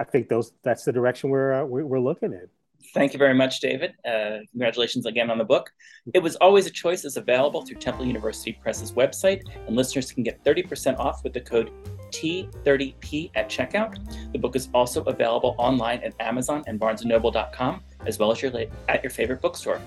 I 0.00 0.04
think 0.04 0.28
those 0.28 0.52
that's 0.64 0.84
the 0.84 0.92
direction 0.92 1.28
we're 1.28 1.52
uh, 1.52 1.64
we're 1.66 2.00
looking 2.00 2.32
at. 2.32 2.48
Thank 2.94 3.12
you 3.12 3.18
very 3.18 3.34
much, 3.34 3.60
David. 3.60 3.92
Uh, 4.08 4.38
congratulations 4.50 5.04
again 5.04 5.30
on 5.30 5.36
the 5.36 5.44
book. 5.44 5.70
It 6.14 6.22
was 6.22 6.36
always 6.36 6.66
a 6.66 6.70
choice 6.70 7.04
is 7.04 7.18
available 7.18 7.62
through 7.66 7.76
Temple 7.76 8.06
University 8.06 8.54
Press's 8.54 8.92
website, 8.92 9.42
and 9.66 9.76
listeners 9.76 10.10
can 10.10 10.22
get 10.22 10.42
30% 10.42 10.98
off 10.98 11.22
with 11.22 11.34
the 11.34 11.42
code 11.42 11.70
T30P 12.10 13.30
at 13.34 13.50
checkout. 13.50 13.98
The 14.32 14.38
book 14.38 14.56
is 14.56 14.70
also 14.72 15.02
available 15.04 15.54
online 15.58 16.00
at 16.02 16.14
Amazon 16.18 16.64
and 16.66 16.80
BarnesandNoble.com, 16.80 17.82
as 18.06 18.18
well 18.18 18.32
as 18.32 18.40
your 18.40 18.52
at 18.88 19.04
your 19.04 19.10
favorite 19.10 19.42
bookstore. 19.42 19.80